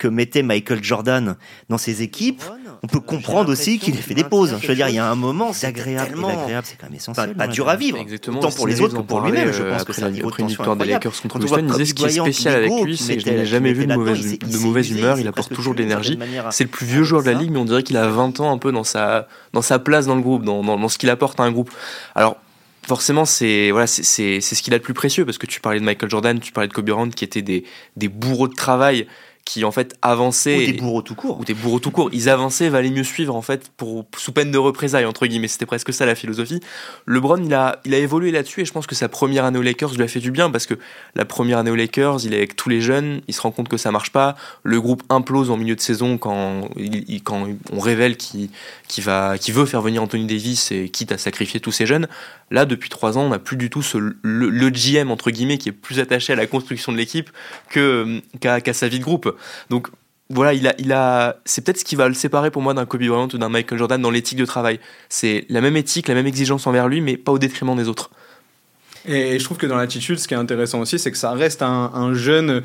que 0.00 0.08
mettait 0.08 0.42
Michael 0.42 0.82
Jordan 0.82 1.36
dans 1.68 1.76
ses 1.76 2.00
équipes, 2.00 2.42
on 2.82 2.86
peut 2.86 3.00
comprendre 3.00 3.52
aussi 3.52 3.78
qu'il 3.78 3.94
ait 3.94 3.98
fait 3.98 4.14
des 4.14 4.24
pauses. 4.24 4.56
Je 4.60 4.66
veux 4.66 4.74
dire, 4.74 4.88
il 4.88 4.94
y 4.94 4.98
a 4.98 5.08
un 5.08 5.14
moment, 5.14 5.52
c'est 5.52 5.66
agréable. 5.66 6.16
agréable, 6.24 6.66
c'est 6.66 6.78
quand 6.78 6.86
même 6.86 6.96
essentiel. 6.96 7.34
Pas, 7.34 7.46
dur 7.46 7.68
à 7.68 7.76
vivre. 7.76 7.98
Exactement. 7.98 8.40
Tant 8.40 8.50
pour 8.50 8.66
les 8.66 8.80
autres 8.80 8.96
que 8.96 9.02
pour 9.02 9.20
lui-même. 9.20 9.52
Je 9.52 9.62
pense 9.62 9.84
que 9.84 9.92
c'est 9.92 10.02
un 10.02 10.10
niveau 10.10 10.30
de 10.30 10.46
victoire 10.46 10.74
des 10.74 10.86
Lakers 10.86 11.20
contre 11.20 11.36
Houston. 11.36 11.58
Il 11.58 11.66
disait 11.66 11.84
ce 11.84 11.94
qui 11.94 12.04
est 12.06 12.20
spécial 12.20 12.54
avec 12.54 12.72
lui, 12.82 12.96
c'est 12.96 13.16
que 13.16 13.22
je 13.22 13.30
n'ai 13.30 13.46
jamais 13.46 13.74
vu 13.74 13.86
de 13.86 13.94
mauvaise, 13.94 14.38
de 14.38 14.58
mauvaise 14.58 14.90
humeur. 14.90 15.20
Il 15.20 15.28
apporte 15.28 15.54
toujours 15.54 15.74
de 15.74 15.80
l'énergie. 15.80 16.18
C'est 16.50 16.64
le 16.64 16.70
plus 16.70 16.86
vieux 16.86 17.04
joueur 17.04 17.22
de 17.22 17.30
la 17.30 17.38
ligue, 17.38 17.50
mais 17.50 17.58
on 17.58 17.66
dirait 17.66 17.82
qu'il 17.82 17.98
a 17.98 18.08
20 18.08 18.40
ans 18.40 18.50
un 18.50 18.58
peu 18.58 18.72
dans 18.72 18.84
sa, 18.84 19.28
dans 19.52 19.62
sa 19.62 19.78
place 19.78 20.06
dans 20.06 20.16
le 20.16 20.22
groupe, 20.22 20.44
dans, 20.44 20.64
dans, 20.64 20.78
dans 20.78 20.88
ce 20.88 20.96
qu'il 20.96 21.10
apporte 21.10 21.38
à 21.38 21.42
un 21.42 21.52
groupe. 21.52 21.70
Alors, 22.14 22.38
forcément 22.86 23.24
c'est 23.24 23.70
voilà 23.70 23.86
c'est 23.86 24.40
ce 24.40 24.62
qu'il 24.62 24.74
a 24.74 24.78
de 24.78 24.82
plus 24.82 24.94
précieux 24.94 25.24
parce 25.24 25.38
que 25.38 25.46
tu 25.46 25.60
parlais 25.60 25.80
de 25.80 25.84
Michael 25.84 26.10
Jordan 26.10 26.40
tu 26.40 26.50
parlais 26.52 26.68
de 26.68 26.72
Kobe 26.72 26.86
Bryant 26.86 27.10
qui 27.10 27.24
étaient 27.24 27.42
des, 27.42 27.64
des 27.96 28.08
bourreaux 28.08 28.48
de 28.48 28.54
travail 28.54 29.06
qui 29.50 29.64
en 29.64 29.72
fait 29.72 29.96
avançaient. 30.00 30.62
Ou 30.62 30.72
des 30.72 30.78
bourreaux 30.78 31.02
tout 31.02 31.16
court. 31.16 31.40
Ou 31.40 31.44
des 31.44 31.54
bourreaux 31.54 31.80
tout 31.80 31.90
court. 31.90 32.08
Ils 32.12 32.28
avançaient, 32.28 32.68
valait 32.68 32.90
mieux 32.90 33.02
suivre 33.02 33.34
en 33.34 33.42
fait 33.42 33.68
pour, 33.76 34.06
sous 34.16 34.30
peine 34.30 34.52
de 34.52 34.58
représailles, 34.58 35.06
entre 35.06 35.26
guillemets. 35.26 35.48
C'était 35.48 35.66
presque 35.66 35.92
ça 35.92 36.06
la 36.06 36.14
philosophie. 36.14 36.60
LeBron, 37.06 37.42
il 37.44 37.52
a, 37.52 37.80
il 37.84 37.92
a 37.92 37.98
évolué 37.98 38.30
là-dessus 38.30 38.60
et 38.60 38.64
je 38.64 38.72
pense 38.72 38.86
que 38.86 38.94
sa 38.94 39.08
première 39.08 39.44
année 39.44 39.58
aux 39.58 39.62
Lakers 39.62 39.94
lui 39.94 40.04
a 40.04 40.08
fait 40.08 40.20
du 40.20 40.30
bien 40.30 40.50
parce 40.50 40.66
que 40.66 40.74
la 41.16 41.24
première 41.24 41.58
année 41.58 41.70
aux 41.72 41.76
Lakers, 41.76 42.24
il 42.24 42.32
est 42.32 42.36
avec 42.36 42.54
tous 42.54 42.68
les 42.68 42.80
jeunes, 42.80 43.22
il 43.26 43.34
se 43.34 43.40
rend 43.40 43.50
compte 43.50 43.68
que 43.68 43.76
ça 43.76 43.90
marche 43.90 44.12
pas. 44.12 44.36
Le 44.62 44.80
groupe 44.80 45.02
implose 45.08 45.50
en 45.50 45.56
milieu 45.56 45.74
de 45.74 45.80
saison 45.80 46.16
quand, 46.16 46.70
il, 46.76 47.20
quand 47.24 47.48
on 47.72 47.80
révèle 47.80 48.16
qu'il 48.16 48.50
va, 48.98 49.36
qui 49.36 49.50
veut 49.50 49.66
faire 49.66 49.82
venir 49.82 50.00
Anthony 50.00 50.26
Davis 50.26 50.70
et 50.70 50.88
quitte 50.90 51.10
à 51.10 51.18
sacrifier 51.18 51.58
tous 51.58 51.72
ces 51.72 51.86
jeunes. 51.86 52.06
Là, 52.52 52.66
depuis 52.66 52.88
trois 52.88 53.16
ans, 53.16 53.22
on 53.22 53.28
n'a 53.28 53.38
plus 53.38 53.56
du 53.56 53.70
tout 53.70 53.82
ce, 53.82 53.96
le, 54.22 54.70
GM, 54.70 55.10
entre 55.10 55.30
guillemets, 55.30 55.58
qui 55.58 55.68
est 55.68 55.72
plus 55.72 56.00
attaché 56.00 56.32
à 56.32 56.36
la 56.36 56.46
construction 56.46 56.90
de 56.90 56.96
l'équipe 56.96 57.30
qu'à 57.70 58.72
sa 58.72 58.88
vie 58.88 58.98
de 58.98 59.04
groupe. 59.04 59.36
Donc, 59.68 59.88
voilà, 60.30 60.54
il 60.54 60.66
a, 60.68 60.74
il 60.78 60.92
a, 60.92 61.36
c'est 61.44 61.64
peut-être 61.64 61.78
ce 61.78 61.84
qui 61.84 61.96
va 61.96 62.08
le 62.08 62.14
séparer 62.14 62.50
pour 62.50 62.62
moi 62.62 62.72
d'un 62.72 62.86
Kobe 62.86 63.00
Bryant 63.00 63.28
ou 63.32 63.38
d'un 63.38 63.48
Michael 63.48 63.78
Jordan 63.78 64.00
dans 64.00 64.10
l'éthique 64.10 64.38
de 64.38 64.44
travail. 64.44 64.78
C'est 65.08 65.44
la 65.48 65.60
même 65.60 65.76
éthique, 65.76 66.06
la 66.06 66.14
même 66.14 66.26
exigence 66.26 66.66
envers 66.66 66.88
lui, 66.88 67.00
mais 67.00 67.16
pas 67.16 67.32
au 67.32 67.38
détriment 67.38 67.76
des 67.76 67.88
autres. 67.88 68.10
Et 69.06 69.38
je 69.38 69.44
trouve 69.44 69.56
que 69.56 69.66
dans 69.66 69.76
l'attitude, 69.76 70.18
ce 70.18 70.28
qui 70.28 70.34
est 70.34 70.38
intéressant 70.38 70.80
aussi, 70.80 70.98
c'est 70.98 71.10
que 71.10 71.18
ça 71.18 71.32
reste 71.32 71.62
un, 71.62 72.14
jeune 72.14 72.62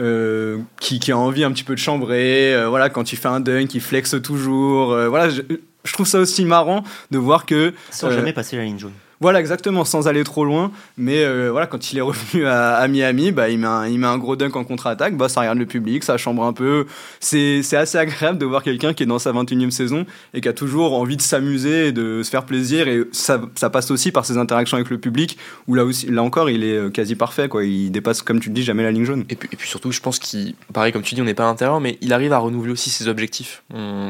euh, 0.00 0.58
qui, 0.80 1.00
qui, 1.00 1.10
a 1.10 1.18
envie 1.18 1.42
un 1.42 1.50
petit 1.50 1.64
peu 1.64 1.74
de 1.74 1.80
chambrer. 1.80 2.54
Euh, 2.54 2.68
voilà, 2.68 2.88
quand 2.88 3.12
il 3.12 3.16
fait 3.16 3.28
un 3.28 3.40
dunk, 3.40 3.74
il 3.74 3.80
flexe 3.80 4.14
toujours. 4.22 4.92
Euh, 4.92 5.08
voilà, 5.08 5.28
je, 5.28 5.42
je, 5.84 5.92
trouve 5.92 6.06
ça 6.06 6.20
aussi 6.20 6.44
marrant 6.44 6.84
de 7.10 7.18
voir 7.18 7.46
que. 7.46 7.74
Sans 7.90 8.10
jamais 8.10 8.32
passer 8.32 8.56
la 8.56 8.64
ligne 8.64 8.78
jaune. 8.78 8.92
Voilà, 9.20 9.40
exactement, 9.40 9.84
sans 9.84 10.06
aller 10.06 10.22
trop 10.22 10.44
loin. 10.44 10.70
Mais 10.96 11.24
euh, 11.24 11.48
voilà, 11.50 11.66
quand 11.66 11.92
il 11.92 11.98
est 11.98 12.02
revenu 12.02 12.46
à, 12.46 12.86
Miami, 12.86 13.32
bah, 13.32 13.48
il, 13.48 13.58
met 13.58 13.66
un, 13.66 14.18
gros 14.18 14.36
dunk 14.36 14.56
en 14.56 14.64
contre-attaque, 14.64 15.16
bah, 15.16 15.28
ça 15.28 15.40
regarde 15.40 15.58
le 15.58 15.66
public, 15.66 16.04
ça 16.04 16.16
chambre 16.16 16.44
un 16.44 16.52
peu. 16.52 16.86
C'est 17.20 17.62
assez 17.74 17.98
agréable 17.98 18.38
de 18.38 18.46
voir 18.46 18.62
quelqu'un 18.62 18.94
qui 18.94 19.02
est 19.02 19.06
dans 19.06 19.18
sa 19.18 19.32
21e 19.32 19.70
saison 19.70 20.06
et 20.34 20.40
qui 20.40 20.48
a 20.48 20.52
toujours 20.52 20.94
envie 20.94 21.16
de 21.16 21.22
s'amuser 21.22 21.88
et 21.88 21.92
de 21.92 22.22
se 22.22 22.30
faire 22.30 22.44
plaisir. 22.44 22.86
Et 22.86 23.04
ça, 23.12 23.40
passe 23.70 23.90
aussi 23.90 24.12
par 24.12 24.24
ses 24.24 24.38
interactions 24.38 24.76
avec 24.76 24.90
le 24.90 24.98
public, 24.98 25.36
où 25.66 25.74
là, 25.74 25.84
aussi, 25.84 26.06
là 26.06 26.22
encore, 26.22 26.48
il 26.48 26.62
est 26.62 26.76
euh, 26.76 26.90
quasi 26.90 27.16
parfait. 27.16 27.48
Quoi. 27.48 27.64
Il 27.64 27.90
dépasse, 27.90 28.22
comme 28.22 28.38
tu 28.38 28.50
le 28.50 28.54
dis, 28.54 28.62
jamais 28.62 28.84
la 28.84 28.92
ligne 28.92 29.04
jaune. 29.04 29.24
Et 29.28 29.34
puis, 29.34 29.68
surtout, 29.68 29.90
je 29.90 30.00
pense 30.00 30.18
qu'il, 30.18 30.54
pareil, 30.72 30.92
comme 30.92 31.02
tu 31.02 31.16
dis, 31.16 31.22
on 31.22 31.24
n'est 31.24 31.34
pas 31.34 31.44
à 31.44 31.48
l'intérieur, 31.48 31.80
mais 31.80 31.98
il 32.00 32.12
arrive 32.12 32.32
à 32.32 32.38
renouveler 32.38 32.72
aussi 32.72 32.90
ses 32.90 33.08
objectifs. 33.08 33.62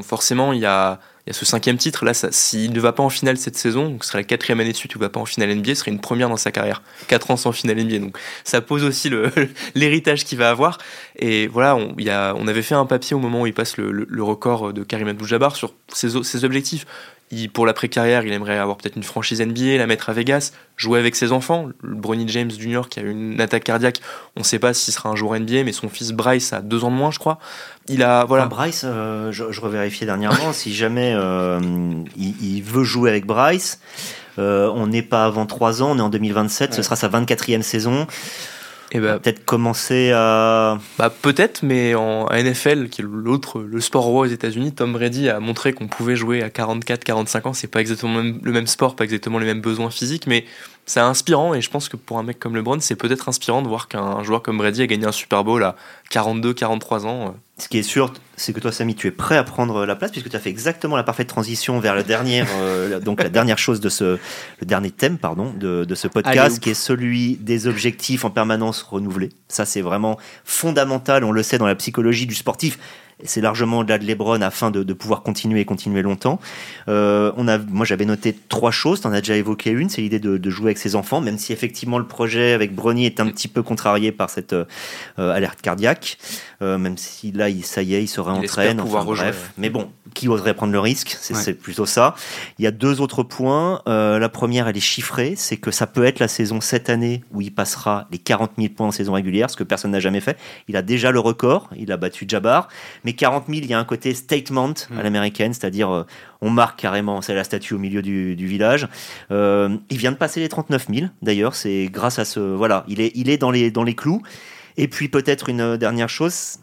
forcément, 0.02 0.52
il 0.52 0.60
y 0.60 0.66
a 0.66 1.00
y 1.28 1.30
a 1.30 1.34
ce 1.34 1.44
cinquième 1.44 1.76
titre. 1.76 2.04
Là, 2.04 2.12
s'il 2.14 2.72
ne 2.72 2.80
va 2.80 2.92
pas 2.92 3.02
en 3.02 3.10
finale 3.10 3.36
cette 3.36 3.56
saison, 3.56 3.98
ce 4.00 4.08
serait 4.08 4.18
la 4.18 4.24
quatrième 4.24 4.60
année 4.60 4.72
de 4.72 4.76
suite 4.76 4.94
où 4.94 4.98
il 4.98 5.02
ne 5.02 5.06
va 5.06 5.10
pas 5.10 5.20
en 5.20 5.26
finale 5.26 5.54
NBA, 5.54 5.70
ce 5.70 5.74
serait 5.76 5.90
une 5.90 6.00
première 6.00 6.28
dans 6.28 6.36
sa 6.36 6.50
carrière. 6.50 6.82
Quatre 7.06 7.30
ans 7.30 7.36
sans 7.36 7.52
finale 7.52 7.82
NBA. 7.84 7.98
Donc 7.98 8.18
ça 8.44 8.60
pose 8.60 8.84
aussi 8.84 9.10
l'héritage 9.74 10.24
qu'il 10.24 10.38
va 10.38 10.50
avoir. 10.50 10.78
Et 11.18 11.46
voilà, 11.46 11.76
on, 11.76 12.48
avait 12.48 12.62
fait 12.62 12.74
un 12.74 12.86
papier 12.86 13.14
au 13.14 13.18
moment 13.18 13.42
où 13.42 13.46
il 13.46 13.54
passe 13.54 13.76
le, 13.76 14.22
record 14.22 14.72
de 14.72 14.82
Karim 14.82 15.08
Abdul-Jabbar 15.08 15.56
sur 15.56 15.74
ses 15.92 16.44
objectifs 16.44 16.86
pour 17.52 17.66
l'après-carrière, 17.66 18.24
il 18.24 18.32
aimerait 18.32 18.58
avoir 18.58 18.76
peut-être 18.76 18.96
une 18.96 19.02
franchise 19.02 19.40
NBA, 19.40 19.76
la 19.76 19.86
mettre 19.86 20.08
à 20.08 20.12
Vegas, 20.12 20.52
jouer 20.76 20.98
avec 20.98 21.14
ses 21.14 21.32
enfants. 21.32 21.68
Le 21.82 21.94
Bronny 21.94 22.26
James 22.28 22.50
Jr. 22.50 22.82
qui 22.88 23.00
a 23.00 23.02
eu 23.02 23.10
une 23.10 23.40
attaque 23.40 23.64
cardiaque, 23.64 24.00
on 24.36 24.40
ne 24.40 24.44
sait 24.44 24.58
pas 24.58 24.72
s'il 24.72 24.94
sera 24.94 25.10
un 25.10 25.16
joueur 25.16 25.38
NBA, 25.38 25.64
mais 25.64 25.72
son 25.72 25.88
fils 25.88 26.12
Bryce 26.12 26.52
a 26.52 26.60
deux 26.60 26.84
ans 26.84 26.90
de 26.90 26.96
moins, 26.96 27.10
je 27.10 27.18
crois. 27.18 27.38
Il 27.88 28.02
a 28.02 28.24
voilà. 28.24 28.46
Bryce, 28.46 28.82
euh, 28.84 29.30
je, 29.32 29.60
revérifiais 29.60 30.06
dernièrement, 30.06 30.52
si 30.52 30.74
jamais 30.74 31.12
euh, 31.14 31.60
il, 32.16 32.62
veut 32.62 32.84
jouer 32.84 33.10
avec 33.10 33.26
Bryce, 33.26 33.80
euh, 34.38 34.70
on 34.74 34.86
n'est 34.86 35.02
pas 35.02 35.24
avant 35.24 35.46
trois 35.46 35.82
ans, 35.82 35.92
on 35.92 35.98
est 35.98 36.02
en 36.02 36.10
2027, 36.10 36.74
ce 36.74 36.82
sera 36.82 36.96
sa 36.96 37.08
24e 37.08 37.62
saison. 37.62 38.06
Et 38.92 39.00
bah, 39.00 39.18
peut-être 39.18 39.44
commencer 39.44 40.12
à. 40.14 40.78
Bah, 40.98 41.10
peut-être, 41.10 41.62
mais 41.62 41.94
en 41.94 42.26
NFL, 42.30 42.88
qui 42.88 43.02
est 43.02 43.04
l'autre, 43.04 43.60
le 43.60 43.80
sport 43.80 44.04
roi 44.04 44.22
aux 44.22 44.30
États-Unis, 44.30 44.72
Tom 44.72 44.92
Brady 44.92 45.28
a 45.28 45.40
montré 45.40 45.72
qu'on 45.72 45.88
pouvait 45.88 46.16
jouer 46.16 46.42
à 46.42 46.48
44, 46.48 47.04
45 47.04 47.46
ans. 47.46 47.52
C'est 47.52 47.66
pas 47.66 47.80
exactement 47.80 48.20
le 48.20 48.52
même 48.52 48.66
sport, 48.66 48.96
pas 48.96 49.04
exactement 49.04 49.38
les 49.38 49.46
mêmes 49.46 49.60
besoins 49.60 49.90
physiques, 49.90 50.26
mais 50.26 50.44
c'est 50.88 51.00
inspirant 51.00 51.52
et 51.52 51.60
je 51.60 51.68
pense 51.68 51.88
que 51.90 51.96
pour 51.96 52.18
un 52.18 52.22
mec 52.22 52.38
comme 52.38 52.56
LeBron, 52.56 52.80
c'est 52.80 52.96
peut-être 52.96 53.28
inspirant 53.28 53.60
de 53.60 53.68
voir 53.68 53.88
qu'un 53.88 54.22
joueur 54.22 54.42
comme 54.42 54.56
Brady 54.56 54.80
a 54.80 54.86
gagné 54.86 55.06
un 55.06 55.12
Super 55.12 55.44
Bowl 55.44 55.62
à 55.62 55.76
42, 56.08 56.54
43 56.54 57.06
ans. 57.06 57.34
Ce 57.58 57.68
qui 57.68 57.76
est 57.76 57.82
sûr, 57.82 58.12
c'est 58.36 58.54
que 58.54 58.60
toi, 58.60 58.72
Samy, 58.72 58.94
tu 58.94 59.06
es 59.06 59.10
prêt 59.10 59.36
à 59.36 59.44
prendre 59.44 59.84
la 59.84 59.96
place 59.96 60.12
puisque 60.12 60.30
tu 60.30 60.36
as 60.36 60.38
fait 60.38 60.48
exactement 60.48 60.96
la 60.96 61.02
parfaite 61.02 61.28
transition 61.28 61.78
vers 61.78 61.94
le 61.94 62.04
dernier, 62.04 62.42
euh, 62.60 63.00
donc 63.00 63.22
la 63.22 63.28
dernière 63.28 63.58
chose 63.58 63.80
de 63.80 63.90
ce, 63.90 64.18
le 64.60 64.66
dernier 64.66 64.90
thème, 64.90 65.18
pardon, 65.18 65.52
de, 65.54 65.84
de 65.84 65.94
ce 65.94 66.08
podcast, 66.08 66.58
qui 66.58 66.70
est 66.70 66.74
celui 66.74 67.36
des 67.36 67.66
objectifs 67.66 68.24
en 68.24 68.30
permanence 68.30 68.80
renouvelés. 68.82 69.30
Ça, 69.48 69.66
c'est 69.66 69.82
vraiment 69.82 70.18
fondamental. 70.44 71.22
On 71.22 71.32
le 71.32 71.42
sait 71.42 71.58
dans 71.58 71.66
la 71.66 71.74
psychologie 71.74 72.26
du 72.26 72.34
sportif 72.34 72.78
c'est 73.24 73.40
largement 73.40 73.80
au-delà 73.80 73.98
de 73.98 74.06
Lebron 74.06 74.40
afin 74.42 74.70
de, 74.70 74.92
pouvoir 74.92 75.22
continuer 75.22 75.60
et 75.60 75.64
continuer 75.64 76.02
longtemps. 76.02 76.40
Euh, 76.88 77.32
on 77.36 77.48
a, 77.48 77.58
moi, 77.58 77.84
j'avais 77.84 78.04
noté 78.04 78.36
trois 78.48 78.70
choses. 78.70 79.00
Tu 79.00 79.06
en 79.06 79.12
as 79.12 79.20
déjà 79.20 79.36
évoqué 79.36 79.70
une, 79.70 79.88
c'est 79.88 80.00
l'idée 80.00 80.20
de, 80.20 80.50
jouer 80.50 80.66
avec 80.66 80.78
ses 80.78 80.96
enfants, 80.96 81.20
même 81.20 81.38
si 81.38 81.52
effectivement 81.52 81.98
le 81.98 82.06
projet 82.06 82.52
avec 82.52 82.74
Brony 82.74 83.06
est 83.06 83.20
un 83.20 83.26
petit 83.26 83.48
peu 83.48 83.62
contrarié 83.62 84.12
par 84.12 84.30
cette 84.30 84.52
euh, 84.52 84.64
alerte 85.18 85.60
cardiaque. 85.60 86.18
Euh, 86.60 86.78
même 86.78 86.96
si 86.96 87.32
là, 87.32 87.48
il, 87.48 87.64
ça 87.64 87.82
y 87.82 87.94
est, 87.94 88.02
il 88.02 88.08
se 88.08 88.20
réentraîne. 88.20 88.80
Enfin, 88.80 89.04
bref. 89.04 89.52
Mais 89.58 89.70
bon, 89.70 89.90
qui 90.14 90.28
oserait 90.28 90.54
prendre 90.54 90.72
le 90.72 90.80
risque? 90.80 91.16
C'est 91.20 91.54
plutôt 91.54 91.86
ça. 91.86 92.14
Il 92.58 92.64
y 92.64 92.68
a 92.68 92.70
deux 92.70 93.00
autres 93.00 93.22
points. 93.22 93.82
la 93.86 94.28
première, 94.28 94.68
elle 94.68 94.76
est 94.76 94.80
chiffrée. 94.80 95.34
C'est 95.36 95.56
que 95.56 95.70
ça 95.70 95.86
peut 95.86 96.04
être 96.04 96.18
la 96.18 96.28
saison 96.28 96.60
cette 96.60 96.90
année 96.90 97.22
où 97.32 97.40
il 97.40 97.54
passera 97.54 98.08
les 98.10 98.18
40 98.18 98.52
000 98.58 98.72
points 98.74 98.88
en 98.88 98.92
saison 98.92 99.12
régulière, 99.12 99.50
ce 99.50 99.56
que 99.56 99.64
personne 99.64 99.90
n'a 99.92 100.00
jamais 100.00 100.20
fait. 100.20 100.36
Il 100.68 100.76
a 100.76 100.82
déjà 100.82 101.10
le 101.10 101.20
record. 101.20 101.68
Il 101.76 101.92
a 101.92 101.96
battu 101.96 102.24
Jabbar. 102.26 102.68
Mais 103.04 103.12
40 103.12 103.44
000, 103.46 103.58
il 103.58 103.66
y 103.66 103.74
a 103.74 103.78
un 103.78 103.84
côté 103.84 104.14
statement 104.14 104.74
à 104.90 104.94
hmm. 104.94 105.02
l'américaine, 105.02 105.52
c'est-à-dire 105.52 105.90
euh, 105.90 106.04
on 106.40 106.50
marque 106.50 106.78
carrément, 106.78 107.22
c'est 107.22 107.34
la 107.34 107.44
statue 107.44 107.74
au 107.74 107.78
milieu 107.78 108.02
du, 108.02 108.34
village. 108.34 108.88
Euh, 109.30 109.76
il 109.90 109.98
vient 109.98 110.12
de 110.12 110.16
passer 110.16 110.40
les 110.40 110.48
39 110.48 110.86
000, 110.92 111.06
d'ailleurs, 111.22 111.54
c'est 111.54 111.88
grâce 111.90 112.18
à 112.18 112.24
ce... 112.24 112.40
Voilà, 112.40 112.84
il 112.88 113.00
est, 113.00 113.12
il 113.14 113.28
est 113.28 113.38
dans, 113.38 113.50
les, 113.50 113.70
dans 113.70 113.84
les 113.84 113.94
clous. 113.94 114.22
Et 114.78 114.86
puis 114.86 115.08
peut-être 115.08 115.48
une 115.48 115.76
dernière 115.76 116.08
chose, 116.08 116.60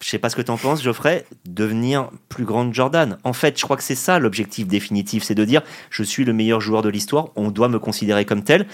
je 0.00 0.08
sais 0.08 0.18
pas 0.18 0.30
ce 0.30 0.36
que 0.36 0.42
tu 0.42 0.50
en 0.52 0.56
penses, 0.56 0.82
Geoffrey, 0.82 1.26
devenir 1.44 2.08
plus 2.28 2.44
grande 2.44 2.72
Jordan. 2.72 3.18
En 3.24 3.32
fait, 3.32 3.58
je 3.58 3.64
crois 3.64 3.76
que 3.76 3.82
c'est 3.82 3.96
ça 3.96 4.20
l'objectif 4.20 4.68
définitif, 4.68 5.24
c'est 5.24 5.34
de 5.34 5.44
dire 5.44 5.62
je 5.90 6.04
suis 6.04 6.24
le 6.24 6.32
meilleur 6.32 6.60
joueur 6.60 6.82
de 6.82 6.88
l'histoire, 6.88 7.30
on 7.34 7.50
doit 7.50 7.68
me 7.68 7.80
considérer 7.80 8.24
comme 8.24 8.44
tel. 8.44 8.66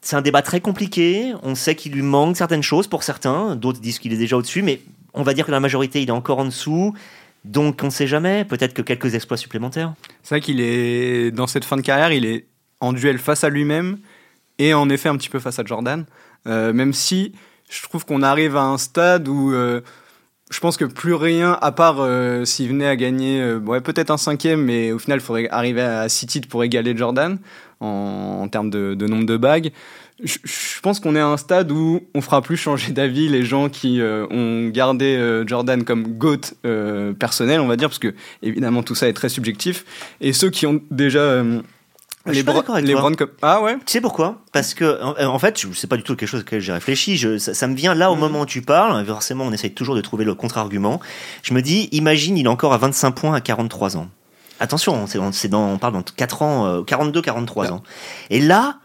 C'est 0.00 0.14
un 0.14 0.22
débat 0.22 0.42
très 0.42 0.60
compliqué, 0.60 1.32
on 1.42 1.56
sait 1.56 1.74
qu'il 1.74 1.92
lui 1.92 2.02
manque 2.02 2.36
certaines 2.36 2.62
choses 2.62 2.86
pour 2.86 3.02
certains, 3.02 3.56
d'autres 3.56 3.80
disent 3.80 3.98
qu'il 3.98 4.12
est 4.12 4.18
déjà 4.18 4.36
au-dessus, 4.36 4.62
mais 4.62 4.80
on 5.12 5.24
va 5.24 5.34
dire 5.34 5.44
que 5.44 5.50
la 5.50 5.58
majorité, 5.58 6.00
il 6.00 6.08
est 6.08 6.12
encore 6.12 6.38
en 6.38 6.44
dessous. 6.44 6.94
Donc 7.44 7.80
on 7.82 7.86
ne 7.86 7.90
sait 7.90 8.06
jamais, 8.06 8.44
peut-être 8.44 8.74
que 8.74 8.82
quelques 8.82 9.16
exploits 9.16 9.36
supplémentaires. 9.36 9.94
C'est 10.22 10.36
vrai 10.36 10.40
qu'il 10.40 10.60
est, 10.60 11.32
dans 11.32 11.48
cette 11.48 11.64
fin 11.64 11.76
de 11.76 11.82
carrière, 11.82 12.12
il 12.12 12.26
est 12.26 12.46
en 12.78 12.92
duel 12.92 13.18
face 13.18 13.42
à 13.42 13.48
lui-même 13.48 13.98
et 14.60 14.72
en 14.72 14.88
effet 14.88 15.08
un 15.08 15.16
petit 15.16 15.28
peu 15.28 15.40
face 15.40 15.58
à 15.58 15.64
Jordan. 15.64 16.04
Euh, 16.46 16.72
même 16.72 16.92
si 16.92 17.32
je 17.68 17.82
trouve 17.82 18.04
qu'on 18.04 18.22
arrive 18.22 18.56
à 18.56 18.62
un 18.62 18.78
stade 18.78 19.28
où 19.28 19.52
euh, 19.52 19.80
je 20.50 20.60
pense 20.60 20.76
que 20.76 20.84
plus 20.84 21.14
rien, 21.14 21.58
à 21.60 21.72
part 21.72 21.96
euh, 22.00 22.44
s'il 22.44 22.68
venait 22.68 22.86
à 22.86 22.96
gagner 22.96 23.54
ouais, 23.54 23.80
peut-être 23.80 24.10
un 24.10 24.16
cinquième, 24.16 24.62
mais 24.62 24.92
au 24.92 24.98
final 24.98 25.18
il 25.18 25.22
faudrait 25.22 25.48
arriver 25.50 25.82
à 25.82 26.08
six 26.08 26.26
pour 26.48 26.64
égaler 26.64 26.96
Jordan 26.96 27.38
en, 27.80 28.48
termes 28.48 28.70
de, 28.70 28.94
nombre 29.06 29.26
de 29.26 29.36
bagues 29.36 29.72
je, 30.22 30.80
pense 30.80 31.00
qu'on 31.00 31.14
est 31.14 31.20
à 31.20 31.26
un 31.26 31.36
stade 31.36 31.70
où 31.70 32.00
on 32.14 32.20
fera 32.20 32.40
plus 32.40 32.56
changer 32.56 32.92
d'avis 32.92 33.28
les 33.28 33.44
gens 33.44 33.68
qui 33.68 34.00
euh, 34.00 34.26
ont 34.30 34.68
gardé 34.68 35.16
euh, 35.16 35.46
Jordan 35.46 35.84
comme 35.84 36.16
GOAT 36.16 36.54
euh, 36.64 37.12
personnel, 37.12 37.60
on 37.60 37.66
va 37.66 37.76
dire, 37.76 37.88
parce 37.88 37.98
que 37.98 38.14
évidemment 38.42 38.82
tout 38.82 38.94
ça 38.94 39.08
est 39.08 39.12
très 39.12 39.28
subjectif. 39.28 39.84
Et 40.20 40.32
ceux 40.32 40.50
qui 40.50 40.66
ont 40.66 40.80
déjà 40.90 41.44
les, 42.26 42.42
les 42.82 42.94
comme 43.16 43.30
ah 43.42 43.62
ouais. 43.62 43.76
Tu 43.86 43.92
sais 43.92 44.00
pourquoi? 44.00 44.42
Parce 44.52 44.74
que 44.74 45.02
en, 45.24 45.38
fait, 45.38 45.64
c'est 45.74 45.86
pas 45.86 45.96
du 45.96 46.02
tout 46.02 46.16
quelque 46.16 46.28
chose 46.28 46.44
que 46.44 46.60
j'ai 46.60 46.72
réfléchi. 46.72 47.16
Je, 47.16 47.38
ça, 47.38 47.66
me 47.66 47.74
vient 47.74 47.94
là 47.94 48.10
au 48.10 48.16
mm. 48.16 48.20
moment 48.20 48.40
où 48.40 48.46
tu 48.46 48.62
parles. 48.62 49.04
Forcément, 49.06 49.44
on 49.44 49.52
essaye 49.52 49.72
toujours 49.72 49.94
de 49.94 50.00
trouver 50.00 50.24
le 50.24 50.34
contre-argument. 50.34 51.00
Je 51.42 51.54
me 51.54 51.62
dis, 51.62 51.88
imagine, 51.92 52.36
il 52.36 52.46
est 52.46 52.48
encore 52.48 52.72
à 52.72 52.78
25 52.78 53.12
points 53.12 53.34
à 53.34 53.40
43 53.40 53.96
ans. 53.96 54.08
Attention, 54.58 55.06
c'est 55.06 55.48
dans, 55.48 55.68
on 55.68 55.78
parle 55.78 55.92
dans 55.92 56.02
4 56.02 56.42
ans, 56.42 56.82
42, 56.82 57.20
43 57.20 57.72
ans. 57.72 57.82
Et 58.30 58.40
là, 58.40 58.78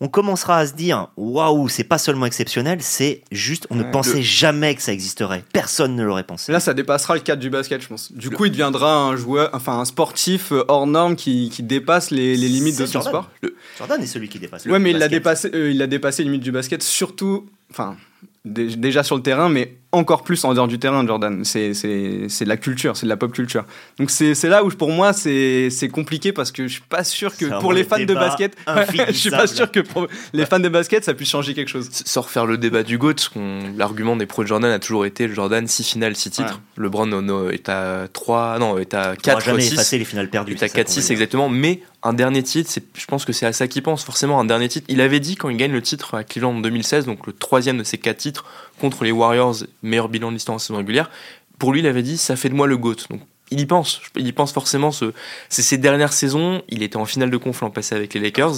on 0.00 0.08
commencera 0.08 0.58
à 0.58 0.66
se 0.66 0.74
dire 0.74 1.08
waouh, 1.16 1.68
c'est 1.68 1.84
pas 1.84 1.98
seulement 1.98 2.26
exceptionnel, 2.26 2.78
c'est 2.82 3.22
juste 3.32 3.66
on 3.70 3.74
ne 3.74 3.82
pensait 3.82 4.22
jamais 4.22 4.74
que 4.74 4.82
ça 4.82 4.92
existerait. 4.92 5.44
Personne 5.52 5.96
ne 5.96 6.04
l'aurait 6.04 6.24
pensé. 6.24 6.52
Là, 6.52 6.60
ça 6.60 6.74
dépassera 6.74 7.14
le 7.14 7.20
cadre 7.20 7.40
du 7.40 7.50
basket, 7.50 7.82
je 7.82 7.88
pense. 7.88 8.12
Du 8.12 8.30
coup, 8.30 8.44
il 8.44 8.52
deviendra 8.52 8.96
un 8.96 9.16
joueur, 9.16 9.50
enfin 9.52 9.78
un 9.80 9.84
sportif 9.84 10.52
euh, 10.52 10.64
hors 10.68 10.86
norme 10.86 11.16
qui, 11.16 11.50
dépasse 11.60 12.10
les, 12.10 12.36
limites 12.36 12.78
de 12.78 12.86
son 12.86 13.00
sport. 13.00 13.30
Jordan 13.78 14.00
est 14.02 14.06
celui 14.06 14.28
qui 14.28 14.38
dépasse. 14.38 14.66
Ouais, 14.66 14.78
mais 14.78 14.90
il 14.90 15.02
a 15.02 15.08
dépassé, 15.08 15.50
euh, 15.52 15.70
il 15.70 15.82
a 15.82 15.86
dépassé 15.86 16.22
les 16.22 16.30
limites 16.30 16.44
du 16.44 16.52
basket, 16.52 16.82
surtout, 16.82 17.46
enfin 17.70 17.96
déjà 18.44 19.02
sur 19.02 19.16
le 19.16 19.22
terrain, 19.22 19.48
mais 19.48 19.76
encore 19.90 20.22
plus 20.22 20.44
en 20.44 20.52
dehors 20.52 20.68
du 20.68 20.78
terrain, 20.78 21.06
Jordan. 21.06 21.44
C'est 21.44 21.72
de 21.72 22.48
la 22.48 22.56
culture, 22.56 22.96
c'est 22.96 23.06
de 23.06 23.08
la 23.08 23.16
pop 23.16 23.32
culture. 23.32 23.64
Donc 23.98 24.10
c'est 24.10 24.48
là 24.48 24.62
où 24.64 24.68
pour 24.68 24.90
moi 24.90 25.12
c'est 25.12 25.90
compliqué 25.90 26.32
parce 26.32 26.52
que 26.52 26.66
je 26.66 26.74
suis 26.74 26.82
pas 26.82 27.04
sûr 27.04 27.36
que 27.36 27.60
pour 27.60 27.72
les 27.72 27.84
fans 27.84 27.98
de 27.98 28.14
basket, 28.14 28.56
je 29.08 29.12
suis 29.12 29.30
pas 29.30 29.46
sûr 29.46 29.70
que 29.70 29.80
pour 29.80 30.06
les 30.32 30.46
fans 30.46 30.60
de 30.60 30.68
basket 30.68 31.04
ça 31.04 31.14
puisse 31.14 31.30
changer 31.30 31.54
quelque 31.54 31.68
chose. 31.68 31.88
Sans 31.90 32.22
refaire 32.22 32.46
le 32.46 32.58
débat 32.58 32.82
du 32.82 32.98
GOAT, 32.98 33.30
l'argument 33.76 34.16
des 34.16 34.26
pros 34.26 34.42
de 34.42 34.48
Jordan 34.48 34.70
a 34.70 34.78
toujours 34.78 35.06
été 35.06 35.28
Jordan 35.28 35.66
6 35.66 35.84
finales, 35.84 36.16
6 36.16 36.30
titres. 36.30 36.60
LeBron 36.76 37.06
no, 37.06 37.50
est 37.50 37.68
à 37.68 38.08
3, 38.12 38.58
non, 38.58 38.78
est 38.78 38.94
à 38.94 39.16
4 39.16 39.44
jamais 39.44 39.62
6. 39.62 39.92
les 39.92 40.04
finales 40.04 40.28
perdues. 40.28 40.52
Il 40.52 40.58
est 40.58 40.62
à 40.62 40.68
4 40.68 40.88
6 40.88 41.10
exactement, 41.10 41.48
mais 41.48 41.80
un 42.02 42.12
dernier 42.12 42.42
titre, 42.42 42.70
je 42.94 43.06
pense 43.06 43.24
que 43.24 43.32
c'est 43.32 43.46
à 43.46 43.52
ça 43.52 43.66
qu'il 43.66 43.82
pense, 43.82 44.04
forcément 44.04 44.38
un 44.38 44.44
dernier 44.44 44.68
titre. 44.68 44.86
Il 44.88 45.00
avait 45.00 45.18
dit 45.18 45.34
quand 45.34 45.48
il 45.48 45.56
gagne 45.56 45.72
le 45.72 45.82
titre 45.82 46.14
à 46.14 46.22
Cleveland 46.22 46.56
en 46.56 46.60
2016, 46.60 47.06
donc 47.06 47.26
le 47.26 47.32
troisième 47.32 47.78
de 47.78 47.82
ses 47.82 47.98
quatre 47.98 48.18
titres 48.18 48.44
contre 48.78 49.04
les 49.04 49.12
Warriors, 49.12 49.56
meilleur 49.82 50.08
bilan 50.08 50.28
de 50.28 50.34
l'histoire 50.34 50.56
en 50.56 50.58
saison 50.58 50.76
régulière, 50.78 51.10
pour 51.58 51.72
lui 51.72 51.80
il 51.80 51.86
avait 51.86 52.02
dit 52.02 52.16
ça 52.16 52.36
fait 52.36 52.48
de 52.48 52.54
moi 52.54 52.66
le 52.66 52.76
GOAT. 52.76 52.96
Donc 53.10 53.20
il 53.50 53.60
y 53.60 53.66
pense, 53.66 54.00
il 54.16 54.26
y 54.26 54.32
pense 54.32 54.52
forcément. 54.52 54.90
Ce, 54.90 55.12
c'est 55.48 55.62
ses 55.62 55.78
dernières 55.78 56.12
saisons, 56.12 56.62
il 56.68 56.82
était 56.82 56.96
en 56.96 57.06
finale 57.06 57.30
de 57.30 57.36
conf 57.36 57.60
l'an 57.60 57.70
passé 57.70 57.94
avec 57.94 58.14
les 58.14 58.20
Lakers. 58.20 58.56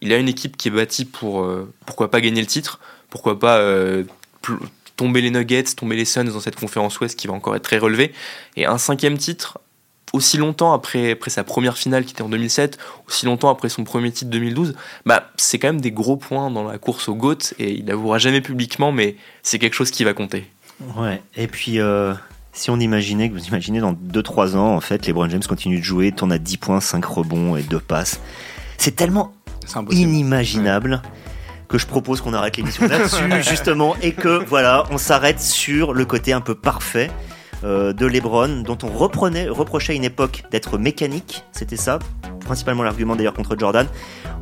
Il 0.00 0.12
a 0.12 0.16
une 0.16 0.28
équipe 0.28 0.56
qui 0.56 0.68
est 0.68 0.72
bâtie 0.72 1.04
pour 1.04 1.42
euh, 1.42 1.72
pourquoi 1.86 2.10
pas 2.10 2.20
gagner 2.20 2.40
le 2.40 2.46
titre, 2.46 2.80
pourquoi 3.08 3.38
pas 3.38 3.58
euh, 3.58 4.04
tomber 4.96 5.20
les 5.20 5.30
Nuggets, 5.30 5.64
tomber 5.76 5.96
les 5.96 6.04
Suns 6.04 6.24
dans 6.24 6.40
cette 6.40 6.56
conférence 6.56 6.98
Ouest 7.00 7.18
qui 7.18 7.26
va 7.28 7.34
encore 7.34 7.54
être 7.54 7.62
très 7.62 7.78
relevée. 7.78 8.12
Et 8.56 8.66
un 8.66 8.78
cinquième 8.78 9.16
titre 9.16 9.58
aussi 10.12 10.36
longtemps 10.36 10.72
après, 10.72 11.12
après 11.12 11.30
sa 11.30 11.44
première 11.44 11.76
finale 11.76 12.04
qui 12.04 12.12
était 12.12 12.22
en 12.22 12.28
2007, 12.28 12.78
aussi 13.08 13.26
longtemps 13.26 13.50
après 13.50 13.68
son 13.68 13.84
premier 13.84 14.10
titre 14.10 14.30
2012, 14.30 14.74
bah, 15.06 15.30
c'est 15.36 15.58
quand 15.58 15.68
même 15.68 15.80
des 15.80 15.92
gros 15.92 16.16
points 16.16 16.50
dans 16.50 16.64
la 16.64 16.78
course 16.78 17.08
au 17.08 17.14
GOAT 17.14 17.54
et 17.58 17.72
il 17.72 17.84
n'avouera 17.84 18.18
jamais 18.18 18.40
publiquement, 18.40 18.92
mais 18.92 19.16
c'est 19.42 19.58
quelque 19.58 19.74
chose 19.74 19.90
qui 19.90 20.04
va 20.04 20.14
compter. 20.14 20.46
Ouais, 20.96 21.22
et 21.36 21.46
puis 21.46 21.80
euh, 21.80 22.14
si 22.52 22.70
on 22.70 22.78
imaginait 22.78 23.28
que 23.28 23.34
vous 23.34 23.46
imaginez 23.46 23.80
dans 23.80 23.92
2-3 23.92 24.56
ans, 24.56 24.74
en 24.74 24.80
fait, 24.80 25.06
les 25.06 25.12
Brown 25.12 25.30
James 25.30 25.42
continuent 25.48 25.78
de 25.78 25.84
jouer, 25.84 26.12
tournent 26.12 26.32
à 26.32 26.38
10 26.38 26.56
points, 26.58 26.80
5 26.80 27.04
rebonds 27.04 27.56
et 27.56 27.62
2 27.62 27.78
passes, 27.80 28.20
c'est 28.78 28.96
tellement 28.96 29.32
inimaginable. 29.90 31.02
que 31.68 31.78
je 31.78 31.86
propose 31.86 32.20
qu'on 32.20 32.34
arrête 32.34 32.58
l'émission 32.58 32.86
là-dessus 32.86 33.42
justement 33.48 33.96
et 34.02 34.12
que 34.12 34.44
voilà 34.44 34.84
on 34.90 34.98
s'arrête 34.98 35.40
sur 35.40 35.94
le 35.94 36.04
côté 36.04 36.34
un 36.34 36.42
peu 36.42 36.54
parfait 36.54 37.10
euh, 37.64 37.92
de 37.92 38.06
LeBron, 38.06 38.62
dont 38.62 38.78
on 38.82 38.88
reprenait, 38.88 39.48
reprochait 39.48 39.94
une 39.94 40.04
époque 40.04 40.44
d'être 40.50 40.78
mécanique, 40.78 41.44
c'était 41.52 41.76
ça, 41.76 41.98
principalement 42.40 42.82
l'argument 42.82 43.16
d'ailleurs 43.16 43.34
contre 43.34 43.56
Jordan. 43.58 43.86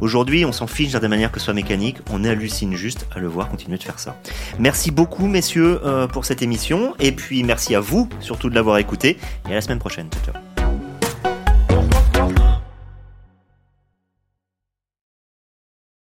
Aujourd'hui, 0.01 0.45
on 0.45 0.53
s'en 0.53 0.67
fiche 0.67 0.93
de 0.93 1.07
manière 1.07 1.31
que 1.31 1.39
ce 1.39 1.47
soit 1.47 1.55
mécanique, 1.55 1.99
on 2.11 2.25
hallucine 2.25 2.75
juste 2.75 3.07
à 3.15 3.19
le 3.19 3.29
voir 3.29 3.49
continuer 3.49 3.79
de 3.79 3.83
faire 3.83 3.99
ça. 3.99 4.17
Merci 4.59 4.91
beaucoup 4.91 5.27
messieurs 5.27 5.81
euh, 5.85 6.07
pour 6.07 6.25
cette 6.25 6.43
émission, 6.43 6.95
et 6.99 7.13
puis 7.13 7.43
merci 7.43 7.75
à 7.75 7.81
vous 7.81 8.09
surtout 8.21 8.51
de 8.51 8.55
l'avoir 8.55 8.79
écouté, 8.79 9.19
et 9.49 9.53
à 9.53 9.55
la 9.55 9.61
semaine 9.61 9.79
prochaine. 9.79 10.09
Ciao, 10.11 10.35
ciao. 10.35 10.60